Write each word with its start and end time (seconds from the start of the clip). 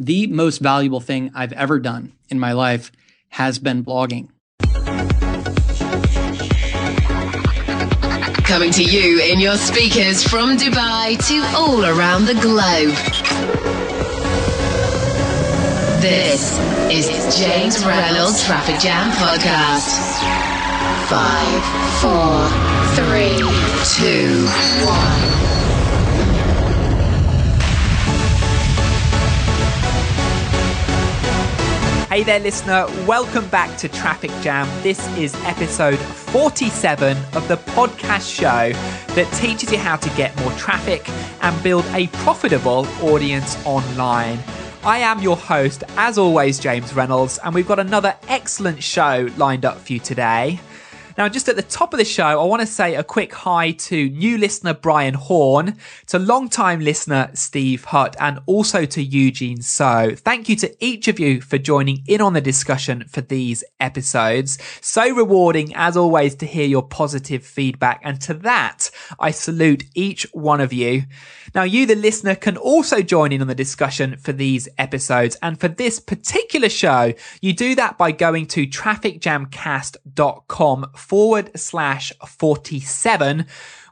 the 0.00 0.26
most 0.28 0.58
valuable 0.58 1.00
thing 1.00 1.30
I've 1.34 1.52
ever 1.52 1.78
done 1.78 2.12
in 2.30 2.40
my 2.40 2.52
life 2.52 2.90
has 3.28 3.58
been 3.58 3.84
blogging. 3.84 4.30
Coming 8.44 8.72
to 8.72 8.82
you 8.82 9.20
in 9.20 9.38
your 9.38 9.56
speakers 9.56 10.26
from 10.26 10.56
Dubai 10.56 11.16
to 11.28 11.56
all 11.56 11.84
around 11.84 12.24
the 12.24 12.34
globe. 12.34 12.96
This 16.00 16.58
is 16.90 17.38
James 17.38 17.84
Reynolds 17.84 18.42
Traffic 18.46 18.80
Jam 18.80 19.12
Podcast. 19.12 20.00
Five, 21.10 21.62
four, 22.00 22.48
three, 22.96 23.36
two, 23.84 24.46
one. 24.86 25.19
Hey 32.10 32.24
there, 32.24 32.40
listener. 32.40 32.86
Welcome 33.06 33.46
back 33.50 33.78
to 33.78 33.88
Traffic 33.88 34.32
Jam. 34.42 34.66
This 34.82 34.98
is 35.16 35.32
episode 35.44 35.96
47 35.96 37.16
of 37.36 37.46
the 37.46 37.54
podcast 37.54 38.34
show 38.34 38.72
that 39.14 39.32
teaches 39.34 39.70
you 39.70 39.78
how 39.78 39.94
to 39.94 40.10
get 40.16 40.36
more 40.40 40.50
traffic 40.54 41.08
and 41.40 41.62
build 41.62 41.84
a 41.94 42.08
profitable 42.08 42.84
audience 43.00 43.64
online. 43.64 44.40
I 44.82 44.98
am 44.98 45.20
your 45.20 45.36
host, 45.36 45.84
as 45.96 46.18
always, 46.18 46.58
James 46.58 46.92
Reynolds, 46.94 47.38
and 47.44 47.54
we've 47.54 47.68
got 47.68 47.78
another 47.78 48.16
excellent 48.26 48.82
show 48.82 49.28
lined 49.36 49.64
up 49.64 49.78
for 49.78 49.92
you 49.92 50.00
today. 50.00 50.58
Now, 51.20 51.28
just 51.28 51.50
at 51.50 51.56
the 51.56 51.60
top 51.60 51.92
of 51.92 51.98
the 51.98 52.04
show, 52.06 52.24
I 52.24 52.44
want 52.44 52.60
to 52.60 52.66
say 52.66 52.94
a 52.94 53.04
quick 53.04 53.34
hi 53.34 53.72
to 53.72 54.08
new 54.08 54.38
listener 54.38 54.72
Brian 54.72 55.12
Horn, 55.12 55.76
to 56.06 56.18
long-time 56.18 56.80
listener 56.80 57.30
Steve 57.34 57.84
Hutt, 57.84 58.16
and 58.18 58.38
also 58.46 58.86
to 58.86 59.02
Eugene 59.02 59.60
So. 59.60 60.14
Thank 60.16 60.48
you 60.48 60.56
to 60.56 60.74
each 60.82 61.08
of 61.08 61.20
you 61.20 61.42
for 61.42 61.58
joining 61.58 62.02
in 62.06 62.22
on 62.22 62.32
the 62.32 62.40
discussion 62.40 63.04
for 63.06 63.20
these 63.20 63.62
episodes. 63.80 64.56
So 64.80 65.14
rewarding, 65.14 65.74
as 65.74 65.94
always, 65.94 66.36
to 66.36 66.46
hear 66.46 66.64
your 66.64 66.84
positive 66.84 67.44
feedback. 67.44 68.00
And 68.02 68.18
to 68.22 68.32
that, 68.32 68.90
I 69.18 69.30
salute 69.30 69.84
each 69.94 70.26
one 70.32 70.62
of 70.62 70.72
you. 70.72 71.02
Now, 71.54 71.64
you, 71.64 71.84
the 71.84 71.96
listener, 71.96 72.34
can 72.34 72.56
also 72.56 73.02
join 73.02 73.30
in 73.30 73.42
on 73.42 73.46
the 73.46 73.54
discussion 73.54 74.16
for 74.16 74.32
these 74.32 74.70
episodes. 74.78 75.36
And 75.42 75.60
for 75.60 75.68
this 75.68 76.00
particular 76.00 76.70
show, 76.70 77.12
you 77.42 77.52
do 77.52 77.74
that 77.74 77.98
by 77.98 78.10
going 78.10 78.46
to 78.46 78.66
trafficjamcast.com 78.66 80.90
forward 81.10 81.50
slash 81.56 82.12
47 82.24 83.44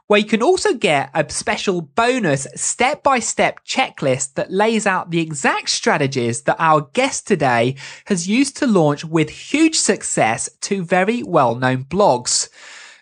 where 0.07 0.21
you 0.21 0.25
can 0.25 0.41
also 0.41 0.73
get 0.73 1.09
a 1.13 1.29
special 1.29 1.81
bonus 1.81 2.47
step 2.55 3.03
by 3.03 3.19
step 3.19 3.59
checklist 3.65 4.35
that 4.35 4.53
lays 4.53 4.87
out 4.87 5.11
the 5.11 5.19
exact 5.19 5.69
strategies 5.69 6.43
that 6.43 6.55
our 6.59 6.89
guest 6.93 7.27
today 7.27 7.75
has 8.05 8.25
used 8.25 8.55
to 8.55 8.65
launch 8.65 9.03
with 9.03 9.29
huge 9.29 9.75
success 9.75 10.49
two 10.61 10.81
very 10.81 11.21
well 11.21 11.55
known 11.55 11.83
blogs. 11.83 12.47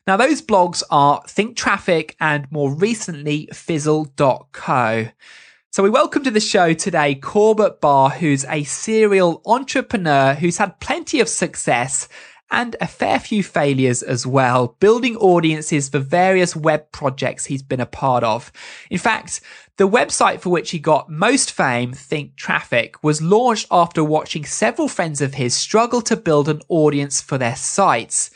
Now, 0.08 0.18
those 0.18 0.42
blogs 0.42 0.82
are 0.90 1.22
Think 1.28 1.56
Traffic 1.56 2.16
and 2.20 2.52
more 2.52 2.74
recently 2.74 3.48
Fizzle.co. 3.54 5.10
So 5.70 5.84
we 5.84 5.92
welcome 5.92 6.24
to 6.24 6.32
the 6.32 6.40
show 6.40 6.74
today 6.74 7.14
Corbett 7.14 7.82
Barr, 7.82 8.10
who's 8.10 8.46
a 8.46 8.64
serial 8.64 9.44
entrepreneur 9.46 10.34
who's 10.34 10.58
had 10.58 10.80
plenty 10.80 11.20
of 11.20 11.30
success 11.30 12.10
and 12.52 12.76
a 12.80 12.88
fair 12.88 13.20
few 13.20 13.44
failures 13.44 14.02
as 14.04 14.26
well, 14.26 14.76
building 14.80 15.18
audiences 15.18 15.90
for 15.90 16.00
various 16.00 16.56
web 16.56 16.92
projects 16.92 17.46
he's 17.46 17.64
been 17.64 17.80
a 17.80 17.86
part 17.86 18.24
of. 18.24 18.52
In 18.90 18.98
fact, 18.98 19.42
the 19.78 19.88
website 19.88 20.42
for 20.42 20.50
which 20.50 20.72
he 20.72 20.80
got 20.80 21.08
most 21.08 21.52
fame, 21.52 21.94
Think 21.94 22.36
Traffic, 22.36 23.04
was 23.04 23.22
launched 23.22 23.68
after 23.70 24.04
watching 24.04 24.44
several 24.44 24.88
friends 24.88 25.22
of 25.22 25.36
his 25.36 25.54
struggle 25.54 26.02
to 26.02 26.18
build 26.18 26.50
an 26.50 26.62
audience 26.68 27.22
for 27.22 27.38
their 27.38 27.56
sites. 27.56 28.32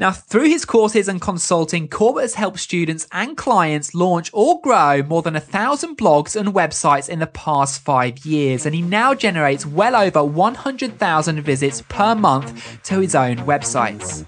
Now, 0.00 0.10
through 0.10 0.48
his 0.48 0.64
courses 0.64 1.06
and 1.06 1.20
consulting, 1.20 1.86
Corbett 1.86 2.22
has 2.22 2.34
helped 2.34 2.58
students 2.58 3.06
and 3.12 3.36
clients 3.36 3.94
launch 3.94 4.30
or 4.32 4.60
grow 4.60 5.04
more 5.04 5.22
than 5.22 5.36
a 5.36 5.40
thousand 5.40 5.96
blogs 5.96 6.34
and 6.34 6.54
websites 6.54 7.08
in 7.08 7.20
the 7.20 7.26
past 7.28 7.82
five 7.82 8.26
years, 8.26 8.66
and 8.66 8.74
he 8.74 8.82
now 8.82 9.14
generates 9.14 9.64
well 9.64 9.94
over 9.94 10.24
100,000 10.24 11.40
visits 11.42 11.82
per 11.82 12.16
month 12.16 12.82
to 12.82 12.98
his 12.98 13.14
own 13.14 13.36
websites. 13.38 14.24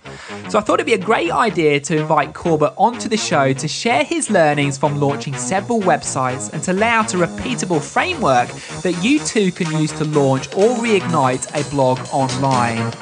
So 0.48 0.58
I 0.58 0.62
thought 0.62 0.74
it'd 0.74 0.86
be 0.86 0.92
a 0.92 0.98
great 0.98 1.32
idea 1.32 1.80
to 1.80 1.96
invite 1.96 2.34
Corbett 2.34 2.74
onto 2.76 3.08
the 3.08 3.16
show 3.16 3.52
to 3.52 3.66
share 3.66 4.04
his 4.04 4.30
learnings 4.30 4.78
from 4.78 5.00
launching 5.00 5.34
several 5.34 5.80
websites 5.80 6.51
and 6.52 6.62
to 6.62 6.72
lay 6.72 6.88
out 6.88 7.14
a 7.14 7.16
repeatable 7.16 7.82
framework 7.82 8.48
that 8.82 8.92
you 9.02 9.18
too 9.20 9.50
can 9.52 9.70
use 9.80 9.92
to 9.92 10.04
launch 10.04 10.48
or 10.54 10.76
reignite 10.76 11.48
a 11.58 11.68
blog 11.70 11.98
online. 12.12 12.92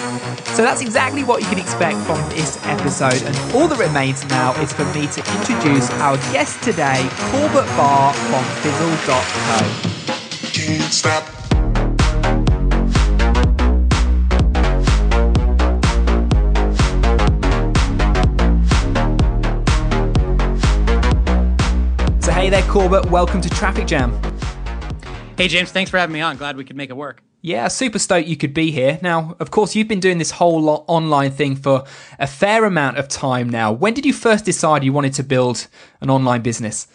So 0.54 0.62
that's 0.62 0.80
exactly 0.80 1.24
what 1.24 1.42
you 1.42 1.48
can 1.48 1.58
expect 1.58 1.98
from 2.06 2.18
this 2.30 2.58
episode, 2.64 3.22
and 3.22 3.36
all 3.54 3.68
that 3.68 3.78
remains 3.78 4.24
now 4.26 4.60
is 4.60 4.72
for 4.72 4.84
me 4.86 5.06
to 5.08 5.20
introduce 5.38 5.90
our 5.92 6.16
guest 6.32 6.62
today, 6.62 7.08
Corbett 7.30 7.66
Barr 7.76 8.12
from 8.14 8.44
Fizzle.co. 8.62 9.60
Can't 10.52 10.92
stop. 10.92 11.39
Hey 22.50 22.62
there, 22.62 22.68
Corbett. 22.72 23.06
Welcome 23.12 23.40
to 23.42 23.48
Traffic 23.48 23.86
Jam. 23.86 24.10
Hey, 25.38 25.46
James. 25.46 25.70
Thanks 25.70 25.88
for 25.88 25.98
having 25.98 26.12
me 26.12 26.20
on. 26.20 26.36
Glad 26.36 26.56
we 26.56 26.64
could 26.64 26.74
make 26.74 26.90
it 26.90 26.96
work. 26.96 27.22
Yeah, 27.42 27.68
super 27.68 28.00
stoked 28.00 28.26
you 28.26 28.36
could 28.36 28.52
be 28.52 28.72
here. 28.72 28.98
Now, 29.02 29.36
of 29.38 29.52
course, 29.52 29.76
you've 29.76 29.86
been 29.86 30.00
doing 30.00 30.18
this 30.18 30.32
whole 30.32 30.84
online 30.88 31.30
thing 31.30 31.54
for 31.54 31.84
a 32.18 32.26
fair 32.26 32.64
amount 32.64 32.98
of 32.98 33.06
time 33.06 33.48
now. 33.48 33.70
When 33.70 33.94
did 33.94 34.04
you 34.04 34.12
first 34.12 34.44
decide 34.44 34.82
you 34.82 34.92
wanted 34.92 35.12
to 35.14 35.22
build 35.22 35.68
an 36.00 36.10
online 36.10 36.42
business? 36.42 36.88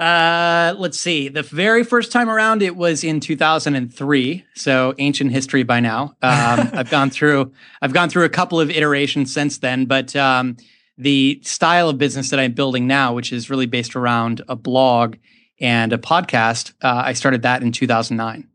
Uh, 0.00 0.74
let's 0.78 0.98
see. 0.98 1.28
The 1.28 1.44
very 1.44 1.84
first 1.84 2.10
time 2.10 2.28
around, 2.28 2.60
it 2.60 2.74
was 2.74 3.04
in 3.04 3.20
2003. 3.20 4.44
So 4.56 4.94
ancient 4.98 5.30
history 5.30 5.62
by 5.62 5.78
now. 5.78 6.16
Um, 6.22 6.70
I've 6.72 6.90
gone 6.90 7.10
through. 7.10 7.52
I've 7.80 7.92
gone 7.92 8.08
through 8.08 8.24
a 8.24 8.30
couple 8.30 8.58
of 8.58 8.68
iterations 8.68 9.32
since 9.32 9.58
then, 9.58 9.84
but 9.84 10.16
um, 10.16 10.56
the 10.96 11.40
style 11.42 11.88
of 11.88 11.98
business 11.98 12.30
that 12.30 12.40
I'm 12.40 12.52
building 12.52 12.86
now, 12.86 13.14
which 13.14 13.32
is 13.32 13.50
really 13.50 13.66
based 13.66 13.96
around 13.96 14.42
a 14.48 14.56
blog 14.56 15.16
and 15.60 15.92
a 15.92 15.98
podcast, 15.98 16.72
uh, 16.82 17.02
I 17.04 17.12
started 17.12 17.42
that 17.42 17.62
in 17.62 17.72
2009. 17.72 18.48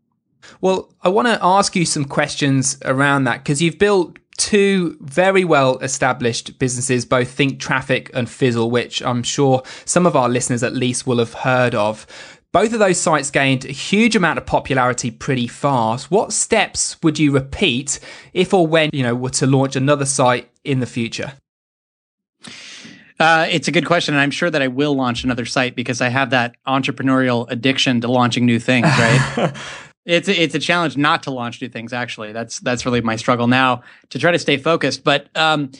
Well, 0.61 0.93
I 1.01 1.09
want 1.09 1.27
to 1.27 1.37
ask 1.41 1.75
you 1.75 1.85
some 1.85 2.05
questions 2.05 2.77
around 2.85 3.25
that 3.25 3.43
because 3.43 3.61
you've 3.61 3.77
built 3.77 4.17
two 4.37 4.97
very 5.01 5.43
well 5.43 5.77
established 5.79 6.57
businesses, 6.59 7.05
both 7.05 7.29
Think 7.29 7.59
Traffic 7.59 8.09
and 8.13 8.29
Fizzle, 8.29 8.71
which 8.71 9.01
I'm 9.03 9.21
sure 9.21 9.63
some 9.85 10.05
of 10.05 10.15
our 10.15 10.29
listeners 10.29 10.63
at 10.63 10.73
least 10.73 11.05
will 11.05 11.19
have 11.19 11.33
heard 11.33 11.75
of. 11.75 12.07
Both 12.51 12.73
of 12.73 12.79
those 12.79 12.99
sites 12.99 13.29
gained 13.29 13.65
a 13.65 13.71
huge 13.71 14.15
amount 14.15 14.39
of 14.39 14.45
popularity 14.45 15.11
pretty 15.11 15.47
fast. 15.47 16.09
What 16.09 16.33
steps 16.33 16.97
would 17.03 17.19
you 17.19 17.31
repeat 17.31 17.99
if 18.33 18.53
or 18.53 18.65
when, 18.65 18.89
you 18.91 19.03
know, 19.03 19.13
were 19.13 19.29
to 19.31 19.45
launch 19.45 19.75
another 19.75 20.05
site 20.05 20.49
in 20.63 20.79
the 20.79 20.87
future? 20.87 21.33
Uh, 23.19 23.47
it's 23.49 23.67
a 23.67 23.71
good 23.71 23.85
question, 23.85 24.13
and 24.13 24.21
I'm 24.21 24.31
sure 24.31 24.49
that 24.49 24.61
I 24.61 24.67
will 24.67 24.95
launch 24.95 25.25
another 25.25 25.45
site 25.45 25.75
because 25.75 25.99
I 25.99 26.07
have 26.07 26.29
that 26.29 26.55
entrepreneurial 26.65 27.49
addiction 27.51 27.99
to 28.01 28.07
launching 28.09 28.45
new 28.45 28.59
things. 28.59 28.87
Right? 28.87 29.53
it's 30.05 30.29
a, 30.29 30.41
it's 30.41 30.55
a 30.55 30.59
challenge 30.59 30.95
not 30.95 31.23
to 31.23 31.31
launch 31.31 31.61
new 31.61 31.67
things. 31.67 31.91
Actually, 31.91 32.31
that's 32.31 32.59
that's 32.61 32.85
really 32.85 33.01
my 33.01 33.17
struggle 33.17 33.47
now 33.47 33.83
to 34.09 34.19
try 34.19 34.31
to 34.31 34.39
stay 34.39 34.55
focused. 34.55 35.03
But 35.03 35.27
um, 35.35 35.71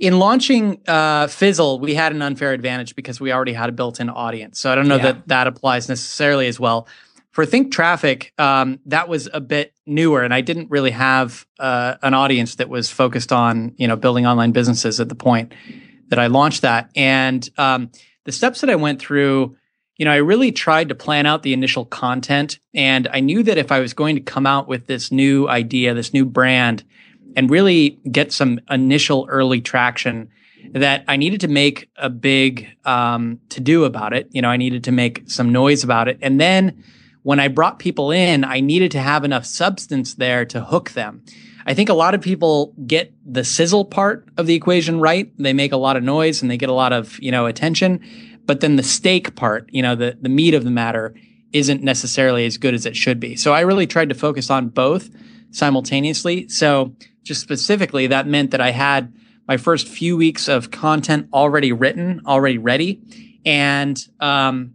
in 0.00 0.18
launching 0.18 0.80
uh, 0.88 1.28
Fizzle, 1.28 1.78
we 1.78 1.94
had 1.94 2.12
an 2.12 2.22
unfair 2.22 2.52
advantage 2.52 2.96
because 2.96 3.20
we 3.20 3.32
already 3.32 3.52
had 3.52 3.68
a 3.68 3.72
built-in 3.72 4.10
audience. 4.10 4.58
So 4.58 4.72
I 4.72 4.74
don't 4.74 4.88
know 4.88 4.96
yeah. 4.96 5.12
that 5.12 5.28
that 5.28 5.46
applies 5.46 5.88
necessarily 5.88 6.48
as 6.48 6.58
well. 6.58 6.88
For 7.30 7.46
Think 7.46 7.72
Traffic, 7.72 8.32
um, 8.38 8.80
that 8.86 9.08
was 9.08 9.28
a 9.32 9.40
bit 9.40 9.74
newer, 9.86 10.22
and 10.22 10.34
I 10.34 10.40
didn't 10.40 10.70
really 10.70 10.92
have 10.92 11.46
uh, 11.60 11.96
an 12.02 12.14
audience 12.14 12.56
that 12.56 12.68
was 12.68 12.90
focused 12.90 13.32
on 13.32 13.74
you 13.76 13.86
know 13.86 13.94
building 13.94 14.26
online 14.26 14.50
businesses 14.50 14.98
at 14.98 15.08
the 15.08 15.14
point 15.14 15.52
that 16.14 16.22
I 16.22 16.28
launched 16.28 16.62
that. 16.62 16.90
And 16.94 17.48
um, 17.58 17.90
the 18.22 18.30
steps 18.30 18.60
that 18.60 18.70
I 18.70 18.76
went 18.76 19.00
through, 19.00 19.56
you 19.96 20.04
know, 20.04 20.12
I 20.12 20.18
really 20.18 20.52
tried 20.52 20.90
to 20.90 20.94
plan 20.94 21.26
out 21.26 21.42
the 21.42 21.52
initial 21.52 21.84
content. 21.84 22.60
And 22.72 23.08
I 23.08 23.18
knew 23.18 23.42
that 23.42 23.58
if 23.58 23.72
I 23.72 23.80
was 23.80 23.94
going 23.94 24.14
to 24.14 24.22
come 24.22 24.46
out 24.46 24.68
with 24.68 24.86
this 24.86 25.10
new 25.10 25.48
idea, 25.48 25.92
this 25.92 26.14
new 26.14 26.24
brand, 26.24 26.84
and 27.34 27.50
really 27.50 27.98
get 28.12 28.32
some 28.32 28.60
initial 28.70 29.26
early 29.28 29.60
traction, 29.60 30.28
that 30.70 31.04
I 31.08 31.16
needed 31.16 31.40
to 31.40 31.48
make 31.48 31.90
a 31.96 32.08
big 32.08 32.68
um, 32.84 33.40
to 33.48 33.60
do 33.60 33.82
about 33.82 34.12
it. 34.12 34.28
You 34.30 34.40
know, 34.40 34.50
I 34.50 34.56
needed 34.56 34.84
to 34.84 34.92
make 34.92 35.24
some 35.26 35.50
noise 35.50 35.82
about 35.82 36.06
it. 36.06 36.18
And 36.22 36.40
then 36.40 36.84
when 37.24 37.40
I 37.40 37.48
brought 37.48 37.80
people 37.80 38.12
in, 38.12 38.44
I 38.44 38.60
needed 38.60 38.92
to 38.92 39.00
have 39.00 39.24
enough 39.24 39.46
substance 39.46 40.14
there 40.14 40.44
to 40.44 40.60
hook 40.60 40.92
them. 40.92 41.24
I 41.66 41.74
think 41.74 41.88
a 41.88 41.94
lot 41.94 42.14
of 42.14 42.20
people 42.20 42.74
get 42.86 43.12
the 43.24 43.44
sizzle 43.44 43.84
part 43.84 44.28
of 44.36 44.46
the 44.46 44.54
equation 44.54 45.00
right. 45.00 45.32
They 45.38 45.52
make 45.52 45.72
a 45.72 45.76
lot 45.76 45.96
of 45.96 46.02
noise 46.02 46.42
and 46.42 46.50
they 46.50 46.56
get 46.56 46.68
a 46.68 46.74
lot 46.74 46.92
of, 46.92 47.18
you 47.20 47.30
know, 47.30 47.46
attention. 47.46 48.00
But 48.44 48.60
then 48.60 48.76
the 48.76 48.82
steak 48.82 49.34
part, 49.34 49.68
you 49.72 49.82
know, 49.82 49.94
the, 49.94 50.18
the 50.20 50.28
meat 50.28 50.54
of 50.54 50.64
the 50.64 50.70
matter 50.70 51.14
isn't 51.52 51.82
necessarily 51.82 52.44
as 52.44 52.58
good 52.58 52.74
as 52.74 52.84
it 52.84 52.96
should 52.96 53.20
be. 53.20 53.36
So 53.36 53.52
I 53.54 53.60
really 53.60 53.86
tried 53.86 54.10
to 54.10 54.14
focus 54.14 54.50
on 54.50 54.68
both 54.68 55.08
simultaneously. 55.52 56.48
So 56.48 56.94
just 57.22 57.40
specifically, 57.40 58.08
that 58.08 58.26
meant 58.26 58.50
that 58.50 58.60
I 58.60 58.70
had 58.70 59.14
my 59.46 59.56
first 59.56 59.88
few 59.88 60.16
weeks 60.16 60.48
of 60.48 60.70
content 60.70 61.28
already 61.32 61.72
written, 61.72 62.22
already 62.26 62.58
ready. 62.58 63.00
And 63.46 63.98
um, 64.20 64.74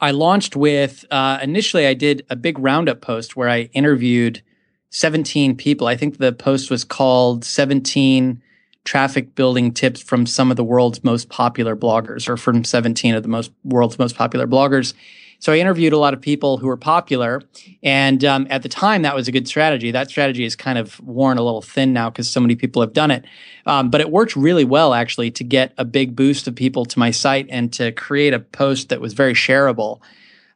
I 0.00 0.10
launched 0.10 0.56
with 0.56 1.04
uh, 1.10 1.38
initially, 1.42 1.86
I 1.86 1.94
did 1.94 2.26
a 2.28 2.36
big 2.36 2.58
roundup 2.58 3.00
post 3.00 3.36
where 3.36 3.48
I 3.48 3.62
interviewed 3.72 4.42
17 4.90 5.56
people. 5.56 5.86
I 5.86 5.96
think 5.96 6.18
the 6.18 6.32
post 6.32 6.70
was 6.70 6.84
called 6.84 7.44
17 7.44 8.42
traffic 8.84 9.34
building 9.34 9.72
tips 9.72 10.00
from 10.00 10.24
some 10.24 10.50
of 10.50 10.56
the 10.56 10.64
world's 10.64 11.04
most 11.04 11.28
popular 11.28 11.76
bloggers 11.76 12.28
or 12.28 12.36
from 12.36 12.64
17 12.64 13.14
of 13.14 13.22
the 13.22 13.28
most 13.28 13.50
world's 13.64 13.98
most 13.98 14.16
popular 14.16 14.46
bloggers. 14.46 14.94
So 15.40 15.52
I 15.52 15.58
interviewed 15.58 15.92
a 15.92 15.98
lot 15.98 16.14
of 16.14 16.20
people 16.20 16.56
who 16.56 16.66
were 16.66 16.76
popular, 16.76 17.42
and 17.82 18.24
um, 18.24 18.48
at 18.50 18.62
the 18.62 18.68
time 18.68 19.02
that 19.02 19.14
was 19.14 19.28
a 19.28 19.32
good 19.32 19.46
strategy. 19.46 19.92
That 19.92 20.08
strategy 20.08 20.44
is 20.44 20.56
kind 20.56 20.78
of 20.78 20.98
worn 21.00 21.38
a 21.38 21.42
little 21.42 21.62
thin 21.62 21.92
now 21.92 22.10
because 22.10 22.28
so 22.28 22.40
many 22.40 22.56
people 22.56 22.82
have 22.82 22.92
done 22.92 23.12
it, 23.12 23.24
um, 23.66 23.88
but 23.88 24.00
it 24.00 24.10
worked 24.10 24.34
really 24.34 24.64
well 24.64 24.94
actually 24.94 25.30
to 25.32 25.44
get 25.44 25.74
a 25.78 25.84
big 25.84 26.16
boost 26.16 26.48
of 26.48 26.56
people 26.56 26.84
to 26.86 26.98
my 26.98 27.12
site 27.12 27.46
and 27.50 27.72
to 27.74 27.92
create 27.92 28.34
a 28.34 28.40
post 28.40 28.88
that 28.88 29.00
was 29.00 29.12
very 29.12 29.34
shareable. 29.34 30.00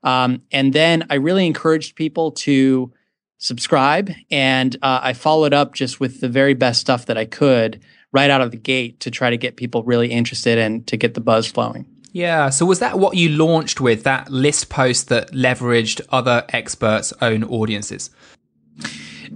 Um, 0.03 0.43
and 0.51 0.73
then 0.73 1.07
I 1.11 1.15
really 1.15 1.47
encouraged 1.47 1.95
people 1.95 2.33
to 2.33 2.93
subscribe, 3.43 4.11
and 4.31 4.77
uh, 4.83 5.01
I 5.03 5.13
followed 5.13 5.53
up 5.53 5.75
just 5.75 6.01
with 6.01 6.21
the 6.21 6.29
very 6.29 6.55
best 6.55 6.81
stuff 6.81 7.07
that 7.07 7.19
I 7.19 7.25
could 7.25 7.83
right 8.13 8.31
out 8.31 8.41
of 8.41 8.51
the 8.51 8.57
gate 8.57 9.01
to 9.01 9.11
try 9.11 9.31
to 9.31 9.37
get 9.37 9.57
people 9.57 9.83
really 9.83 10.11
interested 10.11 10.59
and 10.59 10.87
to 10.87 10.97
get 10.97 11.15
the 11.15 11.21
buzz 11.21 11.47
flowing. 11.47 11.87
Yeah. 12.13 12.51
So 12.51 12.67
was 12.67 12.79
that 12.79 12.99
what 12.99 13.17
you 13.17 13.31
launched 13.31 13.81
with 13.81 14.05
that 14.05 14.31
list 14.31 14.69
post 14.69 15.09
that 15.09 15.33
leveraged 15.33 16.03
other 16.11 16.45
experts' 16.51 17.13
own 17.23 17.43
audiences? 17.45 18.11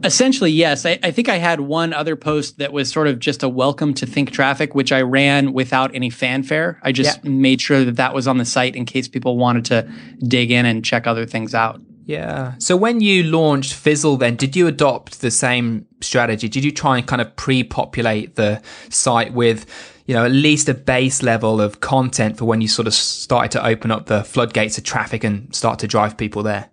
Essentially, 0.04 0.50
yes. 0.50 0.84
I, 0.84 0.98
I, 1.02 1.10
think 1.10 1.30
I 1.30 1.38
had 1.38 1.60
one 1.60 1.94
other 1.94 2.16
post 2.16 2.58
that 2.58 2.74
was 2.74 2.92
sort 2.92 3.06
of 3.06 3.18
just 3.18 3.42
a 3.42 3.48
welcome 3.48 3.94
to 3.94 4.04
Think 4.04 4.30
Traffic, 4.30 4.74
which 4.74 4.92
I 4.92 5.00
ran 5.00 5.54
without 5.54 5.94
any 5.94 6.10
fanfare. 6.10 6.78
I 6.82 6.92
just 6.92 7.24
yeah. 7.24 7.30
made 7.30 7.62
sure 7.62 7.82
that 7.82 7.96
that 7.96 8.12
was 8.12 8.28
on 8.28 8.36
the 8.36 8.44
site 8.44 8.76
in 8.76 8.84
case 8.84 9.08
people 9.08 9.38
wanted 9.38 9.64
to 9.66 9.90
dig 10.28 10.50
in 10.50 10.66
and 10.66 10.84
check 10.84 11.06
other 11.06 11.24
things 11.24 11.54
out. 11.54 11.80
Yeah. 12.06 12.54
So 12.58 12.76
when 12.76 13.00
you 13.00 13.24
launched 13.24 13.74
Fizzle, 13.74 14.16
then 14.16 14.36
did 14.36 14.56
you 14.56 14.68
adopt 14.68 15.20
the 15.20 15.30
same 15.30 15.86
strategy? 16.00 16.48
Did 16.48 16.64
you 16.64 16.72
try 16.72 16.98
and 16.98 17.06
kind 17.06 17.20
of 17.20 17.34
pre-populate 17.36 18.36
the 18.36 18.62
site 18.88 19.34
with 19.34 19.66
you 20.06 20.14
know, 20.14 20.24
at 20.24 20.30
least 20.30 20.68
a 20.68 20.74
base 20.74 21.22
level 21.22 21.60
of 21.60 21.80
content 21.80 22.38
for 22.38 22.44
when 22.44 22.60
you 22.60 22.68
sort 22.68 22.86
of 22.86 22.94
started 22.94 23.50
to 23.50 23.66
open 23.66 23.90
up 23.90 24.06
the 24.06 24.22
floodgates 24.22 24.78
of 24.78 24.84
traffic 24.84 25.24
and 25.24 25.52
start 25.54 25.80
to 25.80 25.88
drive 25.88 26.16
people 26.16 26.42
there? 26.44 26.68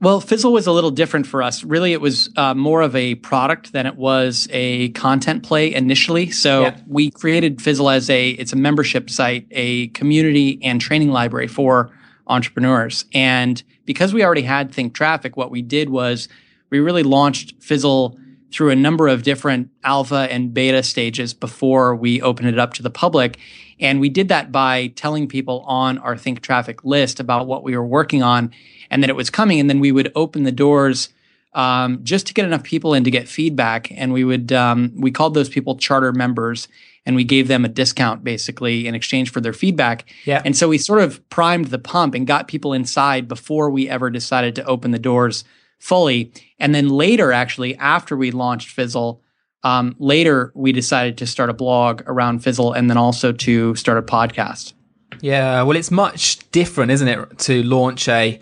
Well, 0.00 0.20
Fizzle 0.20 0.52
was 0.52 0.66
a 0.66 0.72
little 0.72 0.90
different 0.90 1.28
for 1.28 1.44
us. 1.44 1.62
Really, 1.62 1.92
it 1.92 2.00
was 2.00 2.28
uh, 2.36 2.54
more 2.54 2.82
of 2.82 2.96
a 2.96 3.14
product 3.16 3.72
than 3.72 3.86
it 3.86 3.94
was 3.94 4.48
a 4.50 4.88
content 4.90 5.44
play 5.44 5.72
initially. 5.72 6.30
So 6.32 6.62
yeah. 6.62 6.80
we 6.88 7.12
created 7.12 7.62
Fizzle 7.62 7.88
as 7.88 8.10
a 8.10 8.30
it's 8.30 8.52
a 8.52 8.56
membership 8.56 9.08
site, 9.10 9.46
a 9.52 9.86
community 9.88 10.58
and 10.60 10.80
training 10.80 11.12
library 11.12 11.46
for 11.46 11.92
entrepreneurs. 12.26 13.04
And 13.12 13.62
because 13.84 14.14
we 14.14 14.24
already 14.24 14.42
had 14.42 14.72
Think 14.72 14.94
Traffic, 14.94 15.36
what 15.36 15.50
we 15.50 15.62
did 15.62 15.90
was 15.90 16.28
we 16.70 16.80
really 16.80 17.02
launched 17.02 17.54
Fizzle 17.60 18.18
through 18.50 18.70
a 18.70 18.76
number 18.76 19.08
of 19.08 19.22
different 19.22 19.70
alpha 19.82 20.28
and 20.30 20.52
beta 20.52 20.82
stages 20.82 21.32
before 21.32 21.96
we 21.96 22.20
opened 22.20 22.48
it 22.48 22.58
up 22.58 22.74
to 22.74 22.82
the 22.82 22.90
public. 22.90 23.38
And 23.80 23.98
we 23.98 24.08
did 24.08 24.28
that 24.28 24.52
by 24.52 24.88
telling 24.88 25.26
people 25.26 25.60
on 25.60 25.98
our 25.98 26.16
Think 26.16 26.42
Traffic 26.42 26.84
list 26.84 27.18
about 27.18 27.46
what 27.46 27.64
we 27.64 27.76
were 27.76 27.86
working 27.86 28.22
on 28.22 28.52
and 28.90 29.02
that 29.02 29.10
it 29.10 29.16
was 29.16 29.30
coming. 29.30 29.58
And 29.58 29.70
then 29.70 29.80
we 29.80 29.90
would 29.90 30.12
open 30.14 30.44
the 30.44 30.52
doors 30.52 31.08
um, 31.54 32.04
just 32.04 32.26
to 32.28 32.34
get 32.34 32.44
enough 32.44 32.62
people 32.62 32.94
in 32.94 33.04
to 33.04 33.10
get 33.10 33.26
feedback. 33.26 33.90
And 33.92 34.12
we 34.12 34.22
would, 34.22 34.52
um, 34.52 34.92
we 34.96 35.10
called 35.10 35.34
those 35.34 35.48
people 35.48 35.76
charter 35.76 36.12
members 36.12 36.68
and 37.04 37.16
we 37.16 37.24
gave 37.24 37.48
them 37.48 37.64
a 37.64 37.68
discount 37.68 38.22
basically 38.22 38.86
in 38.86 38.94
exchange 38.94 39.30
for 39.30 39.40
their 39.40 39.52
feedback. 39.52 40.12
Yeah. 40.24 40.42
And 40.44 40.56
so 40.56 40.68
we 40.68 40.78
sort 40.78 41.00
of 41.00 41.28
primed 41.30 41.66
the 41.66 41.78
pump 41.78 42.14
and 42.14 42.26
got 42.26 42.48
people 42.48 42.72
inside 42.72 43.28
before 43.28 43.70
we 43.70 43.88
ever 43.88 44.10
decided 44.10 44.54
to 44.56 44.64
open 44.64 44.90
the 44.90 44.98
doors 44.98 45.44
fully. 45.78 46.32
And 46.58 46.74
then 46.74 46.88
later, 46.88 47.32
actually, 47.32 47.76
after 47.76 48.16
we 48.16 48.30
launched 48.30 48.68
Fizzle, 48.68 49.20
um, 49.64 49.96
later 49.98 50.52
we 50.54 50.72
decided 50.72 51.18
to 51.18 51.26
start 51.26 51.50
a 51.50 51.54
blog 51.54 52.02
around 52.06 52.40
Fizzle 52.40 52.72
and 52.72 52.88
then 52.88 52.96
also 52.96 53.32
to 53.32 53.74
start 53.74 53.98
a 53.98 54.02
podcast. 54.02 54.74
Yeah, 55.20 55.62
well, 55.62 55.76
it's 55.76 55.90
much 55.90 56.50
different, 56.50 56.90
isn't 56.90 57.06
it, 57.06 57.38
to 57.40 57.62
launch 57.62 58.08
a 58.08 58.40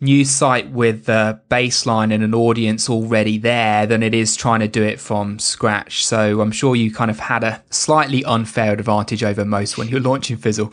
new 0.00 0.24
site 0.24 0.70
with 0.70 1.08
a 1.08 1.40
baseline 1.50 2.12
and 2.12 2.22
an 2.22 2.34
audience 2.34 2.88
already 2.88 3.38
there 3.38 3.86
than 3.86 4.02
it 4.02 4.14
is 4.14 4.36
trying 4.36 4.60
to 4.60 4.68
do 4.68 4.82
it 4.82 5.00
from 5.00 5.38
scratch. 5.38 6.06
So 6.06 6.40
I'm 6.40 6.52
sure 6.52 6.76
you 6.76 6.92
kind 6.92 7.10
of 7.10 7.18
had 7.18 7.42
a 7.42 7.62
slightly 7.70 8.24
unfair 8.24 8.72
advantage 8.72 9.24
over 9.24 9.44
most 9.44 9.76
when 9.76 9.88
you're 9.88 10.00
launching 10.00 10.36
Fizzle. 10.36 10.72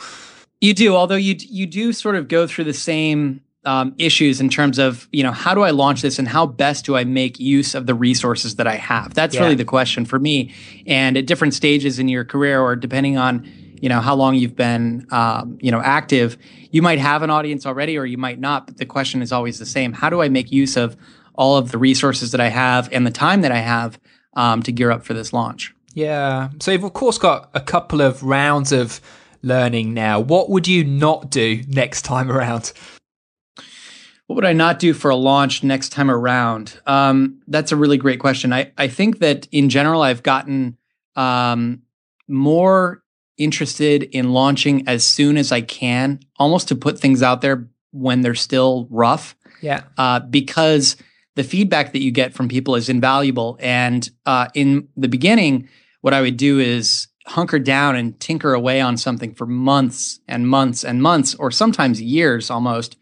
You 0.62 0.74
do, 0.74 0.95
although 0.95 1.16
you 1.16 1.36
you 1.39 1.66
do 1.66 1.92
sort 1.92 2.16
of 2.16 2.27
go 2.27 2.48
through 2.48 2.63
the 2.66 2.74
same 2.74 3.42
um, 3.66 3.95
issues 3.98 4.39
in 4.39 4.50
terms 4.50 4.77
of 4.77 5.07
you 5.12 5.24
know 5.24 5.31
how 5.31 5.54
do 5.54 5.62
I 5.62 5.72
launch 5.72 6.01
this 6.01 6.19
and 6.19 6.27
how 6.27 6.45
best 6.45 6.86
do 6.86 6.95
I 6.95 7.04
make 7.04 7.39
use 7.39 7.75
of 7.75 7.88
the 7.88 7.95
resources 7.95 8.56
that 8.56 8.68
I 8.68 8.75
have. 8.75 9.13
That's 9.13 9.36
yeah. 9.36 9.42
really 9.42 9.56
the 9.56 9.66
question 9.66 10.06
for 10.06 10.19
me. 10.19 10.54
And 10.86 11.18
at 11.18 11.25
different 11.25 11.54
stages 11.54 12.00
in 12.00 12.07
your 12.07 12.24
career, 12.24 12.62
or 12.62 12.75
depending 12.75 13.18
on 13.18 13.50
you 13.81 13.89
know 13.89 14.01
how 14.01 14.16
long 14.16 14.36
you've 14.36 14.56
been 14.56 15.07
um, 15.12 15.57
you 15.62 15.72
know 15.72 15.81
active, 15.81 16.38
you 16.72 16.81
might 16.81 17.00
have 17.00 17.22
an 17.22 17.30
audience 17.30 17.66
already, 17.66 17.98
or 17.98 18.06
you 18.06 18.18
might 18.18 18.39
not. 18.39 18.68
But 18.68 18.77
the 18.77 18.86
question 18.86 19.22
is 19.22 19.31
always 19.31 19.60
the 19.60 19.66
same: 19.66 19.94
How 19.94 20.10
do 20.10 20.22
I 20.22 20.30
make 20.30 20.51
use 20.51 20.77
of 20.77 20.95
all 21.36 21.57
of 21.57 21.72
the 21.72 21.77
resources 21.77 22.31
that 22.31 22.42
I 22.42 22.50
have 22.50 22.89
and 22.92 23.06
the 23.06 23.12
time 23.12 23.42
that 23.42 23.51
I 23.51 23.60
have 23.60 24.00
um, 24.33 24.63
to 24.63 24.72
gear 24.72 24.92
up 24.92 25.04
for 25.04 25.13
this 25.13 25.33
launch? 25.33 25.74
Yeah. 25.94 26.50
So 26.60 26.72
you've 26.72 26.83
of 26.83 26.94
course 26.94 27.18
got 27.18 27.50
a 27.54 27.62
couple 27.62 28.01
of 28.01 28.22
rounds 28.24 28.72
of 28.72 29.00
learning 29.42 29.94
now. 29.94 30.19
What 30.19 30.50
would 30.50 30.68
you 30.68 30.83
not 30.83 31.30
do 31.30 31.63
next 31.68 32.04
time 32.04 32.31
around? 32.31 32.74
What 34.27 34.36
would 34.36 34.45
I 34.45 34.54
not 34.54 34.80
do 34.80 34.94
for 34.94 35.12
a 35.12 35.16
launch 35.16 35.63
next 35.63 35.89
time 35.89 36.10
around? 36.10 36.80
Um, 36.88 37.42
that's 37.48 37.72
a 37.72 37.75
really 37.75 37.98
great 37.98 38.19
question. 38.19 38.51
I, 38.51 38.72
I 38.77 38.88
think 38.88 39.19
that 39.19 39.48
in 39.51 39.69
general, 39.69 40.01
I've 40.01 40.24
gotten 40.24 40.77
um, 41.16 41.83
more 42.27 43.04
interested 43.38 44.04
in 44.04 44.32
launching 44.32 44.88
as 44.88 45.04
soon 45.04 45.38
as 45.38 45.52
I 45.52 45.62
can, 45.62 46.20
almost 46.38 46.68
to 46.70 46.76
put 46.76 47.00
things 47.00 47.22
out 47.22 47.42
there 47.42 47.68
when 47.92 48.22
they're 48.22 48.36
still 48.36 48.88
rough. 48.90 49.36
Yeah. 49.62 49.84
Uh, 49.98 50.20
because 50.20 50.96
the 51.36 51.44
feedback 51.44 51.94
that 51.94 52.02
you 52.02 52.12
get 52.12 52.34
from 52.34 52.48
people 52.48 52.76
is 52.76 52.89
invaluable. 52.89 53.58
And 53.60 54.10
uh, 54.25 54.48
in 54.54 54.88
the 54.96 55.08
beginning, 55.08 55.70
what 56.01 56.13
I 56.13 56.22
would 56.22 56.38
do 56.38 56.60
is 56.60 57.08
hunker 57.27 57.60
down 57.60 57.96
and 57.96 58.20
tinker 58.20 58.54
away 58.54 58.80
on 58.80 58.98
something 58.98 59.34
for 59.34 59.46
months 59.46 60.20
and 60.27 60.48
months 60.48 60.84
and 60.84 61.01
months, 61.01 61.36
or 61.36 61.51
sometimes 61.51 62.01
years 62.01 62.50
almost, 62.50 62.98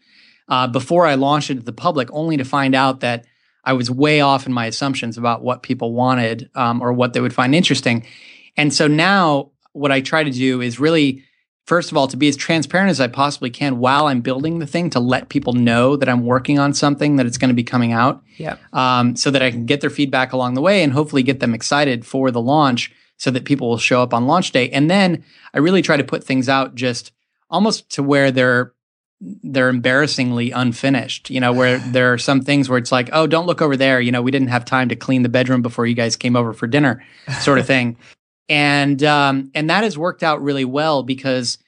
uh, 0.48 0.66
before 0.66 1.06
I 1.06 1.14
launched 1.14 1.50
it 1.50 1.56
to 1.56 1.60
the 1.60 1.72
public, 1.72 2.08
only 2.12 2.36
to 2.36 2.44
find 2.44 2.74
out 2.74 3.00
that 3.00 3.26
I 3.64 3.72
was 3.72 3.90
way 3.90 4.20
off 4.20 4.46
in 4.46 4.52
my 4.52 4.66
assumptions 4.66 5.16
about 5.16 5.42
what 5.42 5.62
people 5.62 5.92
wanted 5.92 6.50
um, 6.54 6.82
or 6.82 6.92
what 6.92 7.12
they 7.12 7.20
would 7.20 7.34
find 7.34 7.54
interesting. 7.54 8.06
And 8.56 8.72
so 8.72 8.86
now, 8.86 9.52
what 9.74 9.92
I 9.92 10.00
try 10.00 10.24
to 10.24 10.30
do 10.30 10.62
is 10.62 10.80
really, 10.80 11.22
first 11.66 11.90
of 11.90 11.98
all, 11.98 12.08
to 12.08 12.16
be 12.16 12.28
as 12.28 12.36
transparent 12.36 12.90
as 12.90 13.00
I 13.00 13.08
possibly 13.08 13.50
can 13.50 13.78
while 13.78 14.06
I'm 14.06 14.22
building 14.22 14.60
the 14.60 14.66
thing 14.66 14.88
to 14.90 15.00
let 15.00 15.28
people 15.28 15.52
know 15.52 15.96
that 15.96 16.08
I'm 16.08 16.24
working 16.24 16.58
on 16.58 16.72
something 16.72 17.16
that 17.16 17.26
it's 17.26 17.38
going 17.38 17.50
to 17.50 17.54
be 17.54 17.64
coming 17.64 17.92
out. 17.92 18.22
Yeah. 18.38 18.56
Um, 18.72 19.16
so 19.16 19.30
that 19.30 19.42
I 19.42 19.50
can 19.50 19.66
get 19.66 19.82
their 19.82 19.90
feedback 19.90 20.32
along 20.32 20.54
the 20.54 20.62
way 20.62 20.82
and 20.82 20.92
hopefully 20.92 21.22
get 21.22 21.40
them 21.40 21.54
excited 21.54 22.06
for 22.06 22.30
the 22.30 22.40
launch 22.40 22.92
so 23.18 23.30
that 23.30 23.44
people 23.44 23.68
will 23.68 23.78
show 23.78 24.02
up 24.02 24.14
on 24.14 24.26
launch 24.26 24.52
day. 24.52 24.70
And 24.70 24.90
then 24.90 25.24
I 25.52 25.58
really 25.58 25.82
try 25.82 25.96
to 25.96 26.04
put 26.04 26.24
things 26.24 26.48
out 26.48 26.74
just 26.74 27.12
almost 27.50 27.90
to 27.90 28.02
where 28.02 28.30
they're 28.30 28.72
they're 29.42 29.68
embarrassingly 29.70 30.50
unfinished. 30.50 31.30
You 31.30 31.40
know, 31.40 31.52
where 31.52 31.78
there 31.92 32.12
are 32.12 32.18
some 32.18 32.42
things 32.42 32.68
where 32.68 32.78
it's 32.78 32.92
like, 32.92 33.10
oh, 33.12 33.26
don't 33.26 33.46
look 33.46 33.62
over 33.62 33.76
there. 33.76 34.00
You 34.00 34.12
know, 34.12 34.22
we 34.22 34.30
didn't 34.30 34.48
have 34.48 34.64
time 34.64 34.88
to 34.88 34.96
clean 34.96 35.22
the 35.22 35.28
bedroom 35.28 35.62
before 35.62 35.86
you 35.86 35.94
guys 35.94 36.16
came 36.16 36.36
over 36.36 36.52
for 36.52 36.66
dinner, 36.66 37.04
sort 37.40 37.58
of 37.58 37.66
thing. 37.66 37.96
and 38.48 39.02
um, 39.02 39.50
and 39.54 39.70
that 39.70 39.84
has 39.84 39.96
worked 39.96 40.22
out 40.22 40.42
really 40.42 40.64
well 40.64 41.02
because 41.02 41.58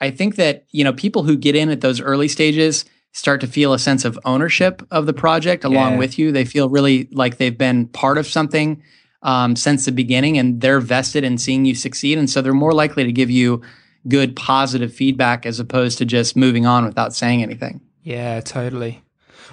I 0.00 0.10
think 0.10 0.36
that 0.36 0.66
you 0.70 0.84
know 0.84 0.92
people 0.92 1.22
who 1.22 1.36
get 1.36 1.56
in 1.56 1.70
at 1.70 1.80
those 1.80 2.00
early 2.00 2.28
stages 2.28 2.84
start 3.12 3.40
to 3.40 3.46
feel 3.46 3.72
a 3.72 3.78
sense 3.78 4.04
of 4.04 4.18
ownership 4.24 4.86
of 4.90 5.06
the 5.06 5.12
project 5.12 5.64
along 5.64 5.92
yeah. 5.92 5.98
with 5.98 6.18
you. 6.18 6.30
They 6.30 6.44
feel 6.44 6.68
really 6.68 7.08
like 7.12 7.38
they've 7.38 7.56
been 7.56 7.86
part 7.88 8.18
of 8.18 8.26
something 8.26 8.82
um, 9.22 9.56
since 9.56 9.84
the 9.84 9.92
beginning, 9.92 10.38
and 10.38 10.60
they're 10.60 10.80
vested 10.80 11.24
in 11.24 11.38
seeing 11.38 11.64
you 11.64 11.74
succeed, 11.74 12.18
and 12.18 12.28
so 12.28 12.42
they're 12.42 12.54
more 12.54 12.72
likely 12.72 13.04
to 13.04 13.12
give 13.12 13.30
you 13.30 13.62
good 14.06 14.36
positive 14.36 14.92
feedback 14.92 15.44
as 15.44 15.58
opposed 15.58 15.98
to 15.98 16.04
just 16.04 16.36
moving 16.36 16.66
on 16.66 16.84
without 16.84 17.14
saying 17.14 17.42
anything. 17.42 17.80
Yeah, 18.02 18.40
totally. 18.40 19.02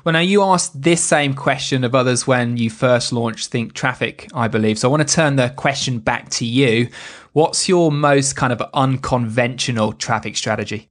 Well, 0.04 0.14
now 0.14 0.20
you 0.20 0.44
asked 0.44 0.82
this 0.82 1.04
same 1.04 1.34
question 1.34 1.84
of 1.84 1.96
others 1.96 2.28
when 2.28 2.58
you 2.58 2.70
first 2.70 3.14
launched 3.14 3.50
Think 3.50 3.74
Traffic, 3.74 4.30
I 4.34 4.48
believe. 4.48 4.78
So 4.78 4.90
I 4.90 4.92
want 4.92 5.08
to 5.08 5.14
turn 5.14 5.36
the 5.36 5.50
question 5.50 6.00
back 6.00 6.30
to 6.32 6.46
you. 6.46 6.90
What's 7.34 7.68
your 7.68 7.92
most 7.92 8.36
kind 8.36 8.54
of 8.54 8.62
unconventional 8.74 9.94
traffic 9.94 10.38
strategy? 10.38 10.90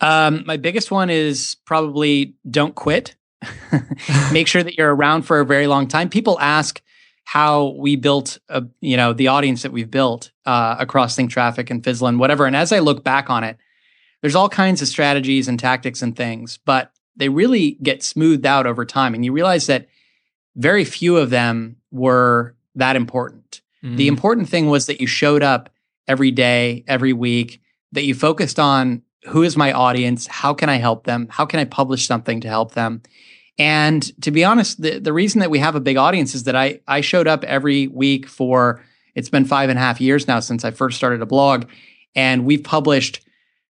Um, 0.00 0.44
my 0.46 0.56
biggest 0.56 0.90
one 0.90 1.10
is 1.10 1.56
probably 1.64 2.34
don't 2.48 2.74
quit. 2.74 3.16
Make 4.32 4.48
sure 4.48 4.62
that 4.62 4.76
you're 4.76 4.94
around 4.94 5.22
for 5.22 5.40
a 5.40 5.46
very 5.46 5.66
long 5.66 5.88
time. 5.88 6.08
People 6.08 6.38
ask 6.40 6.80
how 7.24 7.74
we 7.78 7.96
built, 7.96 8.38
a, 8.48 8.64
you 8.80 8.96
know, 8.96 9.12
the 9.12 9.28
audience 9.28 9.62
that 9.62 9.72
we've 9.72 9.90
built 9.90 10.30
uh, 10.46 10.76
across 10.78 11.16
Think 11.16 11.30
Traffic 11.30 11.70
and 11.70 11.82
Fizzle 11.82 12.06
and 12.06 12.18
whatever. 12.18 12.46
And 12.46 12.56
as 12.56 12.72
I 12.72 12.80
look 12.80 13.02
back 13.02 13.30
on 13.30 13.44
it, 13.44 13.56
there's 14.20 14.34
all 14.34 14.48
kinds 14.48 14.80
of 14.80 14.88
strategies 14.88 15.48
and 15.48 15.58
tactics 15.58 16.00
and 16.00 16.16
things, 16.16 16.58
but 16.64 16.93
they 17.16 17.28
really 17.28 17.72
get 17.82 18.02
smoothed 18.02 18.46
out 18.46 18.66
over 18.66 18.84
time. 18.84 19.14
And 19.14 19.24
you 19.24 19.32
realize 19.32 19.66
that 19.66 19.88
very 20.56 20.84
few 20.84 21.16
of 21.16 21.30
them 21.30 21.76
were 21.90 22.56
that 22.74 22.96
important. 22.96 23.60
Mm. 23.82 23.96
The 23.96 24.08
important 24.08 24.48
thing 24.48 24.68
was 24.68 24.86
that 24.86 25.00
you 25.00 25.06
showed 25.06 25.42
up 25.42 25.70
every 26.06 26.30
day, 26.30 26.84
every 26.86 27.12
week, 27.12 27.60
that 27.92 28.04
you 28.04 28.14
focused 28.14 28.58
on 28.58 29.02
who 29.26 29.42
is 29.42 29.56
my 29.56 29.72
audience? 29.72 30.26
How 30.26 30.52
can 30.52 30.68
I 30.68 30.76
help 30.76 31.04
them? 31.04 31.28
How 31.30 31.46
can 31.46 31.60
I 31.60 31.64
publish 31.64 32.06
something 32.06 32.40
to 32.42 32.48
help 32.48 32.74
them? 32.74 33.02
And 33.58 34.02
to 34.22 34.30
be 34.30 34.44
honest, 34.44 34.82
the, 34.82 34.98
the 34.98 35.12
reason 35.12 35.40
that 35.40 35.50
we 35.50 35.60
have 35.60 35.76
a 35.76 35.80
big 35.80 35.96
audience 35.96 36.34
is 36.34 36.44
that 36.44 36.56
I, 36.56 36.80
I 36.88 37.00
showed 37.00 37.28
up 37.28 37.44
every 37.44 37.86
week 37.86 38.26
for, 38.26 38.84
it's 39.14 39.30
been 39.30 39.44
five 39.44 39.70
and 39.70 39.78
a 39.78 39.82
half 39.82 40.00
years 40.00 40.26
now 40.26 40.40
since 40.40 40.64
I 40.64 40.72
first 40.72 40.96
started 40.96 41.22
a 41.22 41.26
blog. 41.26 41.66
And 42.16 42.44
we've 42.44 42.64
published 42.64 43.24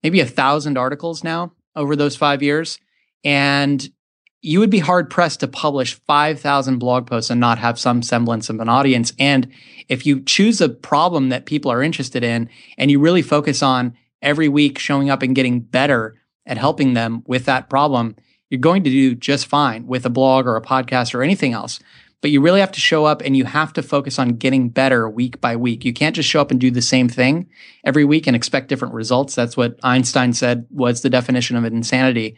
maybe 0.02 0.20
a 0.20 0.26
thousand 0.26 0.78
articles 0.78 1.24
now 1.24 1.52
over 1.74 1.96
those 1.96 2.16
five 2.16 2.42
years. 2.42 2.78
And 3.24 3.88
you 4.44 4.60
would 4.60 4.70
be 4.70 4.78
hard 4.78 5.08
pressed 5.08 5.40
to 5.40 5.48
publish 5.48 5.94
5,000 6.06 6.78
blog 6.78 7.06
posts 7.06 7.30
and 7.30 7.40
not 7.40 7.58
have 7.58 7.78
some 7.78 8.02
semblance 8.02 8.50
of 8.50 8.60
an 8.60 8.68
audience. 8.68 9.14
And 9.18 9.50
if 9.88 10.04
you 10.04 10.20
choose 10.20 10.60
a 10.60 10.68
problem 10.68 11.30
that 11.30 11.46
people 11.46 11.72
are 11.72 11.82
interested 11.82 12.22
in 12.22 12.50
and 12.76 12.90
you 12.90 13.00
really 13.00 13.22
focus 13.22 13.62
on 13.62 13.96
every 14.20 14.48
week 14.48 14.78
showing 14.78 15.08
up 15.08 15.22
and 15.22 15.34
getting 15.34 15.60
better 15.60 16.20
at 16.44 16.58
helping 16.58 16.92
them 16.92 17.22
with 17.26 17.46
that 17.46 17.70
problem, 17.70 18.16
you're 18.50 18.60
going 18.60 18.84
to 18.84 18.90
do 18.90 19.14
just 19.14 19.46
fine 19.46 19.86
with 19.86 20.04
a 20.04 20.10
blog 20.10 20.46
or 20.46 20.56
a 20.56 20.62
podcast 20.62 21.14
or 21.14 21.22
anything 21.22 21.54
else. 21.54 21.80
But 22.20 22.30
you 22.30 22.42
really 22.42 22.60
have 22.60 22.72
to 22.72 22.80
show 22.80 23.06
up 23.06 23.22
and 23.22 23.34
you 23.34 23.46
have 23.46 23.72
to 23.74 23.82
focus 23.82 24.18
on 24.18 24.36
getting 24.36 24.68
better 24.68 25.08
week 25.08 25.40
by 25.40 25.56
week. 25.56 25.86
You 25.86 25.94
can't 25.94 26.16
just 26.16 26.28
show 26.28 26.42
up 26.42 26.50
and 26.50 26.60
do 26.60 26.70
the 26.70 26.82
same 26.82 27.08
thing 27.08 27.48
every 27.82 28.04
week 28.04 28.26
and 28.26 28.36
expect 28.36 28.68
different 28.68 28.94
results. 28.94 29.34
That's 29.34 29.56
what 29.56 29.78
Einstein 29.82 30.34
said 30.34 30.66
was 30.70 31.00
the 31.00 31.10
definition 31.10 31.56
of 31.56 31.64
insanity 31.64 32.36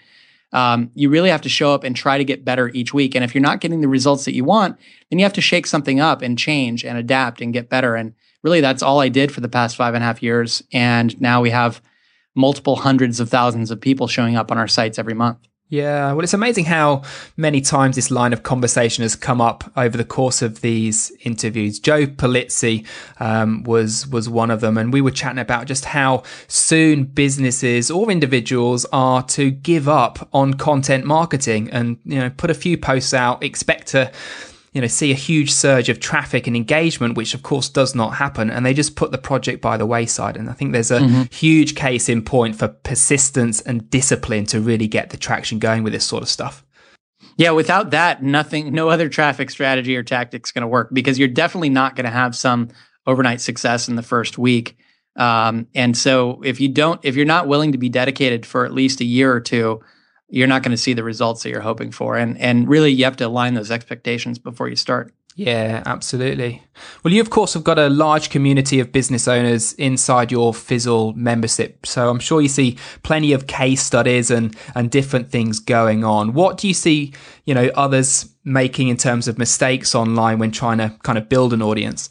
um, 0.53 0.91
you 0.95 1.11
really 1.11 1.31
have 1.31 1.43
to 1.43 1.49
show 1.49 1.75
up 1.75 1.85
and 1.85 1.95
try 1.95 2.19
to 2.19 2.25
get 2.25 2.45
better 2.45 2.69
each 2.69 2.95
week. 2.95 3.15
And 3.15 3.25
if 3.25 3.35
you're 3.35 3.43
not 3.43 3.61
getting 3.61 3.81
the 3.81 3.89
results 3.89 4.25
that 4.25 4.35
you 4.35 4.45
want, 4.45 4.79
then 5.11 5.19
you 5.19 5.25
have 5.25 5.33
to 5.35 5.41
shake 5.41 5.67
something 5.67 6.01
up 6.01 6.23
and 6.23 6.39
change 6.39 6.85
and 6.85 6.97
adapt 6.97 7.41
and 7.41 7.53
get 7.53 7.69
better. 7.69 7.97
And 7.97 8.15
really, 8.43 8.61
that's 8.61 8.83
all 8.83 9.01
I 9.01 9.09
did 9.09 9.33
for 9.33 9.41
the 9.41 9.49
past 9.49 9.77
five 9.77 9.95
and 9.95 10.03
a 10.03 10.07
half 10.07 10.23
years. 10.23 10.63
And 10.73 11.21
now 11.21 11.41
we 11.41 11.51
have 11.51 11.83
multiple 12.35 12.77
hundreds 12.77 13.19
of 13.19 13.29
thousands 13.29 13.71
of 13.71 13.81
people 13.81 14.07
showing 14.07 14.37
up 14.37 14.53
on 14.53 14.59
our 14.59 14.69
sites 14.69 14.99
every 14.99 15.15
month. 15.15 15.39
Yeah, 15.69 16.13
well, 16.13 16.23
it's 16.23 16.33
amazing 16.33 16.67
how 16.67 17.03
many 17.37 17.61
times 17.61 17.97
this 17.97 18.13
line 18.13 18.33
of 18.33 18.45
conversation 18.45 19.03
has 19.03 19.17
come 19.17 19.41
up 19.41 19.65
over 19.77 19.97
the 19.97 20.05
course 20.05 20.41
of 20.41 20.61
these 20.61 21.11
interviews. 21.23 21.81
Joe 21.81 22.07
Pulizzi 22.07 22.87
um, 23.19 23.65
was 23.65 24.07
was 24.07 24.29
one 24.29 24.53
of 24.53 24.61
them, 24.61 24.79
and 24.79 24.93
we 24.93 25.01
were 25.01 25.11
chatting 25.11 25.41
about 25.41 25.67
just 25.67 25.87
how 25.87 26.23
soon 26.47 27.03
businesses 27.03 27.91
or 27.91 28.13
individuals 28.13 28.87
are 28.93 29.25
to 29.25 29.51
give 29.51 29.89
up 29.89 30.29
on 30.33 30.55
content 30.55 31.05
marketing 31.05 31.69
and 31.71 31.99
you 32.05 32.21
know 32.21 32.31
put 32.31 32.49
a 32.49 32.55
few 32.55 32.79
posts 32.79 33.13
out, 33.13 33.43
expect 33.43 33.89
to 33.89 34.13
you 34.77 34.83
know 34.83 34.87
see 34.87 35.11
a 35.11 35.15
huge 35.15 35.51
surge 35.51 35.89
of 35.89 35.99
traffic 35.99 36.47
and 36.47 36.55
engagement 36.55 37.17
which 37.17 37.33
of 37.33 37.43
course 37.43 37.71
does 37.71 37.95
not 37.95 38.11
happen 38.11 38.51
and 38.51 38.67
they 38.67 38.75
just 38.75 38.95
put 38.95 39.11
the 39.11 39.19
project 39.19 39.63
by 39.63 39.79
the 39.79 39.87
wayside 39.87 40.37
and 40.37 40.51
i 40.51 40.53
think 40.53 40.73
there's 40.73 40.91
a 40.91 41.01
mm-hmm. 41.01 41.23
huge 41.35 41.75
case 41.75 42.11
in 42.11 42.23
point 42.23 42.55
for 42.55 42.69
persistence 42.69 43.63
and 43.63 43.89
discipline 43.89 44.45
to 44.45 44.61
really 44.61 44.87
get 44.87 45.09
the 45.09 45.17
traction 45.17 45.59
going 45.59 45.83
with 45.83 45.95
this 45.95 46.05
sort 46.05 46.23
of 46.23 46.29
stuff 46.29 46.63
yeah, 47.39 47.51
without 47.51 47.91
that, 47.91 48.23
nothing, 48.23 48.73
no 48.73 48.89
other 48.89 49.09
traffic 49.11 49.51
strategy 49.51 49.95
or 49.95 50.03
tactics 50.03 50.53
going 50.53 50.63
to 50.63 50.69
work 50.69 50.89
because 50.93 51.19
you're 51.19 51.29
definitely 51.29 51.69
not 51.69 51.95
going 51.95 52.07
to 52.07 52.11
have 52.11 52.35
some 52.35 52.69
overnight 53.07 53.43
success 53.43 53.89
in 53.89 53.97
the 53.97 54.03
first 54.03 54.39
week. 54.39 54.79
Um, 55.17 55.67
and 55.75 55.97
so, 55.97 56.41
if 56.43 56.61
you 56.61 56.69
don't, 56.69 57.01
if 57.05 57.15
you're 57.15 57.27
not 57.27 57.47
willing 57.47 57.73
to 57.73 57.79
be 57.79 57.89
dedicated 57.89 58.47
for 58.47 58.65
at 58.65 58.73
least 58.73 59.01
a 59.01 59.05
year 59.05 59.33
or 59.33 59.41
two, 59.41 59.81
you're 60.29 60.47
not 60.47 60.63
going 60.63 60.73
to 60.73 60.77
see 60.77 60.93
the 60.93 61.05
results 61.05 61.43
that 61.43 61.51
you're 61.51 61.61
hoping 61.61 61.93
for. 61.93 62.17
And 62.17 62.39
and 62.39 62.69
really, 62.69 62.91
you 62.91 63.05
have 63.05 63.17
to 63.17 63.27
align 63.27 63.55
those 63.55 63.71
expectations 63.71 64.39
before 64.39 64.69
you 64.69 64.77
start. 64.77 65.13
Yeah, 65.39 65.83
absolutely. 65.85 66.63
Well, 67.05 67.13
you 67.13 67.21
of 67.21 67.29
course 67.29 67.53
have 67.53 67.63
got 67.63 67.79
a 67.79 67.91
large 67.91 68.31
community 68.31 68.81
of 68.81 68.91
business 68.91 69.29
owners 69.29 69.75
inside 69.75 70.33
your 70.33 70.55
Fizzle 70.55 71.13
membership, 71.13 71.85
so 71.85 72.09
I'm 72.09 72.21
sure 72.21 72.41
you 72.41 72.49
see 72.49 72.79
plenty 73.03 73.35
of 73.35 73.47
case 73.47 73.83
studies 73.83 74.31
and 74.31 74.57
and 74.75 74.91
different 74.91 75.31
things 75.31 75.59
going 75.59 76.05
on. 76.05 76.33
What 76.33 76.57
do 76.57 76.69
you 76.69 76.75
see, 76.75 77.13
you 77.45 77.55
know, 77.55 77.71
others 77.75 78.31
making 78.45 78.89
in 78.89 78.97
terms 78.97 79.29
of 79.29 79.37
mistakes 79.37 79.95
online 79.95 80.39
when 80.39 80.53
trying 80.53 80.79
to 80.79 80.97
kind 81.03 81.19
of 81.19 81.29
build 81.29 81.53
an 81.53 81.61
audience? 81.61 82.09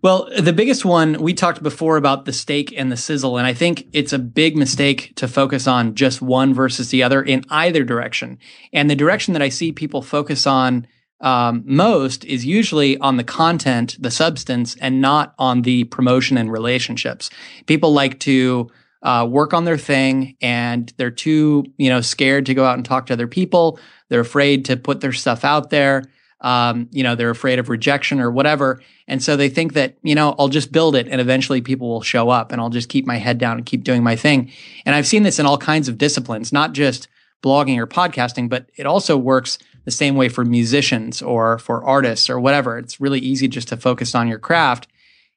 Well, 0.00 0.28
the 0.38 0.52
biggest 0.52 0.84
one 0.84 1.20
we 1.20 1.34
talked 1.34 1.60
before 1.60 1.96
about 1.96 2.24
the 2.24 2.32
steak 2.32 2.72
and 2.76 2.92
the 2.92 2.96
sizzle, 2.96 3.36
and 3.36 3.46
I 3.46 3.52
think 3.52 3.88
it's 3.92 4.12
a 4.12 4.18
big 4.18 4.56
mistake 4.56 5.12
to 5.16 5.26
focus 5.26 5.66
on 5.66 5.96
just 5.96 6.22
one 6.22 6.54
versus 6.54 6.90
the 6.90 7.02
other 7.02 7.20
in 7.20 7.44
either 7.50 7.82
direction. 7.82 8.38
And 8.72 8.88
the 8.88 8.94
direction 8.94 9.32
that 9.32 9.42
I 9.42 9.48
see 9.48 9.72
people 9.72 10.00
focus 10.00 10.46
on 10.46 10.86
um, 11.20 11.64
most 11.66 12.24
is 12.24 12.46
usually 12.46 12.96
on 12.98 13.16
the 13.16 13.24
content, 13.24 13.96
the 13.98 14.12
substance, 14.12 14.76
and 14.76 15.00
not 15.00 15.34
on 15.36 15.62
the 15.62 15.82
promotion 15.84 16.38
and 16.38 16.52
relationships. 16.52 17.28
People 17.66 17.92
like 17.92 18.20
to 18.20 18.70
uh, 19.02 19.26
work 19.28 19.52
on 19.52 19.64
their 19.64 19.78
thing, 19.78 20.36
and 20.40 20.92
they're 20.96 21.10
too, 21.10 21.64
you 21.76 21.90
know, 21.90 22.00
scared 22.00 22.46
to 22.46 22.54
go 22.54 22.64
out 22.64 22.76
and 22.76 22.84
talk 22.84 23.06
to 23.06 23.14
other 23.14 23.26
people. 23.26 23.80
They're 24.10 24.20
afraid 24.20 24.64
to 24.66 24.76
put 24.76 25.00
their 25.00 25.12
stuff 25.12 25.44
out 25.44 25.70
there 25.70 26.04
um, 26.40 26.88
you 26.92 27.02
know, 27.02 27.14
they're 27.14 27.30
afraid 27.30 27.58
of 27.58 27.68
rejection 27.68 28.20
or 28.20 28.30
whatever. 28.30 28.80
And 29.06 29.22
so 29.22 29.36
they 29.36 29.48
think 29.48 29.72
that, 29.72 29.96
you 30.02 30.14
know, 30.14 30.34
I'll 30.38 30.48
just 30.48 30.70
build 30.70 30.94
it 30.94 31.08
and 31.08 31.20
eventually 31.20 31.60
people 31.60 31.88
will 31.88 32.02
show 32.02 32.28
up 32.28 32.52
and 32.52 32.60
I'll 32.60 32.70
just 32.70 32.88
keep 32.88 33.06
my 33.06 33.16
head 33.16 33.38
down 33.38 33.56
and 33.56 33.66
keep 33.66 33.82
doing 33.82 34.02
my 34.02 34.14
thing. 34.14 34.52
And 34.84 34.94
I've 34.94 35.06
seen 35.06 35.24
this 35.24 35.38
in 35.38 35.46
all 35.46 35.58
kinds 35.58 35.88
of 35.88 35.98
disciplines, 35.98 36.52
not 36.52 36.72
just 36.72 37.08
blogging 37.42 37.78
or 37.78 37.86
podcasting, 37.86 38.48
but 38.48 38.70
it 38.76 38.86
also 38.86 39.16
works 39.16 39.58
the 39.84 39.90
same 39.90 40.16
way 40.16 40.28
for 40.28 40.44
musicians 40.44 41.22
or 41.22 41.58
for 41.58 41.84
artists 41.84 42.28
or 42.28 42.38
whatever. 42.38 42.78
It's 42.78 43.00
really 43.00 43.20
easy 43.20 43.48
just 43.48 43.68
to 43.68 43.76
focus 43.76 44.14
on 44.14 44.28
your 44.28 44.38
craft 44.38 44.86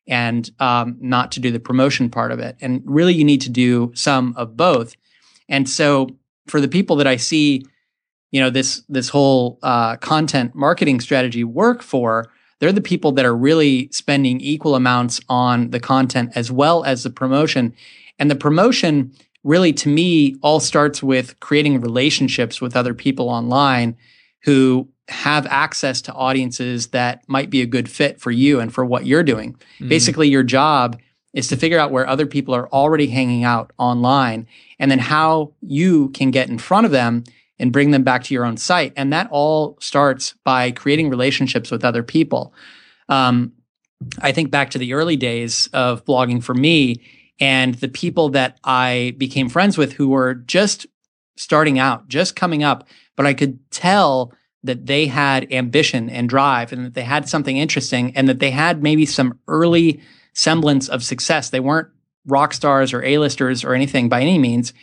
and 0.07 0.49
um, 0.59 0.97
not 0.99 1.31
to 1.33 1.39
do 1.39 1.51
the 1.51 1.59
promotion 1.59 2.09
part 2.09 2.31
of 2.31 2.39
it. 2.39 2.57
And 2.59 2.81
really, 2.85 3.13
you 3.13 3.23
need 3.23 3.41
to 3.41 3.49
do 3.49 3.91
some 3.95 4.33
of 4.35 4.57
both. 4.57 4.95
And 5.47 5.69
so 5.69 6.09
for 6.47 6.59
the 6.59 6.67
people 6.67 6.95
that 6.97 7.07
I 7.07 7.15
see 7.15 7.63
you 8.31 8.39
know 8.39 8.49
this 8.49 8.81
this 8.89 9.09
whole 9.09 9.59
uh, 9.61 9.97
content 9.97 10.55
marketing 10.55 10.99
strategy 10.99 11.43
work 11.43 11.83
for 11.83 12.31
they're 12.59 12.71
the 12.71 12.81
people 12.81 13.11
that 13.13 13.25
are 13.25 13.35
really 13.35 13.89
spending 13.91 14.39
equal 14.39 14.75
amounts 14.75 15.19
on 15.27 15.71
the 15.71 15.79
content 15.79 16.31
as 16.35 16.51
well 16.51 16.83
as 16.83 17.03
the 17.03 17.09
promotion 17.09 17.73
and 18.17 18.31
the 18.31 18.35
promotion 18.35 19.11
really 19.43 19.73
to 19.73 19.89
me 19.89 20.35
all 20.41 20.59
starts 20.59 21.03
with 21.03 21.39
creating 21.39 21.81
relationships 21.81 22.61
with 22.61 22.75
other 22.75 22.93
people 22.93 23.29
online 23.29 23.95
who 24.43 24.87
have 25.07 25.45
access 25.47 26.01
to 26.01 26.13
audiences 26.13 26.87
that 26.87 27.27
might 27.27 27.49
be 27.49 27.61
a 27.61 27.65
good 27.65 27.89
fit 27.89 28.19
for 28.19 28.31
you 28.31 28.59
and 28.59 28.73
for 28.73 28.85
what 28.85 29.05
you're 29.05 29.23
doing 29.23 29.57
mm. 29.79 29.89
basically 29.89 30.29
your 30.29 30.43
job 30.43 30.97
is 31.33 31.47
to 31.47 31.55
figure 31.55 31.79
out 31.79 31.91
where 31.91 32.07
other 32.07 32.25
people 32.25 32.53
are 32.53 32.69
already 32.69 33.07
hanging 33.07 33.43
out 33.43 33.71
online 33.77 34.47
and 34.79 34.91
then 34.91 34.99
how 34.99 35.53
you 35.61 36.09
can 36.09 36.29
get 36.29 36.49
in 36.49 36.57
front 36.57 36.85
of 36.85 36.91
them 36.91 37.23
and 37.61 37.71
bring 37.71 37.91
them 37.91 38.03
back 38.03 38.23
to 38.23 38.33
your 38.33 38.43
own 38.43 38.57
site. 38.57 38.91
And 38.97 39.13
that 39.13 39.27
all 39.31 39.77
starts 39.79 40.33
by 40.43 40.71
creating 40.71 41.09
relationships 41.09 41.71
with 41.71 41.85
other 41.85 42.03
people. 42.03 42.53
Um, 43.07 43.53
I 44.19 44.31
think 44.31 44.51
back 44.51 44.71
to 44.71 44.77
the 44.77 44.93
early 44.93 45.15
days 45.15 45.69
of 45.73 46.03
blogging 46.05 46.43
for 46.43 46.55
me 46.55 47.01
and 47.39 47.75
the 47.75 47.87
people 47.87 48.29
that 48.29 48.59
I 48.63 49.15
became 49.17 49.47
friends 49.47 49.77
with 49.77 49.93
who 49.93 50.09
were 50.09 50.33
just 50.33 50.87
starting 51.37 51.79
out, 51.79 52.07
just 52.07 52.35
coming 52.35 52.63
up, 52.63 52.87
but 53.15 53.25
I 53.25 53.33
could 53.33 53.59
tell 53.71 54.33
that 54.63 54.85
they 54.85 55.07
had 55.07 55.51
ambition 55.51 56.09
and 56.09 56.29
drive 56.29 56.71
and 56.71 56.85
that 56.85 56.93
they 56.93 57.03
had 57.03 57.27
something 57.27 57.57
interesting 57.57 58.15
and 58.15 58.29
that 58.29 58.39
they 58.39 58.51
had 58.51 58.83
maybe 58.83 59.05
some 59.05 59.39
early 59.47 60.01
semblance 60.33 60.87
of 60.87 61.03
success. 61.03 61.49
They 61.49 61.59
weren't 61.59 61.89
rock 62.27 62.53
stars 62.53 62.93
or 62.93 63.03
A-listers 63.03 63.63
or 63.63 63.73
anything 63.73 64.07
by 64.07 64.21
any 64.21 64.37
means, 64.37 64.73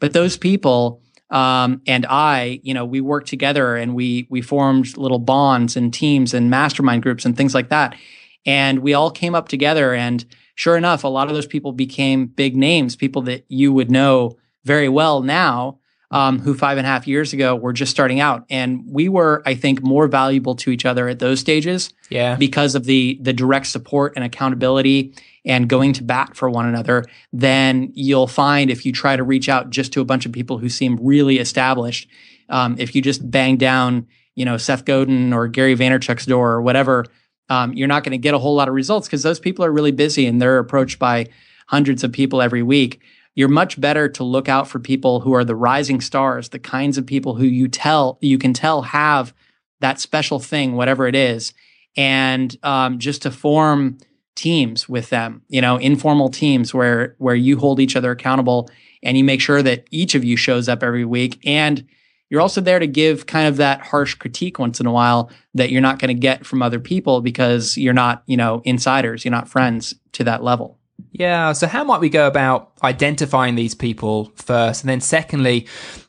but 0.00 0.12
those 0.12 0.36
people 0.38 1.02
um, 1.30 1.82
and 1.86 2.06
I, 2.06 2.60
you 2.62 2.72
know, 2.72 2.84
we 2.84 3.00
worked 3.00 3.28
together 3.28 3.76
and 3.76 3.94
we 3.94 4.26
we 4.30 4.40
formed 4.40 4.96
little 4.96 5.18
bonds 5.18 5.76
and 5.76 5.92
teams 5.92 6.32
and 6.34 6.50
mastermind 6.50 7.02
groups 7.02 7.24
and 7.24 7.36
things 7.36 7.54
like 7.54 7.68
that. 7.70 7.96
And 8.44 8.78
we 8.78 8.94
all 8.94 9.10
came 9.10 9.34
up 9.34 9.48
together. 9.48 9.92
And 9.92 10.24
sure 10.54 10.76
enough, 10.76 11.02
a 11.02 11.08
lot 11.08 11.28
of 11.28 11.34
those 11.34 11.46
people 11.46 11.72
became 11.72 12.26
big 12.26 12.56
names, 12.56 12.94
people 12.94 13.22
that 13.22 13.44
you 13.48 13.72
would 13.72 13.90
know 13.90 14.36
very 14.64 14.88
well 14.88 15.22
now. 15.22 15.78
Um, 16.10 16.38
who 16.38 16.54
five 16.54 16.78
and 16.78 16.86
a 16.86 16.90
half 16.90 17.06
years 17.06 17.32
ago 17.32 17.56
were 17.56 17.72
just 17.72 17.90
starting 17.90 18.20
out, 18.20 18.44
and 18.48 18.84
we 18.86 19.08
were, 19.08 19.42
I 19.44 19.54
think, 19.54 19.82
more 19.82 20.06
valuable 20.06 20.54
to 20.56 20.70
each 20.70 20.84
other 20.84 21.08
at 21.08 21.18
those 21.18 21.40
stages. 21.40 21.92
Yeah, 22.10 22.36
because 22.36 22.74
of 22.74 22.84
the 22.84 23.18
the 23.20 23.32
direct 23.32 23.66
support 23.66 24.12
and 24.16 24.24
accountability 24.24 25.14
and 25.44 25.68
going 25.68 25.92
to 25.94 26.02
bat 26.02 26.36
for 26.36 26.50
one 26.50 26.66
another 26.66 27.04
than 27.32 27.90
you'll 27.94 28.26
find 28.26 28.70
if 28.70 28.84
you 28.84 28.92
try 28.92 29.16
to 29.16 29.22
reach 29.22 29.48
out 29.48 29.70
just 29.70 29.92
to 29.92 30.00
a 30.00 30.04
bunch 30.04 30.26
of 30.26 30.32
people 30.32 30.58
who 30.58 30.68
seem 30.68 30.98
really 31.00 31.38
established. 31.38 32.08
Um, 32.48 32.76
if 32.78 32.94
you 32.94 33.02
just 33.02 33.28
bang 33.28 33.56
down, 33.56 34.06
you 34.34 34.44
know, 34.44 34.56
Seth 34.56 34.84
Godin 34.84 35.32
or 35.32 35.48
Gary 35.48 35.76
Vaynerchuk's 35.76 36.26
door 36.26 36.52
or 36.52 36.62
whatever, 36.62 37.04
um, 37.48 37.72
you're 37.74 37.88
not 37.88 38.02
going 38.02 38.12
to 38.12 38.18
get 38.18 38.34
a 38.34 38.38
whole 38.38 38.56
lot 38.56 38.68
of 38.68 38.74
results 38.74 39.06
because 39.06 39.22
those 39.22 39.40
people 39.40 39.64
are 39.64 39.72
really 39.72 39.92
busy 39.92 40.26
and 40.26 40.42
they're 40.42 40.58
approached 40.58 40.98
by 40.98 41.26
hundreds 41.68 42.04
of 42.04 42.12
people 42.12 42.42
every 42.42 42.62
week 42.62 43.00
you're 43.36 43.48
much 43.48 43.80
better 43.80 44.08
to 44.08 44.24
look 44.24 44.48
out 44.48 44.66
for 44.66 44.80
people 44.80 45.20
who 45.20 45.34
are 45.34 45.44
the 45.44 45.54
rising 45.54 46.00
stars, 46.00 46.48
the 46.48 46.58
kinds 46.58 46.98
of 46.98 47.06
people 47.06 47.36
who 47.36 47.44
you 47.44 47.68
tell 47.68 48.18
you 48.20 48.38
can 48.38 48.52
tell 48.52 48.82
have 48.82 49.32
that 49.80 50.00
special 50.00 50.40
thing, 50.40 50.74
whatever 50.74 51.06
it 51.06 51.14
is, 51.14 51.52
and 51.96 52.56
um, 52.64 52.98
just 52.98 53.22
to 53.22 53.30
form 53.30 53.98
teams 54.34 54.88
with 54.88 55.10
them, 55.10 55.42
you 55.48 55.60
know, 55.60 55.76
informal 55.76 56.30
teams 56.30 56.74
where 56.74 57.14
where 57.18 57.34
you 57.34 57.58
hold 57.58 57.78
each 57.78 57.94
other 57.94 58.10
accountable 58.10 58.68
and 59.02 59.16
you 59.16 59.22
make 59.22 59.40
sure 59.40 59.62
that 59.62 59.86
each 59.90 60.14
of 60.14 60.24
you 60.24 60.36
shows 60.36 60.68
up 60.68 60.82
every 60.82 61.04
week 61.04 61.38
and 61.44 61.86
you're 62.28 62.40
also 62.40 62.60
there 62.60 62.78
to 62.78 62.86
give 62.86 63.26
kind 63.26 63.46
of 63.46 63.58
that 63.58 63.80
harsh 63.80 64.14
critique 64.14 64.58
once 64.58 64.80
in 64.80 64.86
a 64.86 64.92
while 64.92 65.30
that 65.54 65.70
you're 65.70 65.80
not 65.80 65.98
going 65.98 66.08
to 66.08 66.20
get 66.20 66.44
from 66.44 66.60
other 66.60 66.80
people 66.80 67.20
because 67.20 67.78
you're 67.78 67.94
not, 67.94 68.24
you 68.26 68.36
know, 68.36 68.62
insiders, 68.64 69.24
you're 69.24 69.30
not 69.30 69.48
friends 69.48 69.94
to 70.12 70.24
that 70.24 70.42
level. 70.42 70.78
Yeah. 71.18 71.52
So, 71.52 71.66
how 71.66 71.82
might 71.82 72.00
we 72.00 72.10
go 72.10 72.26
about 72.26 72.72
identifying 72.82 73.54
these 73.54 73.74
people 73.74 74.32
first? 74.36 74.82
And 74.82 74.90
then, 74.90 75.00
secondly, 75.00 75.66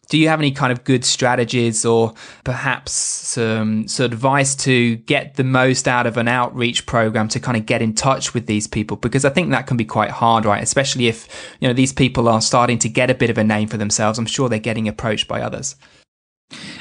do 0.10 0.18
you 0.18 0.28
have 0.28 0.40
any 0.40 0.52
kind 0.52 0.72
of 0.72 0.84
good 0.84 1.06
strategies 1.06 1.86
or 1.86 2.14
perhaps 2.44 2.92
some, 2.92 3.88
some 3.88 4.06
advice 4.06 4.56
to 4.56 4.98
get 4.98 5.36
the 5.36 5.44
most 5.44 5.88
out 5.88 6.08
of 6.08 6.18
an 6.18 6.28
outreach 6.28 6.86
program 6.86 7.28
to 7.30 7.40
kind 7.40 7.58
of 7.58 7.66
get 7.66 7.82
in 7.82 7.94
touch 7.94 8.34
with 8.34 8.48
these 8.48 8.68
people? 8.68 8.98
Because 8.98 9.24
I 9.24 9.30
think 9.30 9.50
that 9.52 9.68
can 9.68 9.78
be 9.78 9.86
quite 9.86 10.12
hard, 10.12 10.46
right? 10.46 10.62
Especially 10.64 11.08
if, 11.08 11.56
you 11.60 11.68
know, 11.68 11.74
these 11.74 11.94
people 11.94 12.28
are 12.28 12.42
starting 12.42 12.78
to 12.80 12.90
get 12.90 13.10
a 13.10 13.16
bit 13.16 13.30
of 13.30 13.38
a 13.38 13.44
name 13.44 13.68
for 13.68 13.78
themselves. 13.78 14.20
I'm 14.20 14.26
sure 14.26 14.50
they're 14.50 14.60
getting 14.60 14.88
approached 14.88 15.28
by 15.28 15.42
others. 15.42 15.76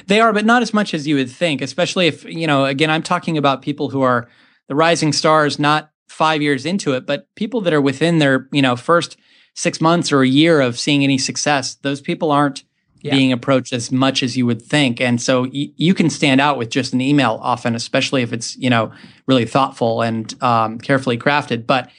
They 0.06 0.21
are, 0.21 0.33
but 0.33 0.45
not 0.45 0.62
as 0.62 0.75
much 0.75 0.95
as 0.95 1.06
you 1.06 1.16
would 1.16 1.30
think, 1.30 1.61
especially 1.61 2.06
if, 2.06 2.25
you 2.25 2.47
know, 2.47 2.64
again, 2.64 2.90
I'm 2.90 3.02
talking 3.02 3.38
about 3.38 3.62
people 3.62 3.90
who 3.90 4.02
are 4.02 4.28
the 4.68 4.75
rising 4.75 5.12
stars, 5.12 5.59
not 5.59 5.90
five 6.09 6.43
years 6.43 6.65
into 6.65 6.93
it, 6.93 7.07
but 7.07 7.33
people 7.35 7.61
that 7.63 7.73
are 7.73 7.81
within 7.81 8.19
their, 8.19 8.49
you 8.53 8.63
know, 8.63 8.77
first 8.77 9.17
six 9.55 9.81
months 9.81 10.13
or 10.13 10.23
a 10.23 10.29
year 10.29 10.61
of 10.61 10.79
seeing 10.79 11.03
any 11.03 11.19
success, 11.19 11.75
those 11.77 12.01
people 12.01 12.31
aren't 12.31 12.63
yeah. 13.03 13.15
being 13.15 13.33
approached 13.33 13.73
as 13.73 13.91
much 13.91 14.23
as 14.23 14.37
you 14.37 14.47
would 14.47 14.63
think. 14.63 15.01
And 15.01 15.21
so 15.21 15.43
y- 15.43 15.71
you 15.77 15.95
can 15.95 16.11
stand 16.11 16.41
out 16.41 16.59
with 16.59 16.71
just 16.71 16.93
an 16.93 17.01
email 17.01 17.39
often, 17.43 17.75
especially 17.75 18.23
if 18.23 18.33
it's, 18.33 18.57
you 18.57 18.71
know, 18.71 18.93
really 19.27 19.47
thoughtful 19.47 20.03
and 20.03 20.43
um, 20.43 20.79
carefully 20.79 21.19
crafted. 21.19 21.67
But 21.67 21.91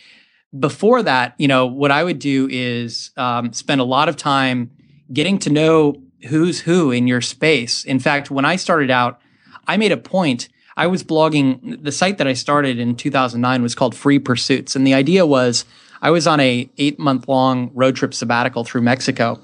before 0.58 1.04
that, 1.04 1.36
you 1.38 1.48
know, 1.48 1.66
what 1.66 1.92
I 1.92 2.04
would 2.04 2.20
do 2.20 2.48
is 2.50 3.12
um, 3.18 3.54
spend 3.54 3.82
a 3.82 3.86
lot 3.86 4.10
of 4.10 4.16
time 4.16 4.72
getting 5.12 5.40
to 5.40 5.50
know 5.50 6.02
who's 6.30 6.62
who 6.62 6.92
in 6.92 7.08
your 7.08 7.22
space. 7.22 7.84
In 7.86 8.00
fact, 8.00 8.32
when 8.32 8.46
I 8.46 8.56
started 8.56 8.90
out, 8.90 9.20
I 9.68 9.78
made 9.78 9.92
a 9.92 9.98
point 9.98 10.50
I 10.77 10.88
was 10.88 11.03
blogging. 11.03 11.84
The 11.84 11.91
site 11.91 12.19
that 12.19 12.27
I 12.27 12.34
started 12.34 12.79
in 12.79 12.96
2009 12.96 13.63
was 13.63 13.75
called 13.75 13.96
Free 13.96 14.19
Pursuits, 14.19 14.75
and 14.75 14.86
the 14.86 14.93
idea 14.93 15.25
was 15.25 15.65
I 16.01 16.12
was 16.12 16.27
on 16.27 16.39
a 16.39 16.69
eight 16.77 17.00
month 17.00 17.27
long 17.27 17.72
road 17.74 17.96
trip 17.96 18.13
sabbatical 18.13 18.63
through 18.63 18.81
Mexico, 18.81 19.39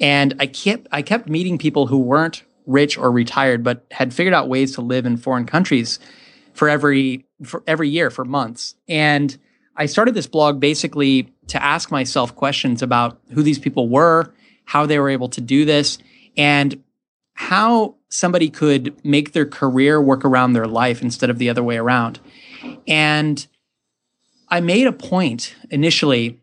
and 0.00 0.34
I 0.40 0.46
kept 0.46 0.88
I 0.90 1.02
kept 1.02 1.28
meeting 1.28 1.56
people 1.56 1.86
who 1.86 1.98
weren't 1.98 2.42
rich 2.66 2.98
or 2.98 3.10
retired, 3.10 3.62
but 3.62 3.86
had 3.92 4.12
figured 4.12 4.34
out 4.34 4.48
ways 4.48 4.74
to 4.74 4.80
live 4.80 5.06
in 5.06 5.16
foreign 5.16 5.46
countries 5.46 6.00
for 6.52 6.68
every 6.68 7.24
for 7.44 7.62
every 7.66 7.88
year 7.88 8.10
for 8.10 8.24
months. 8.24 8.74
And 8.88 9.36
I 9.76 9.86
started 9.86 10.14
this 10.14 10.26
blog 10.26 10.60
basically 10.60 11.32
to 11.46 11.62
ask 11.62 11.90
myself 11.90 12.34
questions 12.34 12.82
about 12.82 13.18
who 13.32 13.42
these 13.42 13.58
people 13.58 13.88
were, 13.88 14.34
how 14.64 14.86
they 14.86 14.98
were 14.98 15.08
able 15.08 15.28
to 15.30 15.40
do 15.40 15.64
this, 15.64 15.98
and 16.36 16.82
how 17.34 17.94
somebody 18.12 18.50
could 18.50 18.94
make 19.02 19.32
their 19.32 19.46
career 19.46 20.00
work 20.00 20.22
around 20.22 20.52
their 20.52 20.66
life 20.66 21.00
instead 21.00 21.30
of 21.30 21.38
the 21.38 21.48
other 21.48 21.62
way 21.62 21.78
around. 21.78 22.20
And 22.86 23.46
I 24.48 24.60
made 24.60 24.86
a 24.86 24.92
point 24.92 25.54
initially 25.70 26.38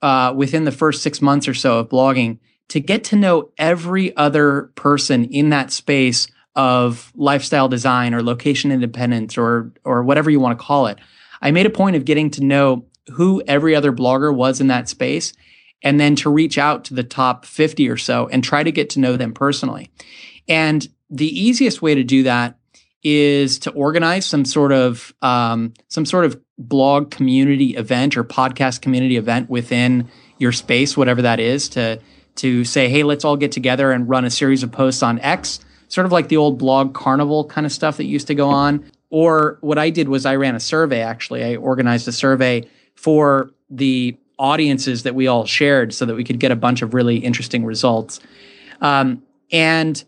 uh, 0.00 0.32
within 0.34 0.64
the 0.64 0.72
first 0.72 1.02
six 1.02 1.20
months 1.20 1.46
or 1.46 1.52
so 1.52 1.78
of 1.78 1.90
blogging 1.90 2.38
to 2.68 2.80
get 2.80 3.04
to 3.04 3.16
know 3.16 3.50
every 3.58 4.16
other 4.16 4.72
person 4.74 5.26
in 5.26 5.50
that 5.50 5.70
space 5.70 6.28
of 6.56 7.12
lifestyle 7.14 7.68
design 7.68 8.14
or 8.14 8.22
location 8.22 8.72
independence 8.72 9.36
or 9.36 9.70
or 9.84 10.02
whatever 10.02 10.30
you 10.30 10.40
want 10.40 10.58
to 10.58 10.64
call 10.64 10.86
it. 10.86 10.98
I 11.42 11.50
made 11.50 11.66
a 11.66 11.70
point 11.70 11.96
of 11.96 12.06
getting 12.06 12.30
to 12.30 12.44
know 12.44 12.86
who 13.12 13.42
every 13.46 13.76
other 13.76 13.92
blogger 13.92 14.34
was 14.34 14.62
in 14.62 14.68
that 14.68 14.88
space 14.88 15.34
and 15.82 16.00
then 16.00 16.16
to 16.16 16.30
reach 16.30 16.56
out 16.56 16.84
to 16.84 16.94
the 16.94 17.04
top 17.04 17.44
50 17.44 17.88
or 17.90 17.98
so 17.98 18.28
and 18.28 18.42
try 18.42 18.62
to 18.62 18.72
get 18.72 18.88
to 18.90 19.00
know 19.00 19.16
them 19.16 19.34
personally. 19.34 19.90
And 20.48 20.88
the 21.12 21.28
easiest 21.28 21.82
way 21.82 21.94
to 21.94 22.02
do 22.02 22.24
that 22.24 22.58
is 23.02 23.58
to 23.58 23.70
organize 23.72 24.24
some 24.24 24.44
sort 24.44 24.72
of 24.72 25.12
um, 25.22 25.74
some 25.88 26.06
sort 26.06 26.24
of 26.24 26.40
blog 26.56 27.10
community 27.10 27.76
event 27.76 28.16
or 28.16 28.24
podcast 28.24 28.80
community 28.80 29.16
event 29.16 29.50
within 29.50 30.08
your 30.38 30.52
space, 30.52 30.96
whatever 30.96 31.22
that 31.22 31.38
is, 31.38 31.68
to 31.68 32.00
to 32.36 32.64
say, 32.64 32.88
hey, 32.88 33.02
let's 33.02 33.24
all 33.24 33.36
get 33.36 33.52
together 33.52 33.92
and 33.92 34.08
run 34.08 34.24
a 34.24 34.30
series 34.30 34.62
of 34.62 34.72
posts 34.72 35.02
on 35.02 35.18
X, 35.20 35.60
sort 35.88 36.06
of 36.06 36.12
like 36.12 36.28
the 36.28 36.38
old 36.38 36.58
blog 36.58 36.94
carnival 36.94 37.44
kind 37.44 37.66
of 37.66 37.72
stuff 37.72 37.98
that 37.98 38.06
used 38.06 38.26
to 38.28 38.34
go 38.34 38.48
on. 38.48 38.90
Or 39.10 39.58
what 39.60 39.76
I 39.76 39.90
did 39.90 40.08
was 40.08 40.24
I 40.24 40.36
ran 40.36 40.54
a 40.54 40.60
survey. 40.60 41.02
Actually, 41.02 41.44
I 41.44 41.56
organized 41.56 42.08
a 42.08 42.12
survey 42.12 42.66
for 42.94 43.50
the 43.68 44.16
audiences 44.38 45.02
that 45.02 45.14
we 45.14 45.26
all 45.26 45.44
shared, 45.44 45.92
so 45.92 46.06
that 46.06 46.14
we 46.14 46.24
could 46.24 46.40
get 46.40 46.50
a 46.50 46.56
bunch 46.56 46.80
of 46.80 46.94
really 46.94 47.18
interesting 47.18 47.66
results. 47.66 48.20
Um, 48.80 49.22
and 49.50 50.02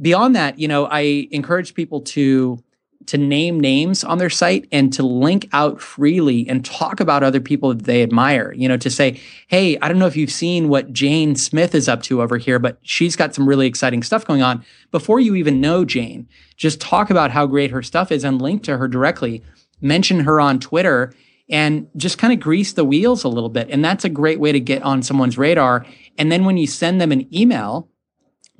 beyond 0.00 0.36
that, 0.36 0.58
you 0.58 0.68
know, 0.68 0.86
I 0.86 1.28
encourage 1.30 1.74
people 1.74 2.00
to 2.02 2.62
to 3.06 3.16
name 3.16 3.58
names 3.58 4.04
on 4.04 4.18
their 4.18 4.28
site 4.28 4.68
and 4.70 4.92
to 4.92 5.02
link 5.02 5.48
out 5.54 5.80
freely 5.80 6.46
and 6.46 6.62
talk 6.62 7.00
about 7.00 7.22
other 7.22 7.40
people 7.40 7.74
that 7.74 7.84
they 7.84 8.02
admire. 8.02 8.52
You 8.52 8.68
know, 8.68 8.76
to 8.76 8.90
say, 8.90 9.18
hey, 9.46 9.78
I 9.78 9.88
don't 9.88 9.98
know 9.98 10.06
if 10.06 10.16
you've 10.16 10.30
seen 10.30 10.68
what 10.68 10.92
Jane 10.92 11.34
Smith 11.34 11.74
is 11.74 11.88
up 11.88 12.02
to 12.02 12.20
over 12.20 12.36
here, 12.36 12.58
but 12.58 12.78
she's 12.82 13.16
got 13.16 13.34
some 13.34 13.48
really 13.48 13.66
exciting 13.66 14.02
stuff 14.02 14.26
going 14.26 14.42
on. 14.42 14.62
Before 14.90 15.20
you 15.20 15.34
even 15.36 15.58
know 15.58 15.86
Jane, 15.86 16.28
just 16.56 16.82
talk 16.82 17.08
about 17.08 17.30
how 17.30 17.46
great 17.46 17.70
her 17.70 17.82
stuff 17.82 18.12
is 18.12 18.24
and 18.24 18.42
link 18.42 18.62
to 18.64 18.76
her 18.76 18.88
directly. 18.88 19.42
Mention 19.80 20.20
her 20.20 20.38
on 20.38 20.60
Twitter 20.60 21.14
and 21.48 21.88
just 21.96 22.18
kind 22.18 22.32
of 22.32 22.40
grease 22.40 22.74
the 22.74 22.84
wheels 22.84 23.24
a 23.24 23.28
little 23.28 23.48
bit. 23.48 23.68
And 23.70 23.82
that's 23.82 24.04
a 24.04 24.10
great 24.10 24.38
way 24.38 24.52
to 24.52 24.60
get 24.60 24.82
on 24.82 25.02
someone's 25.02 25.38
radar. 25.38 25.86
And 26.18 26.30
then 26.30 26.44
when 26.44 26.58
you 26.58 26.66
send 26.66 27.00
them 27.00 27.12
an 27.12 27.34
email, 27.34 27.88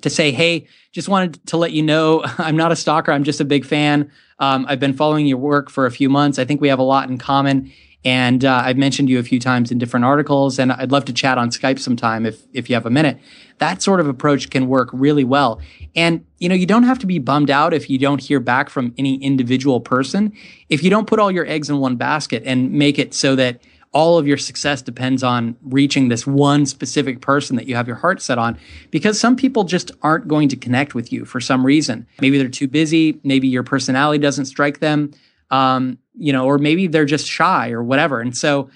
to 0.02 0.10
say, 0.10 0.30
hey, 0.30 0.66
just 0.92 1.08
wanted 1.08 1.44
to 1.46 1.56
let 1.56 1.72
you 1.72 1.82
know 1.82 2.22
I'm 2.38 2.56
not 2.56 2.72
a 2.72 2.76
stalker. 2.76 3.12
I'm 3.12 3.24
just 3.24 3.40
a 3.40 3.44
big 3.44 3.64
fan. 3.64 4.10
Um, 4.38 4.66
I've 4.68 4.80
been 4.80 4.94
following 4.94 5.26
your 5.26 5.38
work 5.38 5.70
for 5.70 5.86
a 5.86 5.90
few 5.90 6.08
months. 6.08 6.38
I 6.38 6.44
think 6.44 6.60
we 6.60 6.68
have 6.68 6.78
a 6.78 6.84
lot 6.84 7.08
in 7.08 7.18
common. 7.18 7.72
And 8.04 8.44
uh, 8.44 8.62
I've 8.64 8.76
mentioned 8.76 9.10
you 9.10 9.18
a 9.18 9.24
few 9.24 9.40
times 9.40 9.72
in 9.72 9.78
different 9.78 10.06
articles, 10.06 10.58
and 10.60 10.72
I'd 10.72 10.92
love 10.92 11.04
to 11.06 11.12
chat 11.12 11.36
on 11.36 11.50
Skype 11.50 11.80
sometime 11.80 12.26
if 12.26 12.42
if 12.52 12.70
you 12.70 12.76
have 12.76 12.86
a 12.86 12.90
minute. 12.90 13.18
That 13.58 13.82
sort 13.82 13.98
of 13.98 14.06
approach 14.06 14.50
can 14.50 14.68
work 14.68 14.88
really 14.92 15.24
well. 15.24 15.60
And 15.96 16.24
you 16.38 16.48
know, 16.48 16.54
you 16.54 16.64
don't 16.64 16.84
have 16.84 17.00
to 17.00 17.06
be 17.06 17.18
bummed 17.18 17.50
out 17.50 17.74
if 17.74 17.90
you 17.90 17.98
don't 17.98 18.20
hear 18.20 18.38
back 18.38 18.70
from 18.70 18.94
any 18.98 19.16
individual 19.16 19.80
person. 19.80 20.32
If 20.68 20.84
you 20.84 20.90
don't 20.90 21.08
put 21.08 21.18
all 21.18 21.30
your 21.30 21.46
eggs 21.46 21.68
in 21.68 21.80
one 21.80 21.96
basket 21.96 22.44
and 22.46 22.72
make 22.72 23.00
it 23.00 23.14
so 23.14 23.34
that 23.34 23.60
all 23.98 24.16
of 24.16 24.28
your 24.28 24.36
success 24.36 24.80
depends 24.80 25.24
on 25.24 25.56
reaching 25.60 26.06
this 26.06 26.24
one 26.24 26.64
specific 26.66 27.20
person 27.20 27.56
that 27.56 27.66
you 27.66 27.74
have 27.74 27.88
your 27.88 27.96
heart 27.96 28.22
set 28.22 28.38
on 28.38 28.56
because 28.92 29.18
some 29.18 29.34
people 29.34 29.64
just 29.64 29.90
aren't 30.02 30.28
going 30.28 30.48
to 30.48 30.54
connect 30.54 30.94
with 30.94 31.12
you 31.12 31.24
for 31.24 31.40
some 31.40 31.66
reason. 31.66 32.06
Maybe 32.20 32.38
they're 32.38 32.48
too 32.48 32.68
busy, 32.68 33.18
maybe 33.24 33.48
your 33.48 33.64
personality 33.64 34.20
doesn't 34.20 34.44
strike 34.44 34.78
them, 34.78 35.10
um, 35.50 35.98
you 36.14 36.32
know, 36.32 36.46
or 36.46 36.58
maybe 36.58 36.86
they're 36.86 37.06
just 37.06 37.26
shy 37.26 37.72
or 37.72 37.82
whatever. 37.82 38.20
And 38.20 38.36
so 38.36 38.70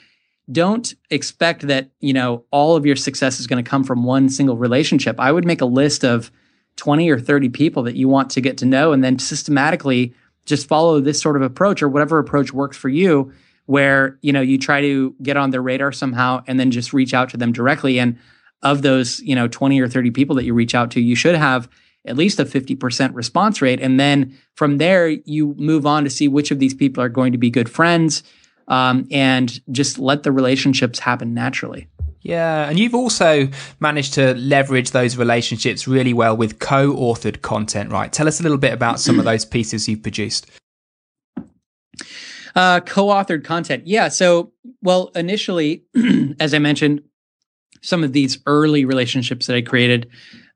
don't 0.51 0.93
expect 1.09 1.69
that, 1.69 1.91
you 2.01 2.13
know, 2.13 2.45
all 2.51 2.75
of 2.75 2.85
your 2.85 2.97
success 2.97 3.39
is 3.39 3.47
going 3.47 3.63
to 3.63 3.71
come 3.71 3.85
from 3.85 4.03
one 4.03 4.29
single 4.29 4.57
relationship. 4.57 5.21
I 5.21 5.31
would 5.31 5.45
make 5.45 5.61
a 5.61 5.67
list 5.67 6.05
of 6.05 6.33
20 6.79 7.09
or 7.09 7.21
30 7.21 7.49
people 7.51 7.85
that 7.85 7.95
you 7.95 8.09
want 8.09 8.29
to 8.31 8.41
get 8.41 8.59
to 8.59 8.67
know 8.67 8.91
and 8.91 9.05
then 9.05 9.21
systematically 9.21 10.15
just 10.47 10.67
follow 10.67 10.99
this 10.99 11.23
sort 11.23 11.37
of 11.37 11.43
approach 11.43 11.81
or 11.81 11.89
whatever 11.89 12.19
approach 12.19 12.53
works 12.53 12.77
for 12.77 12.89
you 12.89 13.33
where 13.67 14.19
you 14.23 14.33
know 14.33 14.41
you 14.41 14.59
try 14.59 14.81
to 14.81 15.15
get 15.23 15.37
on 15.37 15.51
their 15.51 15.63
radar 15.63 15.93
somehow 15.93 16.43
and 16.47 16.59
then 16.59 16.71
just 16.71 16.93
reach 16.93 17.15
out 17.15 17.31
to 17.31 17.37
them 17.37 17.53
directly 17.53 17.99
and 17.99 18.19
of 18.63 18.83
those 18.83 19.21
you 19.21 19.35
know 19.35 19.49
20 19.49 19.81
or 19.81 19.89
30 19.89 20.11
people 20.11 20.37
that 20.37 20.45
you 20.45 20.55
reach 20.55 20.75
out 20.75 20.91
to 20.91 21.01
you 21.01 21.15
should 21.15 21.35
have 21.35 21.69
at 22.05 22.17
least 22.17 22.41
a 22.41 22.45
50% 22.45 23.15
response 23.15 23.63
rate 23.63 23.81
and 23.81 24.01
then 24.01 24.37
from 24.55 24.79
there 24.79 25.09
you 25.09 25.55
move 25.57 25.87
on 25.87 26.05
to 26.05 26.11
see 26.11 26.27
which 26.27 26.51
of 26.51 26.59
these 26.59 26.75
people 26.75 27.03
are 27.03 27.09
going 27.09 27.33
to 27.33 27.39
be 27.39 27.51
good 27.51 27.69
friends 27.69 28.23
um, 28.69 29.07
and 29.11 29.61
just 29.71 29.99
let 29.99 30.23
the 30.23 30.33
relationships 30.33 30.99
happen 30.99 31.35
naturally 31.35 31.89
Yeah, 32.25 32.69
and 32.69 32.79
you've 32.79 32.95
also 32.95 33.49
managed 33.81 34.15
to 34.15 34.35
leverage 34.35 34.93
those 34.93 35.17
relationships 35.17 35.89
really 35.89 36.13
well 36.13 36.37
with 36.37 36.61
co 36.61 36.93
authored 36.95 37.43
content, 37.43 37.91
right? 37.91 38.13
Tell 38.13 38.29
us 38.29 38.39
a 38.39 38.45
little 38.45 38.59
bit 38.59 38.73
about 38.73 39.01
some 39.01 39.19
of 39.19 39.25
those 39.25 39.45
pieces 39.45 39.89
you've 39.89 40.03
produced. 40.03 40.49
Uh, 42.55 42.81
co 42.81 43.07
authored 43.07 43.45
content. 43.45 43.87
Yeah. 43.87 44.09
So, 44.09 44.53
well, 44.83 45.11
initially, 45.15 45.85
as 46.41 46.55
I 46.55 46.59
mentioned, 46.59 47.03
some 47.81 48.05
of 48.05 48.13
these 48.13 48.39
early 48.47 48.85
relationships 48.85 49.47
that 49.47 49.57
I 49.57 49.63
created, 49.63 50.09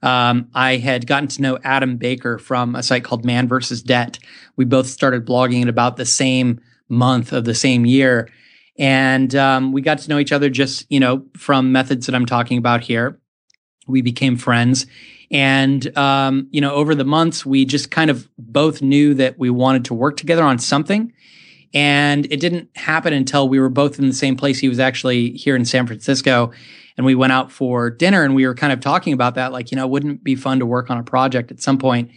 um, 0.02 0.48
I 0.54 0.76
had 0.76 1.06
gotten 1.06 1.28
to 1.28 1.42
know 1.42 1.59
Adam 1.64 1.96
Baker 1.96 2.38
from 2.38 2.74
a 2.74 2.82
site 2.82 3.04
called 3.04 3.24
Man 3.24 3.48
versus 3.48 3.82
Debt. 3.82 4.18
We 4.56 4.64
both 4.64 4.87
started 4.87 5.26
blogging 5.26 5.62
at 5.62 5.68
about 5.68 5.96
the 5.96 6.04
same 6.04 6.61
month 6.88 7.32
of 7.32 7.44
the 7.44 7.54
same 7.54 7.85
year. 7.87 8.28
And 8.78 9.35
um, 9.35 9.72
we 9.72 9.80
got 9.80 9.98
to 9.98 10.09
know 10.09 10.18
each 10.18 10.32
other 10.32 10.50
just, 10.50 10.87
you 10.90 11.00
know, 11.00 11.24
from 11.37 11.72
methods 11.72 12.06
that 12.06 12.14
I'm 12.14 12.26
talking 12.26 12.59
about 12.59 12.82
here. 12.82 13.18
We 13.88 14.02
became 14.02 14.37
friends. 14.37 14.87
And, 15.30 15.96
um, 15.96 16.48
you 16.50 16.61
know, 16.61 16.72
over 16.72 16.94
the 16.94 17.04
months, 17.04 17.44
we 17.44 17.64
just 17.64 17.90
kind 17.90 18.11
of 18.11 18.28
both 18.38 18.82
knew 18.82 19.14
that 19.14 19.38
we 19.38 19.50
wanted 19.50 19.87
to 19.87 19.94
work 19.94 20.16
together 20.16 20.44
on 20.44 20.59
something. 20.59 21.12
And 21.76 22.24
it 22.32 22.40
didn't 22.40 22.74
happen 22.74 23.12
until 23.12 23.50
we 23.50 23.60
were 23.60 23.68
both 23.68 23.98
in 23.98 24.06
the 24.06 24.14
same 24.14 24.34
place. 24.34 24.58
He 24.58 24.68
was 24.70 24.78
actually 24.78 25.32
here 25.32 25.54
in 25.54 25.66
San 25.66 25.86
Francisco 25.86 26.50
and 26.96 27.04
we 27.04 27.14
went 27.14 27.34
out 27.34 27.52
for 27.52 27.90
dinner 27.90 28.24
and 28.24 28.34
we 28.34 28.46
were 28.46 28.54
kind 28.54 28.72
of 28.72 28.80
talking 28.80 29.12
about 29.12 29.34
that 29.34 29.52
like 29.52 29.70
you 29.70 29.76
know 29.76 29.86
wouldn't 29.86 30.14
it 30.14 30.24
be 30.24 30.34
fun 30.34 30.58
to 30.58 30.64
work 30.64 30.88
on 30.88 30.96
a 30.96 31.02
project 31.02 31.50
at 31.50 31.60
some 31.60 31.76
point? 31.76 32.10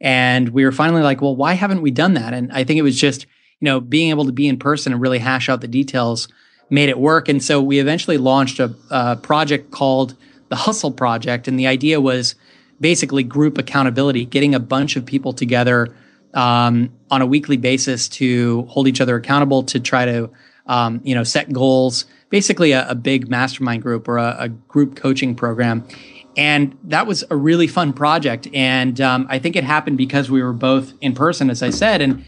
And 0.00 0.48
we 0.48 0.64
were 0.64 0.72
finally 0.72 1.02
like 1.02 1.20
well 1.20 1.36
why 1.36 1.52
haven't 1.52 1.82
we 1.82 1.90
done 1.90 2.14
that? 2.14 2.32
And 2.32 2.50
i 2.52 2.64
think 2.64 2.78
it 2.78 2.82
was 2.82 2.98
just 2.98 3.26
you 3.60 3.66
know 3.66 3.82
being 3.82 4.08
able 4.08 4.24
to 4.24 4.32
be 4.32 4.48
in 4.48 4.58
person 4.58 4.94
and 4.94 5.02
really 5.02 5.18
hash 5.18 5.50
out 5.50 5.60
the 5.60 5.68
details 5.68 6.26
made 6.70 6.88
it 6.88 6.98
work. 6.98 7.28
And 7.28 7.44
so 7.44 7.60
we 7.60 7.80
eventually 7.80 8.16
launched 8.16 8.60
a, 8.60 8.74
a 8.88 9.16
project 9.16 9.72
called 9.72 10.16
the 10.48 10.56
hustle 10.56 10.90
project. 10.90 11.46
And 11.46 11.58
the 11.58 11.66
idea 11.66 12.00
was 12.00 12.34
basically 12.80 13.22
group 13.22 13.58
accountability 13.58 14.24
getting 14.24 14.54
a 14.54 14.58
bunch 14.58 14.96
of 14.96 15.04
people 15.04 15.34
together 15.34 15.94
um, 16.34 16.90
on 17.10 17.22
a 17.22 17.26
weekly 17.26 17.56
basis 17.56 18.08
to 18.08 18.62
hold 18.62 18.88
each 18.88 19.00
other 19.00 19.16
accountable 19.16 19.62
to 19.64 19.80
try 19.80 20.04
to 20.04 20.30
um, 20.66 21.00
you 21.04 21.14
know 21.14 21.24
set 21.24 21.52
goals 21.52 22.06
basically 22.32 22.72
a, 22.72 22.88
a 22.88 22.94
big 22.94 23.28
mastermind 23.28 23.82
group 23.82 24.08
or 24.08 24.16
a, 24.16 24.36
a, 24.38 24.48
group 24.48 24.96
coaching 24.96 25.34
program. 25.34 25.86
And 26.34 26.76
that 26.84 27.06
was 27.06 27.22
a 27.28 27.36
really 27.36 27.66
fun 27.66 27.92
project. 27.92 28.48
And 28.54 28.98
um, 29.02 29.26
I 29.28 29.38
think 29.38 29.54
it 29.54 29.64
happened 29.64 29.98
because 29.98 30.30
we 30.30 30.42
were 30.42 30.54
both 30.54 30.94
in 31.02 31.14
person, 31.14 31.50
as 31.50 31.62
I 31.62 31.68
said. 31.68 32.00
And 32.00 32.24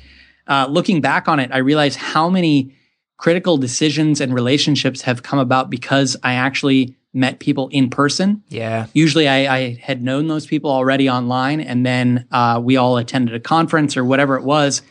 uh, 0.46 0.66
looking 0.68 1.00
back 1.00 1.26
on 1.26 1.40
it, 1.40 1.50
I 1.54 1.58
realized 1.58 1.96
how 1.96 2.28
many 2.28 2.76
critical 3.16 3.56
decisions 3.56 4.20
and 4.20 4.34
relationships 4.34 5.00
have 5.00 5.22
come 5.22 5.38
about 5.38 5.70
because 5.70 6.18
I 6.22 6.34
actually 6.34 6.94
met 7.14 7.38
people 7.38 7.68
in 7.68 7.88
person. 7.88 8.42
Yeah. 8.48 8.86
Usually 8.92 9.28
I, 9.28 9.56
I 9.56 9.78
had 9.80 10.02
known 10.02 10.26
those 10.26 10.46
people 10.46 10.70
already 10.70 11.08
online, 11.08 11.60
and 11.60 11.86
then 11.86 12.26
uh, 12.32 12.60
we 12.62 12.76
all 12.76 12.96
attended 12.96 13.34
a 13.34 13.40
conference 13.40 13.96
or 13.96 14.04
whatever 14.04 14.36
it 14.36 14.42
was, 14.42 14.82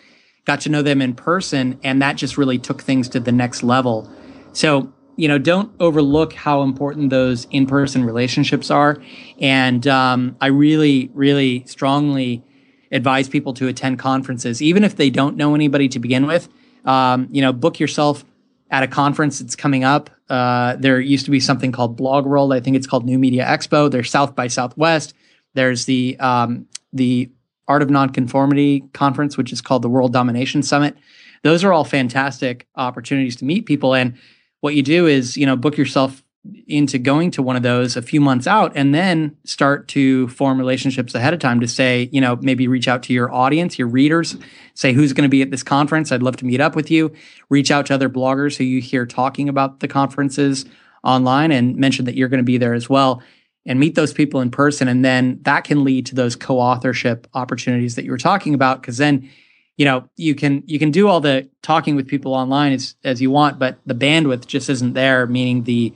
got 0.46 0.62
to 0.62 0.70
know 0.70 0.82
them 0.82 1.02
in 1.02 1.14
person, 1.14 1.80
and 1.84 2.02
that 2.02 2.16
just 2.16 2.38
really 2.38 2.58
took 2.58 2.82
things 2.82 3.10
to 3.10 3.20
the 3.20 3.32
next 3.32 3.64
level. 3.64 4.10
So 4.54 4.94
you 5.16 5.28
know, 5.28 5.38
don't 5.38 5.72
overlook 5.80 6.34
how 6.34 6.64
important 6.64 7.10
those 7.10 7.46
in 7.52 7.68
person 7.68 8.04
relationships 8.04 8.72
are. 8.72 9.02
And 9.40 9.86
um, 9.88 10.36
I 10.42 10.48
really, 10.48 11.12
really 11.14 11.64
strongly 11.68 12.44
advise 12.92 13.30
people 13.30 13.54
to 13.56 13.68
attend 13.68 14.00
conferences, 14.00 14.62
even 14.62 14.84
if 14.84 14.96
they 14.96 15.10
don't 15.10 15.36
know 15.36 15.56
anybody 15.56 15.88
to 15.90 16.00
begin 16.00 16.26
with. 16.26 16.50
Um, 16.86 17.28
you 17.32 17.42
know, 17.42 17.54
book 17.54 17.80
yourself 17.80 18.26
at 18.70 18.84
a 18.84 18.88
conference 18.88 19.40
that's 19.40 19.56
coming 19.56 19.84
up. 19.84 20.10
Uh, 20.34 20.78
there 20.78 21.00
used 21.00 21.26
to 21.26 21.32
be 21.32 21.40
something 21.40 21.72
called 21.72 21.96
Blog 21.96 22.26
World. 22.26 22.54
I 22.54 22.60
think 22.60 22.76
it's 22.76 22.88
called 22.88 23.06
New 23.06 23.20
Media 23.20 23.46
Expo. 23.46 23.92
There's 23.92 24.10
South 24.10 24.34
by 24.34 24.48
Southwest. 24.48 25.14
There's 25.54 25.86
the 25.86 26.20
um, 26.20 26.66
the 26.92 27.30
Art 27.68 27.84
of 27.84 27.92
Nonconformity 27.92 28.84
conference, 28.94 29.38
which 29.38 29.54
is 29.54 29.62
called 29.62 29.84
the 29.84 29.90
World 29.90 30.12
Domination 30.12 30.64
Summit. 30.64 30.98
Those 31.44 31.64
are 31.64 31.72
all 31.72 31.84
fantastic 31.84 32.66
opportunities 32.76 33.36
to 33.38 33.46
meet 33.46 33.68
people. 33.68 33.94
And 33.94 34.16
what 34.62 34.74
you 34.74 34.82
do 34.82 35.06
is, 35.06 35.38
you 35.38 35.46
know, 35.46 35.56
book 35.56 35.78
yourself 35.78 36.24
into 36.68 37.00
going 37.00 37.32
to 37.32 37.42
one 37.42 37.56
of 37.56 37.64
those 37.64 37.96
a 37.96 38.02
few 38.02 38.20
months 38.20 38.48
out 38.48 38.74
and 38.76 38.94
then 38.94 39.36
start 39.46 39.88
to 39.88 40.28
form 40.28 40.58
relationships 40.58 41.16
ahead 41.16 41.34
of 41.34 41.40
time 41.40 41.62
to 41.62 41.68
say, 41.68 42.10
you 42.12 42.20
know, 42.20 42.38
maybe 42.42 42.68
reach 42.68 42.88
out 42.88 43.02
to 43.04 43.14
your 43.14 43.34
audience, 43.34 43.80
your 43.80 43.88
readers, 43.88 44.36
say 44.74 44.92
who's 44.92 45.14
going 45.14 45.24
to 45.24 45.30
be 45.30 45.42
at 45.42 45.52
this 45.52 45.64
conference. 45.64 46.12
I'd 46.12 46.22
love 46.22 46.36
to 46.38 46.46
meet 46.46 46.60
up 46.60 46.76
with 46.76 46.92
you. 46.92 47.14
Reach 47.50 47.72
out 47.72 47.86
to 47.86 47.94
other 47.94 48.10
bloggers 48.10 48.58
who 48.58 48.66
you 48.66 48.82
hear 48.82 49.06
talking 49.06 49.48
about 49.48 49.80
the 49.80 49.88
conferences 49.88 50.66
online 51.04 51.52
and 51.52 51.78
mention 51.78 52.06
that 52.06 52.16
you're 52.16 52.30
going 52.30 52.40
to 52.40 52.44
be 52.44 52.58
there 52.58 52.74
as 52.74 52.90
well 52.90 53.24
and 53.66 53.80
meet 53.80 53.96
those 53.96 54.12
people 54.12 54.42
in 54.42 54.52
person. 54.52 54.90
And 54.90 55.04
then 55.04 55.40
that 55.44 55.64
can 55.64 55.86
lead 55.86 56.06
to 56.08 56.16
those 56.16 56.36
co 56.36 56.60
authorship 56.60 57.26
opportunities 57.34 57.96
that 57.96 58.04
you 58.04 58.12
were 58.12 58.18
talking 58.18 58.54
about. 58.54 58.84
Cause 58.84 58.98
then 58.98 59.30
you 59.78 59.86
know 59.86 60.08
you 60.18 60.36
can 60.36 60.62
you 60.68 60.78
can 60.78 60.92
do 60.92 61.08
all 61.08 61.20
the 61.20 61.50
talking 61.62 61.96
with 61.96 62.08
people 62.08 62.34
online 62.34 62.74
as 62.74 62.96
as 63.04 63.20
you 63.22 63.32
want 63.32 63.58
but 63.58 63.80
the 63.88 63.96
bandwidth 63.96 64.46
just 64.46 64.70
isn't 64.70 64.94
there 64.94 65.26
meaning 65.26 65.64
the 65.64 65.92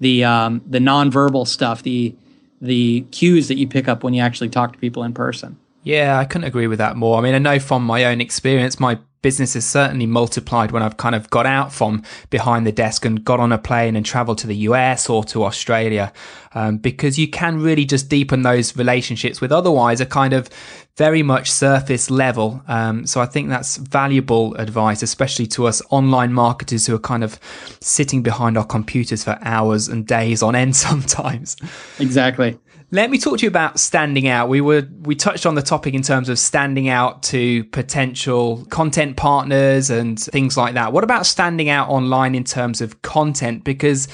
the 0.00 0.24
um 0.24 0.62
the 0.66 0.78
nonverbal 0.78 1.46
stuff 1.46 1.82
the 1.82 2.14
the 2.60 3.02
cues 3.12 3.48
that 3.48 3.56
you 3.56 3.68
pick 3.68 3.88
up 3.88 4.02
when 4.02 4.14
you 4.14 4.22
actually 4.22 4.48
talk 4.48 4.72
to 4.72 4.78
people 4.78 5.04
in 5.04 5.12
person 5.12 5.58
yeah 5.86 6.18
i 6.18 6.24
couldn't 6.24 6.46
agree 6.46 6.66
with 6.66 6.78
that 6.78 6.96
more 6.96 7.18
i 7.18 7.22
mean 7.22 7.34
i 7.34 7.38
know 7.38 7.58
from 7.58 7.82
my 7.82 8.04
own 8.04 8.20
experience 8.20 8.78
my 8.78 8.98
business 9.26 9.54
has 9.54 9.66
certainly 9.66 10.06
multiplied 10.06 10.70
when 10.70 10.84
I've 10.84 10.98
kind 10.98 11.16
of 11.16 11.28
got 11.30 11.46
out 11.46 11.72
from 11.72 12.04
behind 12.30 12.64
the 12.64 12.70
desk 12.70 13.04
and 13.04 13.24
got 13.24 13.40
on 13.40 13.50
a 13.50 13.58
plane 13.58 13.96
and 13.96 14.06
traveled 14.06 14.38
to 14.38 14.46
the 14.46 14.54
US 14.68 15.10
or 15.10 15.24
to 15.24 15.42
Australia, 15.42 16.12
um, 16.54 16.78
because 16.78 17.18
you 17.18 17.26
can 17.26 17.60
really 17.60 17.84
just 17.84 18.08
deepen 18.08 18.42
those 18.42 18.76
relationships 18.76 19.40
with 19.40 19.50
otherwise 19.50 20.00
a 20.00 20.06
kind 20.06 20.32
of 20.32 20.48
very 20.96 21.24
much 21.24 21.50
surface 21.50 22.08
level. 22.08 22.62
Um, 22.68 23.04
so 23.04 23.20
I 23.20 23.26
think 23.26 23.48
that's 23.48 23.78
valuable 23.78 24.54
advice, 24.54 25.02
especially 25.02 25.48
to 25.48 25.66
us 25.66 25.82
online 25.90 26.32
marketers 26.32 26.86
who 26.86 26.94
are 26.94 27.00
kind 27.00 27.24
of 27.24 27.40
sitting 27.80 28.22
behind 28.22 28.56
our 28.56 28.64
computers 28.64 29.24
for 29.24 29.38
hours 29.42 29.88
and 29.88 30.06
days 30.06 30.40
on 30.40 30.54
end 30.54 30.76
sometimes. 30.86 31.56
Exactly. 31.98 32.60
Let 32.92 33.10
me 33.10 33.18
talk 33.18 33.38
to 33.38 33.42
you 33.42 33.48
about 33.48 33.80
standing 33.80 34.28
out. 34.28 34.48
We 34.48 34.60
were 34.60 34.86
we 35.02 35.16
touched 35.16 35.44
on 35.44 35.56
the 35.56 35.62
topic 35.62 35.92
in 35.92 36.02
terms 36.02 36.28
of 36.28 36.38
standing 36.38 36.88
out 36.88 37.24
to 37.24 37.64
potential 37.64 38.64
content 38.66 39.16
partners 39.16 39.90
and 39.90 40.20
things 40.20 40.56
like 40.56 40.74
that. 40.74 40.92
What 40.92 41.02
about 41.02 41.26
standing 41.26 41.68
out 41.68 41.88
online 41.88 42.36
in 42.36 42.44
terms 42.44 42.80
of 42.80 43.02
content? 43.02 43.64
Because 43.64 44.06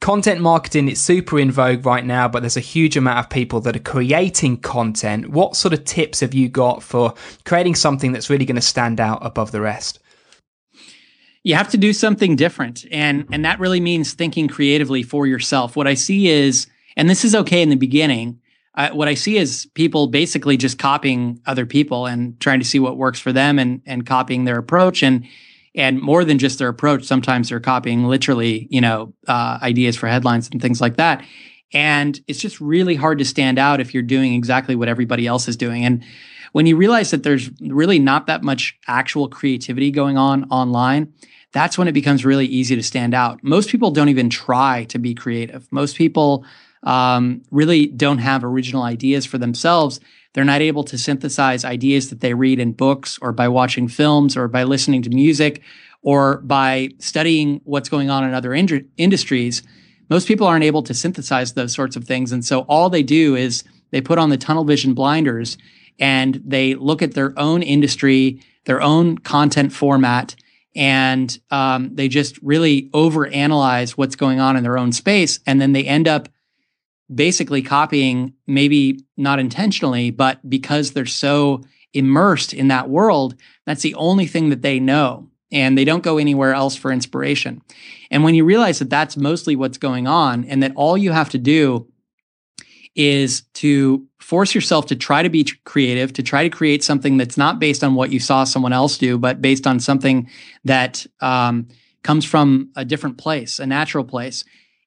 content 0.00 0.40
marketing 0.40 0.88
is 0.88 1.00
super 1.00 1.40
in 1.40 1.50
vogue 1.50 1.84
right 1.84 2.06
now, 2.06 2.28
but 2.28 2.40
there's 2.40 2.56
a 2.56 2.60
huge 2.60 2.96
amount 2.96 3.18
of 3.18 3.28
people 3.30 3.60
that 3.62 3.74
are 3.74 3.80
creating 3.80 4.58
content. 4.58 5.30
What 5.30 5.56
sort 5.56 5.74
of 5.74 5.84
tips 5.84 6.20
have 6.20 6.32
you 6.32 6.48
got 6.48 6.84
for 6.84 7.14
creating 7.44 7.74
something 7.74 8.12
that's 8.12 8.30
really 8.30 8.46
going 8.46 8.54
to 8.54 8.62
stand 8.62 9.00
out 9.00 9.18
above 9.26 9.50
the 9.50 9.60
rest? 9.60 9.98
You 11.42 11.56
have 11.56 11.70
to 11.70 11.76
do 11.76 11.92
something 11.92 12.36
different. 12.36 12.84
And 12.92 13.26
and 13.32 13.44
that 13.44 13.58
really 13.58 13.80
means 13.80 14.12
thinking 14.12 14.46
creatively 14.46 15.02
for 15.02 15.26
yourself. 15.26 15.74
What 15.74 15.88
I 15.88 15.94
see 15.94 16.28
is 16.28 16.68
and 16.96 17.08
this 17.08 17.24
is 17.24 17.34
okay 17.34 17.62
in 17.62 17.68
the 17.68 17.76
beginning. 17.76 18.40
Uh, 18.74 18.90
what 18.90 19.08
I 19.08 19.14
see 19.14 19.36
is 19.36 19.66
people 19.74 20.06
basically 20.06 20.56
just 20.56 20.78
copying 20.78 21.40
other 21.46 21.66
people 21.66 22.06
and 22.06 22.38
trying 22.40 22.60
to 22.60 22.64
see 22.64 22.78
what 22.78 22.96
works 22.96 23.18
for 23.18 23.32
them 23.32 23.58
and 23.58 23.82
and 23.86 24.06
copying 24.06 24.44
their 24.44 24.58
approach 24.58 25.02
and 25.02 25.26
and 25.74 26.00
more 26.00 26.24
than 26.24 26.38
just 26.38 26.58
their 26.58 26.68
approach. 26.68 27.04
Sometimes 27.04 27.48
they're 27.48 27.60
copying 27.60 28.04
literally, 28.04 28.66
you 28.70 28.80
know, 28.80 29.14
uh, 29.28 29.58
ideas 29.62 29.96
for 29.96 30.08
headlines 30.08 30.48
and 30.50 30.60
things 30.60 30.80
like 30.80 30.96
that. 30.96 31.24
And 31.72 32.20
it's 32.26 32.40
just 32.40 32.60
really 32.60 32.96
hard 32.96 33.18
to 33.18 33.24
stand 33.24 33.58
out 33.58 33.80
if 33.80 33.94
you're 33.94 34.02
doing 34.02 34.34
exactly 34.34 34.74
what 34.74 34.88
everybody 34.88 35.26
else 35.26 35.46
is 35.46 35.56
doing. 35.56 35.84
And 35.84 36.02
when 36.52 36.66
you 36.66 36.76
realize 36.76 37.12
that 37.12 37.22
there's 37.22 37.50
really 37.60 38.00
not 38.00 38.26
that 38.26 38.42
much 38.42 38.76
actual 38.88 39.28
creativity 39.28 39.92
going 39.92 40.18
on 40.18 40.44
online, 40.50 41.12
that's 41.52 41.78
when 41.78 41.88
it 41.88 41.92
becomes 41.92 42.24
really 42.24 42.46
easy 42.46 42.74
to 42.74 42.82
stand 42.82 43.14
out. 43.14 43.42
Most 43.42 43.68
people 43.70 43.90
don't 43.90 44.08
even 44.08 44.30
try 44.30 44.84
to 44.84 44.98
be 44.98 45.14
creative. 45.14 45.70
Most 45.70 45.96
people 45.96 46.44
um, 46.82 47.42
really 47.50 47.86
don't 47.86 48.18
have 48.18 48.44
original 48.44 48.82
ideas 48.82 49.26
for 49.26 49.38
themselves. 49.38 50.00
They're 50.32 50.44
not 50.44 50.60
able 50.60 50.84
to 50.84 50.98
synthesize 50.98 51.64
ideas 51.64 52.10
that 52.10 52.20
they 52.20 52.34
read 52.34 52.60
in 52.60 52.72
books 52.72 53.18
or 53.20 53.32
by 53.32 53.48
watching 53.48 53.88
films 53.88 54.36
or 54.36 54.48
by 54.48 54.62
listening 54.62 55.02
to 55.02 55.10
music 55.10 55.62
or 56.02 56.38
by 56.38 56.90
studying 56.98 57.60
what's 57.64 57.88
going 57.88 58.10
on 58.10 58.24
in 58.24 58.32
other 58.32 58.54
ind- 58.54 58.88
industries. 58.96 59.62
Most 60.08 60.26
people 60.26 60.46
aren't 60.46 60.64
able 60.64 60.82
to 60.84 60.94
synthesize 60.94 61.52
those 61.52 61.74
sorts 61.74 61.96
of 61.96 62.04
things. 62.04 62.32
And 62.32 62.44
so 62.44 62.60
all 62.62 62.88
they 62.88 63.02
do 63.02 63.36
is 63.36 63.64
they 63.90 64.00
put 64.00 64.18
on 64.18 64.30
the 64.30 64.36
tunnel 64.36 64.64
vision 64.64 64.94
blinders 64.94 65.58
and 65.98 66.40
they 66.44 66.74
look 66.74 67.02
at 67.02 67.14
their 67.14 67.38
own 67.38 67.62
industry, 67.62 68.40
their 68.64 68.80
own 68.80 69.18
content 69.18 69.72
format, 69.72 70.34
and 70.74 71.38
um, 71.50 71.94
they 71.94 72.08
just 72.08 72.38
really 72.42 72.88
overanalyze 72.90 73.92
what's 73.92 74.16
going 74.16 74.40
on 74.40 74.56
in 74.56 74.62
their 74.62 74.78
own 74.78 74.92
space. 74.92 75.40
And 75.46 75.60
then 75.60 75.72
they 75.72 75.84
end 75.84 76.08
up 76.08 76.28
basically 77.14 77.62
copying, 77.62 78.34
maybe 78.46 79.04
not 79.16 79.38
intentionally, 79.38 80.10
but 80.10 80.38
because 80.48 80.92
they're 80.92 81.06
so 81.06 81.62
immersed 81.92 82.54
in 82.54 82.68
that 82.68 82.88
world, 82.88 83.34
that's 83.66 83.82
the 83.82 83.94
only 83.96 84.26
thing 84.26 84.50
that 84.50 84.62
they 84.62 84.78
know. 84.78 85.28
and 85.52 85.76
they 85.76 85.84
don't 85.84 86.04
go 86.04 86.18
anywhere 86.18 86.54
else 86.54 86.76
for 86.76 86.92
inspiration. 86.92 87.62
And 88.10 88.22
when 88.24 88.34
you 88.34 88.44
realize 88.44 88.78
that 88.78 88.90
that's 88.90 89.16
mostly 89.16 89.56
what's 89.56 89.78
going 89.78 90.06
on 90.06 90.44
and 90.44 90.62
that 90.62 90.72
all 90.76 90.96
you 90.96 91.12
have 91.12 91.30
to 91.30 91.38
do 91.38 91.88
is 92.96 93.42
to 93.54 94.06
force 94.18 94.54
yourself 94.54 94.86
to 94.86 94.96
try 94.96 95.22
to 95.22 95.30
be 95.30 95.46
creative, 95.64 96.12
to 96.12 96.22
try 96.22 96.42
to 96.42 96.50
create 96.50 96.82
something 96.82 97.16
that's 97.16 97.36
not 97.36 97.58
based 97.58 97.84
on 97.84 97.94
what 97.94 98.12
you 98.12 98.20
saw 98.20 98.44
someone 98.44 98.72
else 98.72 98.98
do, 98.98 99.16
but 99.16 99.40
based 99.40 99.66
on 99.66 99.80
something 99.80 100.28
that 100.64 101.06
um, 101.20 101.68
comes 102.02 102.24
from 102.24 102.70
a 102.76 102.84
different 102.84 103.18
place, 103.18 103.58
a 103.58 103.66
natural 103.66 104.04
place. 104.04 104.44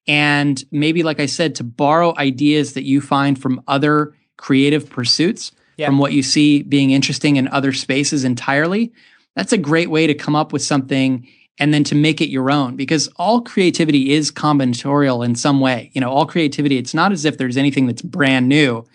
And 0.08 0.64
maybe, 0.72 1.04
like 1.04 1.20
I 1.20 1.28
said, 1.28 1.56
to 1.56 1.64
borrow 1.64 2.16
ideas 2.18 2.74
that 2.74 2.84
you 2.84 3.02
find 3.02 3.42
from 3.42 3.62
other 3.68 4.16
creative 4.38 4.90
pursuits, 4.90 5.52
yep. 5.78 5.88
from 5.88 5.98
what 5.98 6.14
you 6.14 6.24
see 6.24 6.64
being 6.64 6.92
interesting 6.92 7.38
in 7.38 7.48
other 7.48 7.72
spaces 7.72 8.24
entirely. 8.24 8.92
That's 9.36 9.54
a 9.54 9.58
great 9.58 9.90
way 9.90 10.08
to 10.08 10.14
come 10.14 10.36
up 10.36 10.54
with 10.54 10.62
something 10.62 11.28
and 11.60 11.74
then 11.74 11.84
to 11.86 11.96
make 11.96 12.20
it 12.20 12.30
your 12.30 12.52
own 12.52 12.76
because 12.76 13.08
all 13.18 13.42
creativity 13.42 14.12
is 14.12 14.32
combinatorial 14.32 15.24
in 15.24 15.36
some 15.36 15.60
way. 15.60 15.92
You 15.94 16.02
know, 16.02 16.12
all 16.12 16.26
creativity, 16.26 16.78
it's 16.78 16.94
not 16.94 17.12
as 17.12 17.26
if 17.26 17.38
there's 17.38 17.58
anything 17.58 17.88
that's 17.88 18.02
brand 18.02 18.50
new. 18.50 18.86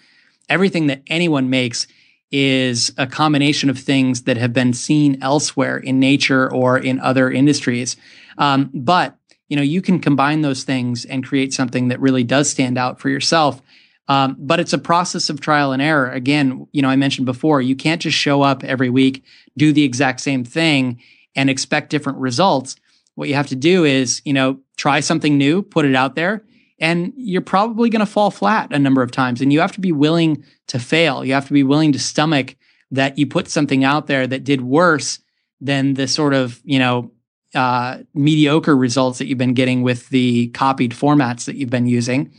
Everything 0.48 0.88
that 0.88 1.02
anyone 1.06 1.50
makes 1.50 1.86
is 2.30 2.92
a 2.98 3.06
combination 3.06 3.70
of 3.70 3.78
things 3.78 4.22
that 4.22 4.36
have 4.36 4.52
been 4.52 4.72
seen 4.72 5.18
elsewhere 5.22 5.78
in 5.78 5.98
nature 5.98 6.52
or 6.52 6.78
in 6.78 6.98
other 7.00 7.30
industries. 7.30 7.96
Um, 8.36 8.70
but 8.74 9.16
you 9.48 9.56
know, 9.56 9.62
you 9.62 9.82
can 9.82 9.98
combine 9.98 10.42
those 10.42 10.62
things 10.62 11.04
and 11.04 11.24
create 11.24 11.52
something 11.52 11.88
that 11.88 12.00
really 12.00 12.24
does 12.24 12.50
stand 12.50 12.78
out 12.78 13.00
for 13.00 13.08
yourself. 13.08 13.60
Um, 14.08 14.36
but 14.38 14.58
it's 14.58 14.72
a 14.72 14.78
process 14.78 15.28
of 15.28 15.40
trial 15.40 15.72
and 15.72 15.82
error. 15.82 16.10
Again, 16.10 16.66
you 16.72 16.80
know, 16.80 16.88
I 16.88 16.96
mentioned 16.96 17.26
before, 17.26 17.60
you 17.60 17.76
can't 17.76 18.00
just 18.00 18.16
show 18.16 18.42
up 18.42 18.64
every 18.64 18.88
week, 18.88 19.22
do 19.56 19.72
the 19.72 19.84
exact 19.84 20.20
same 20.20 20.44
thing, 20.44 21.00
and 21.36 21.50
expect 21.50 21.90
different 21.90 22.18
results. 22.18 22.76
What 23.16 23.28
you 23.28 23.34
have 23.34 23.48
to 23.48 23.56
do 23.56 23.84
is, 23.84 24.22
you 24.24 24.32
know, 24.32 24.60
try 24.76 25.00
something 25.00 25.36
new, 25.36 25.62
put 25.62 25.84
it 25.84 25.94
out 25.94 26.14
there, 26.14 26.44
and 26.80 27.12
you're 27.16 27.42
probably 27.42 27.90
going 27.90 28.00
to 28.00 28.06
fall 28.06 28.30
flat 28.30 28.72
a 28.72 28.78
number 28.78 29.02
of 29.02 29.10
times. 29.10 29.40
And 29.40 29.52
you 29.52 29.60
have 29.60 29.72
to 29.72 29.80
be 29.80 29.92
willing 29.92 30.44
to 30.68 30.78
fail. 30.78 31.24
You 31.24 31.34
have 31.34 31.48
to 31.48 31.52
be 31.52 31.64
willing 31.64 31.92
to 31.92 31.98
stomach 31.98 32.56
that 32.90 33.18
you 33.18 33.26
put 33.26 33.48
something 33.48 33.84
out 33.84 34.06
there 34.06 34.26
that 34.26 34.44
did 34.44 34.62
worse 34.62 35.18
than 35.60 35.94
the 35.94 36.08
sort 36.08 36.32
of, 36.32 36.60
you 36.64 36.78
know, 36.78 37.10
uh, 37.54 37.98
mediocre 38.14 38.76
results 38.76 39.18
that 39.18 39.26
you've 39.26 39.38
been 39.38 39.54
getting 39.54 39.82
with 39.82 40.08
the 40.10 40.48
copied 40.48 40.92
formats 40.92 41.46
that 41.46 41.56
you've 41.56 41.70
been 41.70 41.86
using. 41.86 42.32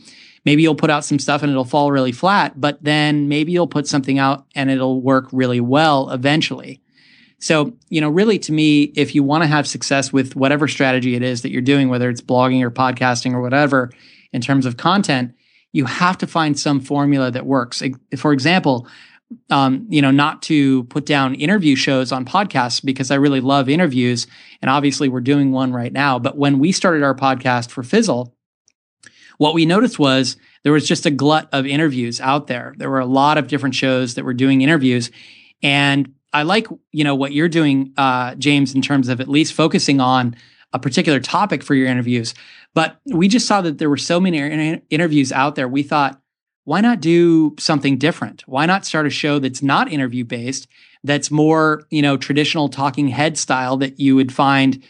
Maybe 0.44 0.62
you'll 0.62 0.74
put 0.74 0.90
out 0.90 1.04
some 1.04 1.18
stuff 1.18 1.42
and 1.42 1.50
it'll 1.50 1.64
fall 1.64 1.92
really 1.92 2.12
flat, 2.12 2.58
but 2.60 2.82
then 2.82 3.28
maybe 3.28 3.52
you'll 3.52 3.66
put 3.66 3.86
something 3.86 4.18
out 4.18 4.46
and 4.54 4.70
it'll 4.70 5.00
work 5.02 5.28
really 5.32 5.60
well 5.60 6.10
eventually. 6.10 6.80
So, 7.38 7.74
you 7.88 8.00
know, 8.00 8.08
really 8.08 8.38
to 8.40 8.52
me, 8.52 8.84
if 8.94 9.14
you 9.14 9.22
want 9.22 9.42
to 9.42 9.48
have 9.48 9.66
success 9.66 10.12
with 10.12 10.36
whatever 10.36 10.68
strategy 10.68 11.14
it 11.14 11.22
is 11.22 11.42
that 11.42 11.50
you're 11.50 11.62
doing, 11.62 11.88
whether 11.88 12.08
it's 12.08 12.20
blogging 12.20 12.62
or 12.62 12.70
podcasting 12.70 13.32
or 13.32 13.40
whatever, 13.40 13.90
in 14.32 14.40
terms 14.40 14.66
of 14.66 14.76
content, 14.76 15.34
you 15.72 15.86
have 15.86 16.18
to 16.18 16.26
find 16.26 16.58
some 16.58 16.80
formula 16.80 17.30
that 17.30 17.46
works. 17.46 17.82
For 18.16 18.32
example, 18.32 18.86
um, 19.48 19.86
you 19.88 20.02
know, 20.02 20.10
not 20.10 20.42
to 20.42 20.84
put 20.84 21.06
down 21.06 21.34
interview 21.34 21.76
shows 21.76 22.12
on 22.12 22.24
podcasts 22.24 22.84
because 22.84 23.10
I 23.10 23.16
really 23.16 23.40
love 23.40 23.68
interviews. 23.68 24.26
And 24.60 24.70
obviously, 24.70 25.08
we're 25.08 25.20
doing 25.20 25.52
one 25.52 25.72
right 25.72 25.92
now. 25.92 26.18
But 26.18 26.36
when 26.36 26.58
we 26.58 26.72
started 26.72 27.02
our 27.02 27.14
podcast 27.14 27.70
for 27.70 27.82
Fizzle, 27.82 28.34
what 29.38 29.54
we 29.54 29.64
noticed 29.66 29.98
was 29.98 30.36
there 30.64 30.72
was 30.72 30.86
just 30.86 31.06
a 31.06 31.10
glut 31.10 31.48
of 31.52 31.66
interviews 31.66 32.20
out 32.20 32.46
there. 32.46 32.74
There 32.76 32.90
were 32.90 33.00
a 33.00 33.06
lot 33.06 33.38
of 33.38 33.48
different 33.48 33.74
shows 33.74 34.14
that 34.14 34.24
were 34.24 34.34
doing 34.34 34.60
interviews. 34.60 35.10
And 35.62 36.12
I 36.32 36.42
like, 36.42 36.68
you 36.92 37.04
know, 37.04 37.14
what 37.14 37.32
you're 37.32 37.48
doing, 37.48 37.92
uh, 37.96 38.34
James, 38.34 38.74
in 38.74 38.82
terms 38.82 39.08
of 39.08 39.20
at 39.20 39.28
least 39.28 39.54
focusing 39.54 40.00
on 40.00 40.36
a 40.72 40.78
particular 40.78 41.20
topic 41.20 41.62
for 41.62 41.74
your 41.74 41.88
interviews. 41.88 42.34
But 42.74 43.00
we 43.06 43.28
just 43.28 43.46
saw 43.46 43.60
that 43.62 43.78
there 43.78 43.90
were 43.90 43.96
so 43.96 44.20
many 44.20 44.38
inter- 44.38 44.82
interviews 44.90 45.32
out 45.32 45.54
there. 45.54 45.66
We 45.66 45.82
thought, 45.82 46.19
why 46.64 46.80
not 46.80 47.00
do 47.00 47.54
something 47.58 47.98
different? 47.98 48.42
Why 48.46 48.66
not 48.66 48.84
start 48.84 49.06
a 49.06 49.10
show 49.10 49.38
that's 49.38 49.62
not 49.62 49.90
interview 49.90 50.24
based, 50.24 50.68
that's 51.02 51.30
more, 51.30 51.82
you 51.90 52.02
know, 52.02 52.16
traditional 52.16 52.68
talking 52.68 53.08
head 53.08 53.38
style 53.38 53.76
that 53.78 53.98
you 53.98 54.14
would 54.16 54.32
find 54.32 54.82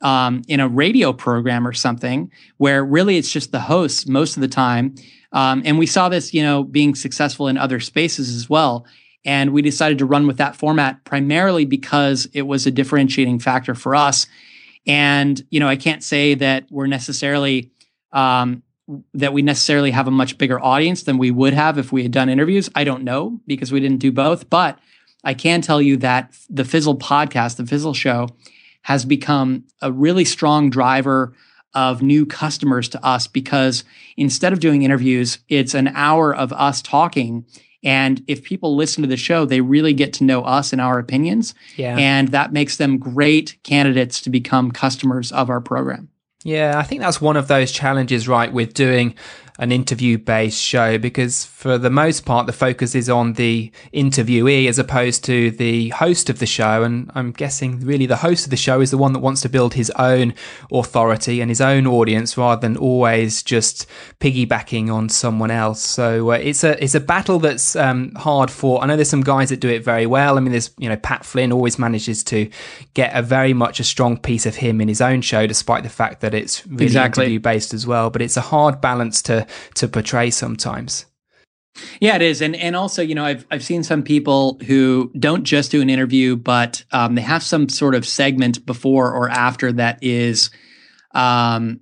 um, 0.00 0.42
in 0.48 0.60
a 0.60 0.68
radio 0.68 1.12
program 1.12 1.66
or 1.66 1.72
something, 1.72 2.30
where 2.56 2.84
really 2.84 3.18
it's 3.18 3.30
just 3.30 3.52
the 3.52 3.60
hosts 3.60 4.06
most 4.06 4.36
of 4.36 4.40
the 4.40 4.48
time. 4.48 4.94
Um, 5.32 5.62
and 5.64 5.78
we 5.78 5.86
saw 5.86 6.08
this, 6.08 6.32
you 6.32 6.42
know, 6.42 6.64
being 6.64 6.94
successful 6.94 7.48
in 7.48 7.58
other 7.58 7.80
spaces 7.80 8.34
as 8.34 8.48
well. 8.48 8.86
And 9.24 9.52
we 9.52 9.60
decided 9.60 9.98
to 9.98 10.06
run 10.06 10.26
with 10.26 10.38
that 10.38 10.56
format 10.56 11.04
primarily 11.04 11.66
because 11.66 12.28
it 12.32 12.42
was 12.42 12.66
a 12.66 12.70
differentiating 12.70 13.40
factor 13.40 13.74
for 13.74 13.94
us. 13.94 14.26
And, 14.86 15.44
you 15.50 15.60
know, 15.60 15.68
I 15.68 15.76
can't 15.76 16.02
say 16.02 16.34
that 16.34 16.66
we're 16.70 16.86
necessarily, 16.86 17.70
um, 18.12 18.62
that 19.14 19.32
we 19.32 19.42
necessarily 19.42 19.90
have 19.90 20.08
a 20.08 20.12
much 20.12 20.38
bigger 20.38 20.62
audience 20.62 21.02
than 21.02 21.18
we 21.18 21.30
would 21.30 21.52
have 21.52 21.78
if 21.78 21.92
we 21.92 22.02
had 22.02 22.12
done 22.12 22.28
interviews. 22.28 22.70
I 22.74 22.84
don't 22.84 23.04
know 23.04 23.40
because 23.46 23.70
we 23.70 23.80
didn't 23.80 23.98
do 23.98 24.12
both. 24.12 24.48
But 24.48 24.78
I 25.24 25.34
can 25.34 25.60
tell 25.60 25.82
you 25.82 25.96
that 25.98 26.34
the 26.48 26.64
Fizzle 26.64 26.96
podcast, 26.96 27.56
the 27.56 27.66
Fizzle 27.66 27.94
show, 27.94 28.28
has 28.82 29.04
become 29.04 29.64
a 29.82 29.92
really 29.92 30.24
strong 30.24 30.70
driver 30.70 31.34
of 31.74 32.00
new 32.00 32.24
customers 32.24 32.88
to 32.88 33.04
us 33.04 33.26
because 33.26 33.84
instead 34.16 34.52
of 34.52 34.60
doing 34.60 34.82
interviews, 34.82 35.38
it's 35.48 35.74
an 35.74 35.88
hour 35.88 36.34
of 36.34 36.52
us 36.52 36.80
talking 36.80 37.44
and 37.84 38.22
if 38.26 38.42
people 38.42 38.74
listen 38.74 39.02
to 39.02 39.08
the 39.08 39.16
show, 39.16 39.44
they 39.44 39.60
really 39.60 39.92
get 39.92 40.12
to 40.14 40.24
know 40.24 40.42
us 40.42 40.72
and 40.72 40.80
our 40.80 40.98
opinions. 40.98 41.54
Yeah. 41.76 41.96
And 41.96 42.28
that 42.28 42.52
makes 42.52 42.76
them 42.76 42.98
great 42.98 43.56
candidates 43.62 44.20
to 44.22 44.30
become 44.30 44.72
customers 44.72 45.30
of 45.30 45.48
our 45.48 45.60
program. 45.60 46.08
Yeah, 46.44 46.78
I 46.78 46.82
think 46.84 47.00
that's 47.00 47.20
one 47.20 47.36
of 47.36 47.48
those 47.48 47.72
challenges, 47.72 48.28
right, 48.28 48.52
with 48.52 48.72
doing 48.74 49.14
an 49.58 49.72
interview 49.72 50.16
based 50.16 50.62
show 50.62 50.98
because 50.98 51.44
for 51.44 51.78
the 51.78 51.90
most 51.90 52.24
part 52.24 52.46
the 52.46 52.52
focus 52.52 52.94
is 52.94 53.10
on 53.10 53.32
the 53.32 53.72
interviewee 53.92 54.68
as 54.68 54.78
opposed 54.78 55.24
to 55.24 55.50
the 55.50 55.88
host 55.88 56.30
of 56.30 56.38
the 56.38 56.46
show. 56.46 56.84
And 56.84 57.10
I'm 57.16 57.32
guessing 57.32 57.80
really 57.80 58.06
the 58.06 58.16
host 58.16 58.46
of 58.46 58.50
the 58.50 58.56
show 58.56 58.80
is 58.80 58.92
the 58.92 58.98
one 58.98 59.12
that 59.14 59.18
wants 59.18 59.40
to 59.42 59.48
build 59.48 59.74
his 59.74 59.90
own 59.96 60.32
authority 60.72 61.40
and 61.40 61.50
his 61.50 61.60
own 61.60 61.88
audience 61.88 62.36
rather 62.36 62.60
than 62.60 62.76
always 62.76 63.42
just 63.42 63.86
piggybacking 64.20 64.92
on 64.94 65.08
someone 65.08 65.50
else. 65.50 65.82
So 65.82 66.30
uh, 66.30 66.34
it's 66.34 66.62
a 66.62 66.82
it's 66.82 66.94
a 66.94 67.00
battle 67.00 67.40
that's 67.40 67.74
um, 67.74 68.14
hard 68.14 68.52
for 68.52 68.80
I 68.80 68.86
know 68.86 68.94
there's 68.94 69.10
some 69.10 69.22
guys 69.22 69.48
that 69.48 69.58
do 69.58 69.68
it 69.68 69.82
very 69.82 70.06
well. 70.06 70.36
I 70.36 70.40
mean 70.40 70.52
there's 70.52 70.70
you 70.78 70.88
know 70.88 70.96
Pat 70.96 71.24
Flynn 71.24 71.50
always 71.50 71.80
manages 71.80 72.22
to 72.24 72.48
get 72.94 73.16
a 73.16 73.22
very 73.22 73.54
much 73.54 73.80
a 73.80 73.84
strong 73.84 74.18
piece 74.18 74.46
of 74.46 74.54
him 74.54 74.80
in 74.80 74.86
his 74.86 75.00
own 75.00 75.20
show 75.20 75.48
despite 75.48 75.82
the 75.82 75.88
fact 75.88 76.20
that 76.20 76.32
it's 76.32 76.64
really 76.68 76.84
exactly. 76.84 77.24
interview 77.24 77.40
based 77.40 77.74
as 77.74 77.88
well. 77.88 78.08
But 78.08 78.22
it's 78.22 78.36
a 78.36 78.40
hard 78.40 78.80
balance 78.80 79.20
to 79.22 79.47
to 79.74 79.88
portray 79.88 80.30
sometimes. 80.30 81.06
Yeah, 82.00 82.16
it 82.16 82.22
is, 82.22 82.40
and 82.40 82.56
and 82.56 82.76
also, 82.76 83.02
you 83.02 83.14
know, 83.14 83.24
I've 83.24 83.46
I've 83.50 83.62
seen 83.62 83.82
some 83.82 84.02
people 84.02 84.58
who 84.66 85.12
don't 85.18 85.44
just 85.44 85.70
do 85.70 85.80
an 85.80 85.90
interview, 85.90 86.36
but 86.36 86.84
um, 86.92 87.14
they 87.14 87.22
have 87.22 87.42
some 87.42 87.68
sort 87.68 87.94
of 87.94 88.06
segment 88.06 88.64
before 88.66 89.12
or 89.12 89.28
after 89.28 89.72
that 89.72 89.98
is, 90.02 90.50
um, 91.14 91.80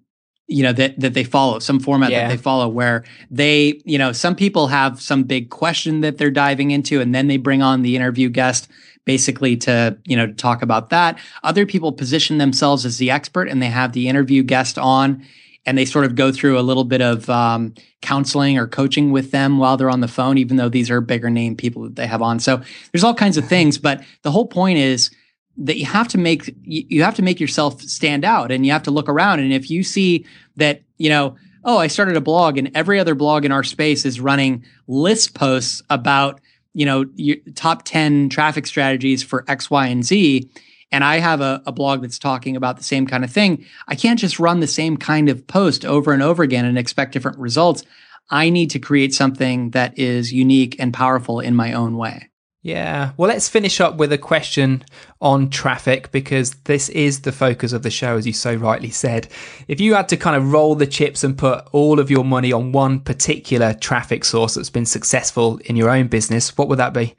you 0.48 0.62
know, 0.62 0.72
that 0.72 0.98
that 1.00 1.14
they 1.14 1.24
follow 1.24 1.59
some 1.61 1.81
format 1.81 2.11
yeah. 2.11 2.29
that 2.29 2.37
they 2.37 2.42
follow, 2.42 2.68
where 2.68 3.05
they, 3.31 3.81
you 3.85 3.98
know, 3.98 4.12
some 4.12 4.35
people 4.35 4.66
have 4.68 5.00
some 5.00 5.22
big 5.22 5.50
question 5.50 6.02
that 6.02 6.18
they're 6.18 6.31
diving 6.31 6.72
into, 6.72 7.00
and 7.00 7.14
then 7.14 7.26
they 7.26 7.37
bring 7.37 7.62
on 7.62 7.83
the 7.83 7.96
interview 7.96 8.29
guest 8.29 8.68
basically 9.07 9.57
to 9.57 9.96
you 10.05 10.16
know 10.16 10.31
talk 10.35 10.61
about 10.61 10.90
that. 10.90 11.18
Other 11.42 11.64
people 11.64 11.92
position 11.92 12.37
themselves 12.37 12.85
as 12.85 12.98
the 12.98 13.11
expert, 13.11 13.48
and 13.48 13.62
they 13.62 13.68
have 13.68 13.92
the 13.92 14.09
interview 14.09 14.42
guest 14.42 14.79
on 14.79 15.24
and 15.66 15.76
they 15.76 15.85
sort 15.85 16.05
of 16.05 16.14
go 16.14 16.31
through 16.31 16.59
a 16.59 16.62
little 16.62 16.85
bit 16.85 17.02
of 17.02 17.29
um, 17.29 17.74
counseling 18.00 18.57
or 18.57 18.68
coaching 18.68 19.11
with 19.11 19.33
them 19.33 19.59
while 19.59 19.76
they're 19.76 19.90
on 19.90 20.00
the 20.00 20.09
phone, 20.09 20.38
even 20.38 20.57
though 20.57 20.68
these 20.68 20.90
are 20.90 21.00
bigger 21.00 21.29
name 21.29 21.57
people 21.57 21.83
that 21.83 21.96
they 21.96 22.07
have 22.07 22.22
on. 22.22 22.38
So 22.38 22.62
there's 22.92 23.02
all 23.02 23.14
kinds 23.14 23.37
of 23.37 23.46
things, 23.48 23.76
but 23.76 24.02
the 24.22 24.31
whole 24.31 24.46
point 24.46 24.79
is 24.79 25.11
that 25.59 25.76
you 25.76 25.87
have 25.87 26.07
to 26.09 26.18
make 26.18 26.55
you 26.62 27.02
have 27.02 27.16
to 27.16 27.22
make 27.22 27.40
yourself 27.40 27.81
stand 27.83 28.24
out, 28.24 28.52
and 28.52 28.64
you 28.64 28.72
have 28.72 28.85
to 28.85 28.90
look 28.90 29.09
around. 29.09 29.40
And 29.40 29.52
if 29.52 29.70
you 29.70 29.83
see 29.83 30.24
that, 30.57 30.83
you 30.98 31.09
know, 31.09 31.37
oh, 31.64 31.79
I 31.79 31.88
started 31.88 32.16
a 32.16 32.20
blog, 32.20 32.59
and 32.59 32.70
every 32.74 33.00
other 33.00 33.14
blog 33.14 33.44
in 33.44 33.52
our 33.52 33.64
space 33.64 34.05
is 34.05 34.20
running 34.20 34.64
list 34.87 35.35
posts 35.35 35.83
about 35.90 36.40
you 36.74 36.85
know 36.85 37.07
top 37.55 37.83
10 37.85 38.29
traffic 38.29 38.66
strategies 38.66 39.22
for 39.22 39.44
x 39.48 39.70
y 39.70 39.87
and 39.87 40.05
z 40.05 40.48
and 40.92 41.03
I 41.05 41.18
have 41.18 41.40
a, 41.40 41.62
a, 41.66 41.72
blog 41.72 42.03
that's 42.03 42.18
talking 42.18 42.57
about 42.57 42.77
the 42.77 42.85
same 42.85 43.07
kind 43.07 43.25
of 43.25 43.31
thing, 43.31 43.64
I 43.88 43.94
can't 43.94 44.18
just 44.18 44.38
run 44.38 44.61
the 44.61 44.66
same 44.66 44.96
kind 44.96 45.29
of 45.29 45.46
post 45.46 45.85
over 45.85 46.12
and 46.12 46.22
over 46.22 46.42
again 46.42 46.64
and 46.64 46.79
expect 46.79 47.12
different 47.12 47.38
results. 47.38 47.83
I 48.31 48.51
need 48.51 48.70
to 48.70 48.79
create 48.79 49.14
something 49.14 49.70
that 49.70 49.99
is 49.99 50.33
unique 50.33 50.77
and 50.79 50.92
powerful 50.92 51.40
in 51.40 51.55
my 51.55 51.72
own 51.72 51.96
way. 51.96 52.31
Yeah. 52.66 53.12
Well, 53.16 53.29
let's 53.29 53.49
finish 53.49 53.81
up 53.81 53.96
with 53.96 54.12
a 54.12 54.18
question 54.18 54.85
on 55.20 55.51
traffic 55.51 56.11
because 56.11 56.51
this 56.64 56.88
is 56.88 57.20
the 57.20 57.31
focus 57.31 57.72
of 57.72 57.85
the 57.85 57.90
show, 57.90 58.16
as 58.16 58.27
you 58.27 58.33
so 58.33 58.55
rightly 58.55 58.90
said. 58.90 59.29
If 59.68 59.81
you 59.81 59.94
had 59.94 60.09
to 60.09 60.16
kind 60.16 60.35
of 60.35 60.51
roll 60.51 60.75
the 60.75 60.88
chips 60.88 61.22
and 61.22 61.38
put 61.38 61.64
all 61.70 62.01
of 62.01 62.11
your 62.11 62.25
money 62.25 62.53
on 62.53 62.72
one 62.72 62.99
particular 62.99 63.72
traffic 63.72 64.25
source 64.25 64.55
that's 64.57 64.68
been 64.68 64.85
successful 64.85 65.59
in 65.66 65.77
your 65.77 65.90
own 65.90 66.09
business, 66.09 66.59
what 66.59 66.66
would 66.68 66.81
that 66.81 66.92
be? 66.92 67.14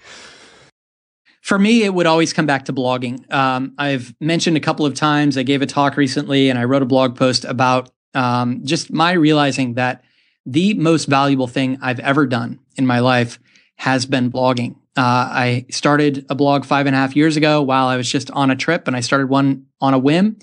For 1.48 1.58
me, 1.58 1.84
it 1.84 1.94
would 1.94 2.08
always 2.08 2.34
come 2.34 2.46
back 2.46 2.66
to 2.66 2.74
blogging. 2.74 3.32
Um, 3.34 3.74
I've 3.78 4.14
mentioned 4.20 4.58
a 4.58 4.60
couple 4.60 4.86
of 4.86 4.96
times, 4.96 5.38
I 5.38 5.44
gave 5.44 5.62
a 5.62 5.66
talk 5.66 5.96
recently 5.96 6.50
and 6.50 6.60
I 6.60 6.66
wrote 6.66 6.82
a 6.82 6.86
blog 6.86 7.16
post 7.16 7.46
about 7.46 7.90
um, 8.14 8.66
just 8.66 8.92
my 8.92 9.14
realizing 9.14 9.76
that 9.76 10.04
the 10.46 10.74
most 10.74 11.06
valuable 11.06 11.48
thing 11.48 11.78
I've 11.82 12.02
ever 12.02 12.28
done 12.28 12.60
in 12.76 12.86
my 12.86 13.00
life 13.00 13.40
has 13.78 14.06
been 14.06 14.30
blogging. 14.30 14.76
Uh, 14.98 15.32
I 15.32 15.66
started 15.70 16.26
a 16.30 16.36
blog 16.36 16.66
five 16.66 16.86
and 16.86 16.94
a 16.94 17.00
half 17.00 17.16
years 17.16 17.38
ago 17.38 17.62
while 17.62 17.88
I 17.88 17.96
was 17.96 18.12
just 18.12 18.30
on 18.32 18.52
a 18.52 18.56
trip, 18.58 18.86
and 18.86 18.98
I 18.98 19.00
started 19.00 19.30
one 19.30 19.68
on 19.80 19.94
a 19.94 20.00
whim. 20.00 20.36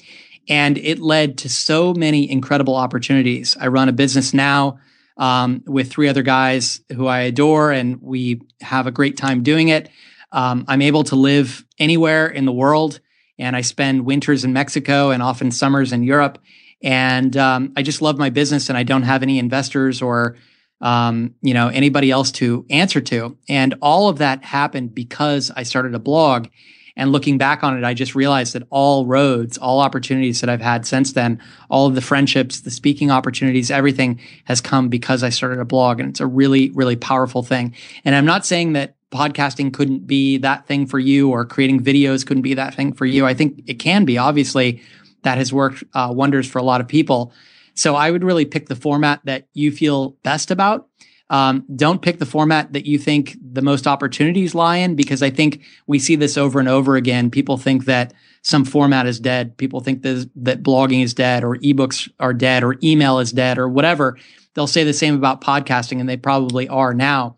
And 0.49 0.79
it 0.79 1.01
led 1.01 1.37
to 1.39 1.51
so 1.51 1.93
many 1.93 2.31
incredible 2.31 2.77
opportunities. 2.77 3.59
I 3.61 3.67
run 3.67 3.91
a 3.91 3.93
business 3.93 4.33
now 4.33 4.79
um, 5.19 5.65
with 5.67 5.91
three 5.91 6.09
other 6.09 6.23
guys 6.23 6.81
who 6.95 7.09
I 7.09 7.21
adore, 7.21 7.73
and 7.73 8.01
we 8.01 8.41
have 8.63 8.87
a 8.87 8.91
great 8.91 9.19
time 9.19 9.43
doing 9.43 9.69
it. 9.69 9.91
Um, 10.35 10.67
I'm 10.69 10.83
able 10.83 11.05
to 11.05 11.17
live 11.17 11.65
anywhere 11.79 12.27
in 12.27 12.45
the 12.45 12.53
world, 12.53 13.01
and 13.39 13.57
I 13.57 13.63
spend 13.63 14.05
winters 14.05 14.45
in 14.45 14.53
Mexico 14.53 15.11
and 15.11 15.23
often 15.23 15.51
summers 15.51 15.93
in 15.93 16.03
Europe. 16.03 16.39
And 16.83 17.35
um, 17.37 17.73
I 17.77 17.83
just 17.83 18.03
love 18.03 18.19
my 18.19 18.29
business, 18.29 18.69
and 18.69 18.77
I 18.77 18.83
don't 18.83 19.05
have 19.05 19.23
any 19.23 19.39
investors 19.39 20.03
or 20.03 20.37
um, 20.81 21.35
you 21.41 21.55
know, 21.55 21.69
anybody 21.69 22.11
else 22.11 22.31
to 22.33 22.67
answer 22.69 23.01
to. 23.01 23.37
And 23.49 23.75
all 23.81 24.09
of 24.09 24.19
that 24.19 24.45
happened 24.45 24.95
because 24.95 25.51
I 25.57 25.63
started 25.63 25.95
a 25.95 25.99
blog. 25.99 26.49
And 26.97 27.11
looking 27.11 27.39
back 27.39 27.65
on 27.65 27.77
it, 27.77 27.83
I 27.85 27.95
just 27.95 28.15
realized 28.15 28.53
that 28.53 28.65
all 28.71 29.07
roads, 29.07 29.59
all 29.59 29.81
opportunities 29.81 30.41
that 30.41 30.51
I've 30.51 30.61
had 30.61 30.87
since 30.87 31.13
then, 31.13 31.41
all 31.69 31.87
of 31.87 31.95
the 31.95 32.01
friendships, 32.01 32.61
the 32.61 32.71
speaking 32.71 33.11
opportunities, 33.11 33.71
everything 33.71 34.21
has 34.45 34.61
come 34.61 34.89
because 34.89 35.25
I 35.25 35.31
started 35.31 35.59
a 35.59 35.65
blog. 35.65 35.99
And 35.99 36.11
it's 36.11 36.21
a 36.21 36.27
really, 36.27 36.71
really 36.71 36.97
powerful 36.97 37.43
thing. 37.43 37.75
And 38.05 38.15
I'm 38.15 38.27
not 38.27 38.47
saying 38.47 38.75
that 38.75 38.95
podcasting 39.15 39.73
couldn't 39.73 40.07
be 40.07 40.39
that 40.39 40.67
thing 40.67 40.87
for 40.87 40.99
you 40.99 41.31
or 41.31 41.47
creating 41.47 41.83
videos 41.83 42.27
couldn't 42.27 42.43
be 42.43 42.55
that 42.55 42.75
thing 42.75 42.93
for 42.93 43.07
you. 43.07 43.25
I 43.25 43.35
think 43.35 43.63
it 43.67 43.75
can 43.75 44.05
be. 44.05 44.19
Obviously, 44.19 44.83
that 45.23 45.39
has 45.39 45.53
worked 45.53 45.85
uh, 45.95 46.11
wonders 46.13 46.51
for 46.51 46.59
a 46.59 46.63
lot 46.63 46.81
of 46.81 46.89
people. 46.89 47.33
So 47.75 47.95
I 47.95 48.11
would 48.11 48.25
really 48.25 48.45
pick 48.45 48.69
the 48.69 48.77
format 48.77 49.21
that 49.25 49.47
you 49.55 49.73
feel 49.73 50.11
best 50.23 50.51
about. 50.51 50.89
Um, 51.31 51.65
don't 51.75 52.03
pick 52.03 52.19
the 52.19 52.27
format 52.27 52.73
that 52.75 52.87
you 52.87 52.99
think 52.99 53.37
the 53.41 53.63
most 53.63 53.87
opportunities 53.87 54.55
lie 54.55 54.77
in, 54.77 54.95
because 54.95 55.23
I 55.23 55.31
think 55.31 55.63
we 55.87 55.99
see 55.99 56.17
this 56.17 56.37
over 56.37 56.61
and 56.61 56.69
over 56.69 56.97
again. 56.97 57.31
People 57.31 57.57
think 57.57 57.87
that 57.87 58.13
some 58.43 58.65
format 58.65 59.07
is 59.07 59.19
dead. 59.19 59.57
People 59.57 59.81
think 59.81 60.03
that, 60.03 60.29
that 60.37 60.63
blogging 60.63 61.03
is 61.03 61.15
dead, 61.15 61.43
or 61.43 61.57
ebooks 61.57 62.11
are 62.21 62.35
dead, 62.35 62.63
or 62.63 62.77
email 62.83 63.19
is 63.19 63.33
dead, 63.33 63.59
or 63.59 63.69
whatever. 63.69 64.19
They'll 64.53 64.67
say 64.67 64.85
the 64.85 64.93
same 64.93 65.15
about 65.15 65.41
podcasting, 65.41 65.99
and 65.99 66.09
they 66.09 66.19
probably 66.19 66.69
are 66.69 66.93
now. 66.93 67.37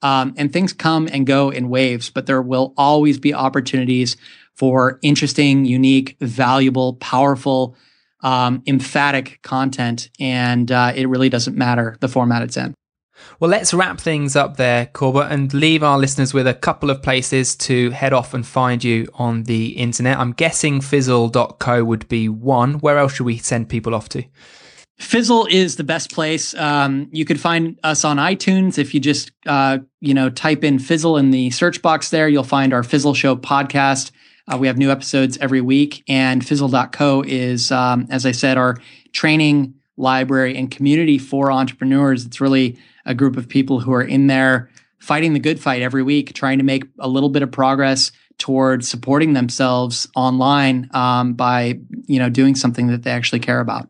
Um, 0.00 0.34
and 0.36 0.52
things 0.52 0.72
come 0.72 1.08
and 1.10 1.26
go 1.26 1.50
in 1.50 1.68
waves, 1.68 2.08
but 2.08 2.26
there 2.26 2.40
will 2.40 2.72
always 2.76 3.18
be 3.18 3.34
opportunities 3.34 4.16
for 4.54 4.98
interesting, 5.02 5.64
unique, 5.64 6.16
valuable, 6.20 6.94
powerful 6.94 7.76
um, 8.22 8.62
emphatic 8.66 9.40
content, 9.42 10.10
and 10.18 10.70
uh, 10.70 10.92
it 10.94 11.08
really 11.08 11.28
doesn't 11.28 11.56
matter 11.56 11.96
the 12.00 12.08
format 12.08 12.42
it's 12.42 12.56
in. 12.56 12.74
Well, 13.40 13.50
let's 13.50 13.74
wrap 13.74 14.00
things 14.00 14.36
up 14.36 14.56
there, 14.56 14.86
Corbett, 14.86 15.30
and 15.30 15.52
leave 15.52 15.82
our 15.82 15.98
listeners 15.98 16.34
with 16.34 16.46
a 16.46 16.54
couple 16.54 16.90
of 16.90 17.02
places 17.02 17.56
to 17.56 17.90
head 17.90 18.12
off 18.12 18.34
and 18.34 18.46
find 18.46 18.82
you 18.82 19.08
on 19.14 19.44
the 19.44 19.70
internet. 19.70 20.18
I'm 20.18 20.32
guessing 20.32 20.80
fizzle.co 20.80 21.84
would 21.84 22.08
be 22.08 22.28
one. 22.28 22.74
Where 22.74 22.98
else 22.98 23.14
should 23.14 23.26
we 23.26 23.38
send 23.38 23.68
people 23.68 23.94
off 23.94 24.08
to? 24.10 24.24
Fizzle 24.98 25.46
is 25.46 25.76
the 25.76 25.84
best 25.84 26.12
place. 26.12 26.54
Um, 26.54 27.08
you 27.12 27.24
could 27.24 27.40
find 27.40 27.78
us 27.84 28.04
on 28.04 28.16
iTunes 28.16 28.78
if 28.78 28.92
you 28.92 29.00
just 29.00 29.30
uh, 29.46 29.78
you 30.00 30.12
know 30.12 30.28
type 30.28 30.64
in 30.64 30.78
Fizzle 30.78 31.16
in 31.16 31.30
the 31.30 31.50
search 31.50 31.82
box 31.82 32.10
there. 32.10 32.28
You'll 32.28 32.44
find 32.44 32.72
our 32.72 32.82
Fizzle 32.82 33.14
Show 33.14 33.36
podcast. 33.36 34.10
Uh, 34.52 34.58
we 34.58 34.66
have 34.66 34.78
new 34.78 34.90
episodes 34.90 35.38
every 35.38 35.60
week, 35.60 36.02
and 36.08 36.44
Fizzle.co 36.44 37.22
is, 37.26 37.70
um, 37.70 38.06
as 38.10 38.26
I 38.26 38.32
said, 38.32 38.56
our 38.56 38.76
training 39.12 39.74
library 39.96 40.56
and 40.56 40.70
community 40.70 41.18
for 41.18 41.52
entrepreneurs. 41.52 42.24
It's 42.24 42.40
really 42.40 42.78
a 43.04 43.14
group 43.14 43.36
of 43.36 43.48
people 43.48 43.80
who 43.80 43.92
are 43.92 44.02
in 44.02 44.26
there 44.26 44.70
fighting 44.98 45.32
the 45.32 45.40
good 45.40 45.60
fight 45.60 45.82
every 45.82 46.02
week, 46.02 46.32
trying 46.32 46.58
to 46.58 46.64
make 46.64 46.84
a 46.98 47.08
little 47.08 47.28
bit 47.28 47.42
of 47.42 47.52
progress 47.52 48.10
towards 48.38 48.88
supporting 48.88 49.32
themselves 49.32 50.08
online 50.16 50.88
um, 50.92 51.34
by 51.34 51.78
you 52.06 52.18
know 52.18 52.28
doing 52.28 52.54
something 52.54 52.88
that 52.88 53.04
they 53.04 53.10
actually 53.10 53.40
care 53.40 53.60
about. 53.60 53.88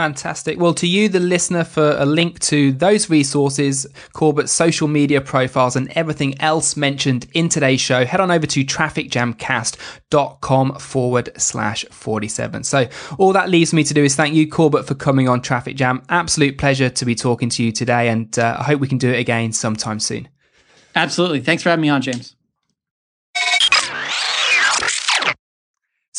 Fantastic. 0.00 0.58
Well, 0.58 0.74
to 0.74 0.86
you, 0.86 1.08
the 1.10 1.20
listener, 1.20 1.62
for 1.62 1.94
a 1.98 2.06
link 2.06 2.38
to 2.38 2.72
those 2.72 3.10
resources, 3.10 3.86
Corbett's 4.14 4.50
social 4.50 4.88
media 4.88 5.20
profiles, 5.20 5.76
and 5.76 5.92
everything 5.92 6.40
else 6.40 6.74
mentioned 6.74 7.26
in 7.34 7.50
today's 7.50 7.82
show, 7.82 8.06
head 8.06 8.18
on 8.18 8.30
over 8.30 8.46
to 8.46 8.64
trafficjamcast.com 8.64 10.78
forward 10.78 11.28
slash 11.36 11.84
47. 11.90 12.64
So, 12.64 12.88
all 13.18 13.34
that 13.34 13.50
leaves 13.50 13.74
me 13.74 13.84
to 13.84 13.92
do 13.92 14.02
is 14.02 14.16
thank 14.16 14.34
you, 14.34 14.48
Corbett, 14.48 14.86
for 14.86 14.94
coming 14.94 15.28
on 15.28 15.42
Traffic 15.42 15.76
Jam. 15.76 16.02
Absolute 16.08 16.56
pleasure 16.56 16.88
to 16.88 17.04
be 17.04 17.14
talking 17.14 17.50
to 17.50 17.62
you 17.62 17.70
today, 17.70 18.08
and 18.08 18.38
uh, 18.38 18.56
I 18.58 18.62
hope 18.62 18.80
we 18.80 18.88
can 18.88 18.96
do 18.96 19.10
it 19.10 19.18
again 19.18 19.52
sometime 19.52 20.00
soon. 20.00 20.30
Absolutely. 20.94 21.40
Thanks 21.40 21.62
for 21.62 21.68
having 21.68 21.82
me 21.82 21.90
on, 21.90 22.00
James. 22.00 22.36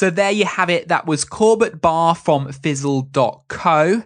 So 0.01 0.09
there 0.09 0.31
you 0.31 0.45
have 0.45 0.71
it. 0.71 0.87
That 0.87 1.05
was 1.05 1.23
Corbett 1.23 1.79
Barr 1.79 2.15
from 2.15 2.51
Fizzle.co. 2.51 4.01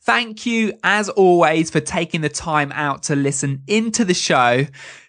Thank 0.00 0.46
you, 0.46 0.72
as 0.82 1.10
always, 1.10 1.68
for 1.68 1.78
taking 1.80 2.22
the 2.22 2.30
time 2.30 2.72
out 2.72 3.02
to 3.02 3.16
listen 3.16 3.62
into 3.66 4.06
the 4.06 4.14
show. 4.14 4.64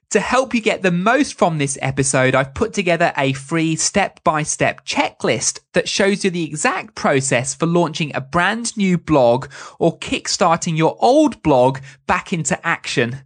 To 0.10 0.20
help 0.20 0.54
you 0.54 0.60
get 0.60 0.82
the 0.82 0.92
most 0.92 1.38
from 1.38 1.60
this 1.60 1.78
episode, 1.82 2.36
I've 2.36 2.54
put 2.54 2.74
together 2.74 3.14
a 3.16 3.32
free 3.32 3.78
step 3.78 4.22
by 4.26 4.44
step 4.44 4.86
checklist 4.86 5.62
that 5.78 5.88
shows 5.88 6.26
you 6.26 6.32
the 6.32 6.44
exact 6.44 6.96
process 6.96 7.54
for 7.54 7.68
launching 7.68 8.12
a 8.16 8.22
brand 8.22 8.76
new 8.78 8.98
blog 8.98 9.46
or 9.78 9.96
kickstarting 10.00 10.76
your 10.76 10.98
old 11.00 11.44
blog 11.44 11.78
back 12.08 12.34
into 12.34 12.60
action. 12.66 13.20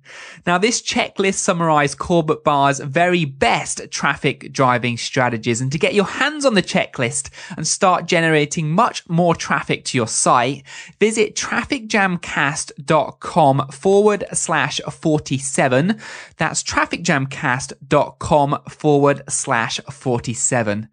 Now, 0.46 0.58
this 0.58 0.82
checklist 0.82 1.36
summarized 1.36 1.98
Corbett 1.98 2.44
Barr's 2.44 2.80
very 2.80 3.24
best 3.24 3.90
traffic 3.90 4.52
driving 4.52 4.98
strategies. 4.98 5.62
And 5.62 5.72
to 5.72 5.78
get 5.78 5.94
your 5.94 6.04
hands 6.04 6.44
on 6.44 6.56
the 6.56 6.62
checklist 6.62 7.30
and 7.56 7.66
start 7.66 8.06
generating 8.06 8.70
much 8.70 9.08
more 9.08 9.34
traffic 9.34 9.86
to 9.86 9.98
your 9.98 10.10
site, 10.10 10.64
visit 11.00 11.38
trafficjamcast.com 11.38 13.68
forward 13.72 14.26
slash 14.34 14.82
47. 14.82 15.98
That's 16.36 16.64
trafficjamcast.com 16.64 18.58
forward 18.68 19.22
slash 19.30 19.80
47. 19.90 20.90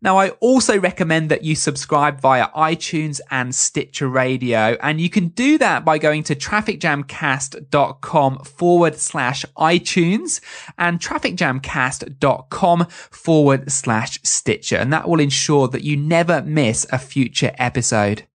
Now, 0.00 0.18
I 0.18 0.30
also 0.40 0.78
recommend 0.78 1.30
that 1.30 1.44
you 1.44 1.54
subscribe 1.54 2.20
via 2.20 2.48
iTunes 2.50 3.20
and 3.30 3.54
Stitcher 3.54 4.08
Radio, 4.08 4.76
and 4.82 5.00
you 5.00 5.08
can 5.08 5.28
do 5.28 5.56
that 5.58 5.84
by 5.84 5.98
going 5.98 6.24
to 6.24 6.34
trafficjamcast.com 6.34 8.38
forward 8.44 8.96
slash 8.96 9.44
iTunes 9.56 10.40
and 10.78 10.98
trafficjamcast.com 11.00 12.86
forward 12.88 13.72
slash 13.72 14.18
Stitcher, 14.22 14.76
and 14.76 14.92
that 14.92 15.08
will 15.08 15.20
ensure 15.20 15.68
that 15.68 15.84
you 15.84 15.96
never 15.96 16.42
miss 16.42 16.86
a 16.90 16.98
future 16.98 17.52
episode. 17.58 18.27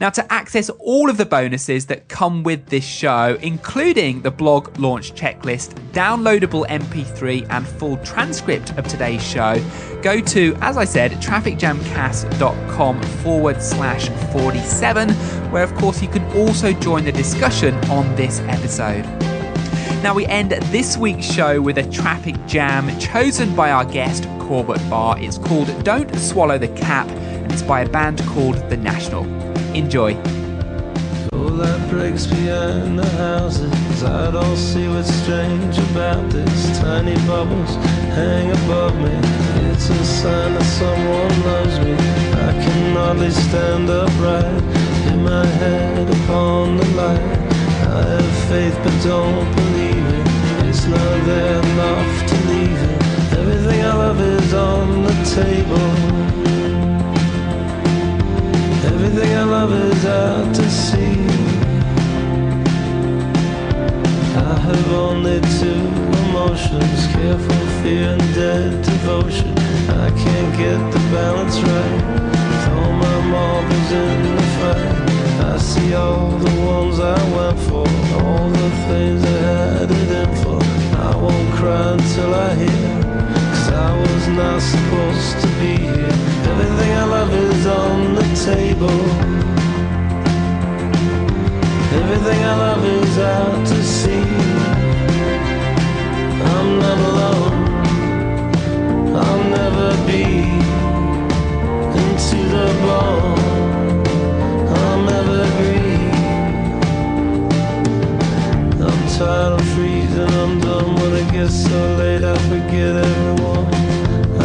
Now, 0.00 0.10
to 0.10 0.32
access 0.32 0.70
all 0.70 1.10
of 1.10 1.16
the 1.16 1.26
bonuses 1.26 1.86
that 1.86 2.08
come 2.08 2.44
with 2.44 2.66
this 2.66 2.84
show, 2.84 3.36
including 3.42 4.22
the 4.22 4.30
blog 4.30 4.78
launch 4.78 5.12
checklist, 5.14 5.74
downloadable 5.90 6.64
MP3, 6.68 7.48
and 7.50 7.66
full 7.66 7.96
transcript 7.98 8.78
of 8.78 8.86
today's 8.86 9.22
show, 9.26 9.60
go 10.00 10.20
to, 10.20 10.56
as 10.60 10.76
I 10.76 10.84
said, 10.84 11.10
trafficjamcast.com 11.12 13.02
forward 13.02 13.60
slash 13.60 14.08
47, 14.32 15.10
where 15.50 15.64
of 15.64 15.74
course 15.74 16.00
you 16.00 16.08
can 16.08 16.24
also 16.36 16.72
join 16.72 17.04
the 17.04 17.10
discussion 17.10 17.74
on 17.90 18.14
this 18.14 18.38
episode. 18.42 19.04
Now, 20.04 20.14
we 20.14 20.26
end 20.26 20.52
this 20.52 20.96
week's 20.96 21.26
show 21.26 21.60
with 21.60 21.76
a 21.76 21.90
traffic 21.90 22.36
jam 22.46 22.96
chosen 23.00 23.56
by 23.56 23.72
our 23.72 23.84
guest, 23.84 24.28
Corbett 24.38 24.78
Barr. 24.88 25.18
It's 25.18 25.38
called 25.38 25.66
Don't 25.82 26.14
Swallow 26.14 26.56
the 26.56 26.68
Cap, 26.68 27.08
it's 27.50 27.62
by 27.62 27.82
a 27.82 27.88
band 27.88 28.20
called 28.26 28.56
The 28.70 28.76
National. 28.76 29.24
Enjoy. 29.74 30.14
That 31.58 31.90
breaks 31.90 32.24
behind 32.24 33.00
the 33.00 33.08
houses. 33.18 34.04
I 34.04 34.30
don't 34.30 34.56
see 34.56 34.86
what's 34.86 35.12
strange 35.12 35.76
about 35.90 36.30
this. 36.30 36.78
Tiny 36.78 37.16
bubbles 37.26 37.74
hang 38.14 38.52
above 38.52 38.94
me. 38.94 39.10
It's 39.68 39.90
a 39.90 40.04
sign 40.04 40.54
that 40.54 40.62
someone 40.62 41.34
loves 41.50 41.80
me. 41.80 41.94
I 42.48 42.52
can 42.62 42.94
hardly 42.94 43.30
stand 43.30 43.90
upright. 43.90 44.62
My 45.18 45.44
head 45.44 46.08
upon 46.08 46.76
the 46.76 46.86
light. 46.94 47.38
I 47.90 48.02
have 48.14 48.48
faith 48.48 48.78
but 48.84 48.96
don't 49.02 49.50
believe 49.56 50.06
it. 50.14 50.68
It's 50.68 50.86
not 50.86 51.26
there 51.26 51.58
enough 51.58 52.28
to 52.30 52.36
leave 52.50 52.82
it. 52.90 53.02
Everything 53.36 53.84
I 53.84 53.94
love 53.94 54.20
is 54.20 54.54
on 54.54 55.02
the 55.02 55.14
table. 55.34 56.27
Everything 59.10 59.38
I 59.38 59.44
love 59.44 59.72
is 59.72 60.04
out 60.04 60.54
to 60.54 60.70
sea. 60.70 61.16
I 64.36 64.54
have 64.68 64.92
only 64.92 65.40
two 65.58 65.82
emotions 66.24 67.06
careful 67.16 67.62
fear 67.80 68.10
and 68.10 68.34
dead 68.34 68.84
devotion. 68.84 69.56
I 70.04 70.10
can't 70.10 70.52
get 70.58 70.78
the 70.92 70.98
balance 71.10 71.56
right. 71.58 72.02
All 72.76 72.92
my 72.92 73.18
marbles 73.32 73.90
in 73.92 74.36
the 74.36 74.42
fight. 74.60 75.52
I 75.52 75.56
see 75.56 75.94
all 75.94 76.28
the 76.36 76.60
ones 76.60 77.00
I 77.00 77.18
went 77.34 77.58
for, 77.60 77.88
all 78.20 78.50
the 78.50 78.70
things 78.88 79.24
I 79.24 79.38
had 79.56 79.90
it 79.90 80.10
in 80.20 80.30
for. 80.44 80.60
I 81.00 81.16
won't 81.16 81.54
cry 81.54 81.92
until 81.92 82.34
I 82.34 82.54
hear, 82.56 83.02
cause 83.54 83.68
I 83.72 83.90
was 84.02 84.28
not 84.28 84.60
supposed 84.60 85.40
to 85.40 85.48
be 85.60 85.78
here. 85.78 86.18
Everything 86.52 86.92
I 86.92 87.04
love 87.04 87.32
is 87.32 87.66
on 87.66 88.17
table. 88.54 89.00
Everything 92.00 92.40
I 92.50 92.54
love 92.64 92.84
is 92.98 93.18
out 93.18 93.66
to 93.70 93.78
sea. 93.96 94.28
I'm 96.52 96.68
not 96.84 96.98
alone. 97.10 97.56
I'll 99.22 99.44
never 99.58 99.88
be 100.08 100.24
into 102.02 102.38
the 102.54 102.68
bone. 102.84 103.38
I'm 104.82 105.04
evergreen. 105.20 106.10
I'm 108.86 109.02
tired 109.16 109.52
of 109.58 109.64
freezing. 109.74 110.32
I'm 110.42 110.54
done 110.60 110.90
when 111.00 111.12
it 111.22 111.28
gets 111.32 111.56
so 111.68 111.80
late. 112.00 112.24
I 112.24 112.36
forget 112.52 112.92
everyone. 113.08 113.66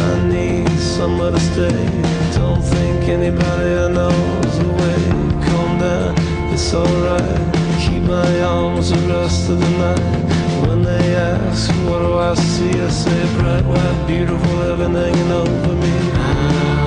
I 0.08 0.10
need 0.28 0.68
somewhere 0.96 1.30
to 1.30 1.40
stay. 1.40 1.84
Don't 2.36 2.53
think 3.04 3.18
anybody 3.18 3.74
I 3.74 3.88
know's 3.88 4.58
away. 4.58 5.02
Calm 5.46 5.78
down, 5.78 6.14
it's 6.52 6.72
alright. 6.74 7.54
Keep 7.80 8.02
my 8.04 8.40
arms 8.40 8.90
the 8.90 8.98
rest 9.08 9.50
of 9.50 9.60
the 9.60 9.70
night. 9.70 10.66
When 10.66 10.82
they 10.82 11.14
ask, 11.14 11.70
what 11.86 11.98
do 12.00 12.14
I 12.18 12.34
see? 12.34 12.70
I 12.70 12.88
say 12.88 13.38
bright, 13.38 13.64
white, 13.64 14.06
beautiful 14.06 14.56
heaven 14.62 14.94
hanging 14.94 15.32
over 15.32 15.74
me. 15.74 16.83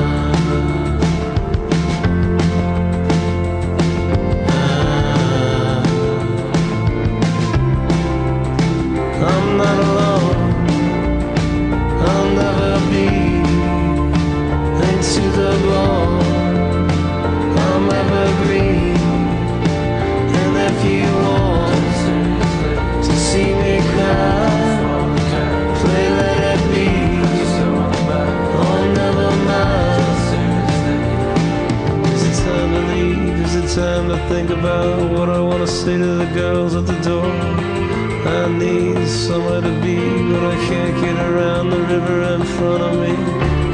Think 34.28 34.50
about 34.50 35.10
what 35.12 35.30
I 35.30 35.40
want 35.40 35.66
to 35.66 35.68
say 35.68 35.98
to 35.98 36.16
the 36.24 36.26
girls 36.34 36.76
at 36.76 36.86
the 36.86 37.00
door? 37.00 37.26
I 37.26 38.50
need 38.50 39.08
somewhere 39.08 39.62
to 39.62 39.82
be, 39.82 39.98
but 40.32 40.44
I 40.44 40.56
can't 40.68 40.96
get 41.02 41.18
around 41.30 41.70
the 41.70 41.82
river 41.94 42.22
in 42.36 42.44
front 42.44 42.84
of 42.84 42.94
me. 43.00 43.16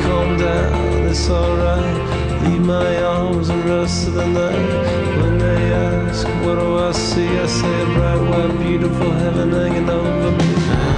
Calm 0.04 0.38
down, 0.38 1.08
it's 1.08 1.28
alright. 1.30 2.44
Leave 2.44 2.62
my 2.62 3.04
arms 3.04 3.48
the 3.48 3.58
rest 3.58 4.08
of 4.08 4.14
the 4.14 4.28
night. 4.28 5.22
When 5.22 5.38
they 5.40 5.74
ask, 5.74 6.28
what 6.46 6.56
do 6.56 6.78
I 6.78 6.92
see? 6.92 7.28
I 7.28 7.48
say 7.48 7.82
a 7.82 7.86
bright, 7.96 8.22
white, 8.30 8.60
beautiful 8.60 9.12
heaven 9.12 9.52
hanging 9.52 9.90
over 9.90 10.32
me. 10.32 10.93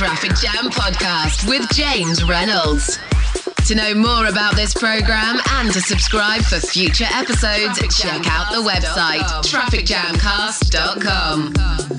Traffic 0.00 0.32
Jam 0.36 0.70
Podcast 0.70 1.46
with 1.46 1.68
James 1.74 2.24
Reynolds. 2.24 2.98
To 3.66 3.74
know 3.74 3.94
more 3.94 4.28
about 4.28 4.56
this 4.56 4.72
program 4.72 5.38
and 5.50 5.70
to 5.74 5.80
subscribe 5.82 6.40
for 6.40 6.58
future 6.58 7.04
episodes, 7.12 7.78
check 8.00 8.26
out 8.26 8.50
the 8.50 8.62
website 8.66 9.20
trafficjamcast.com. 9.44 11.89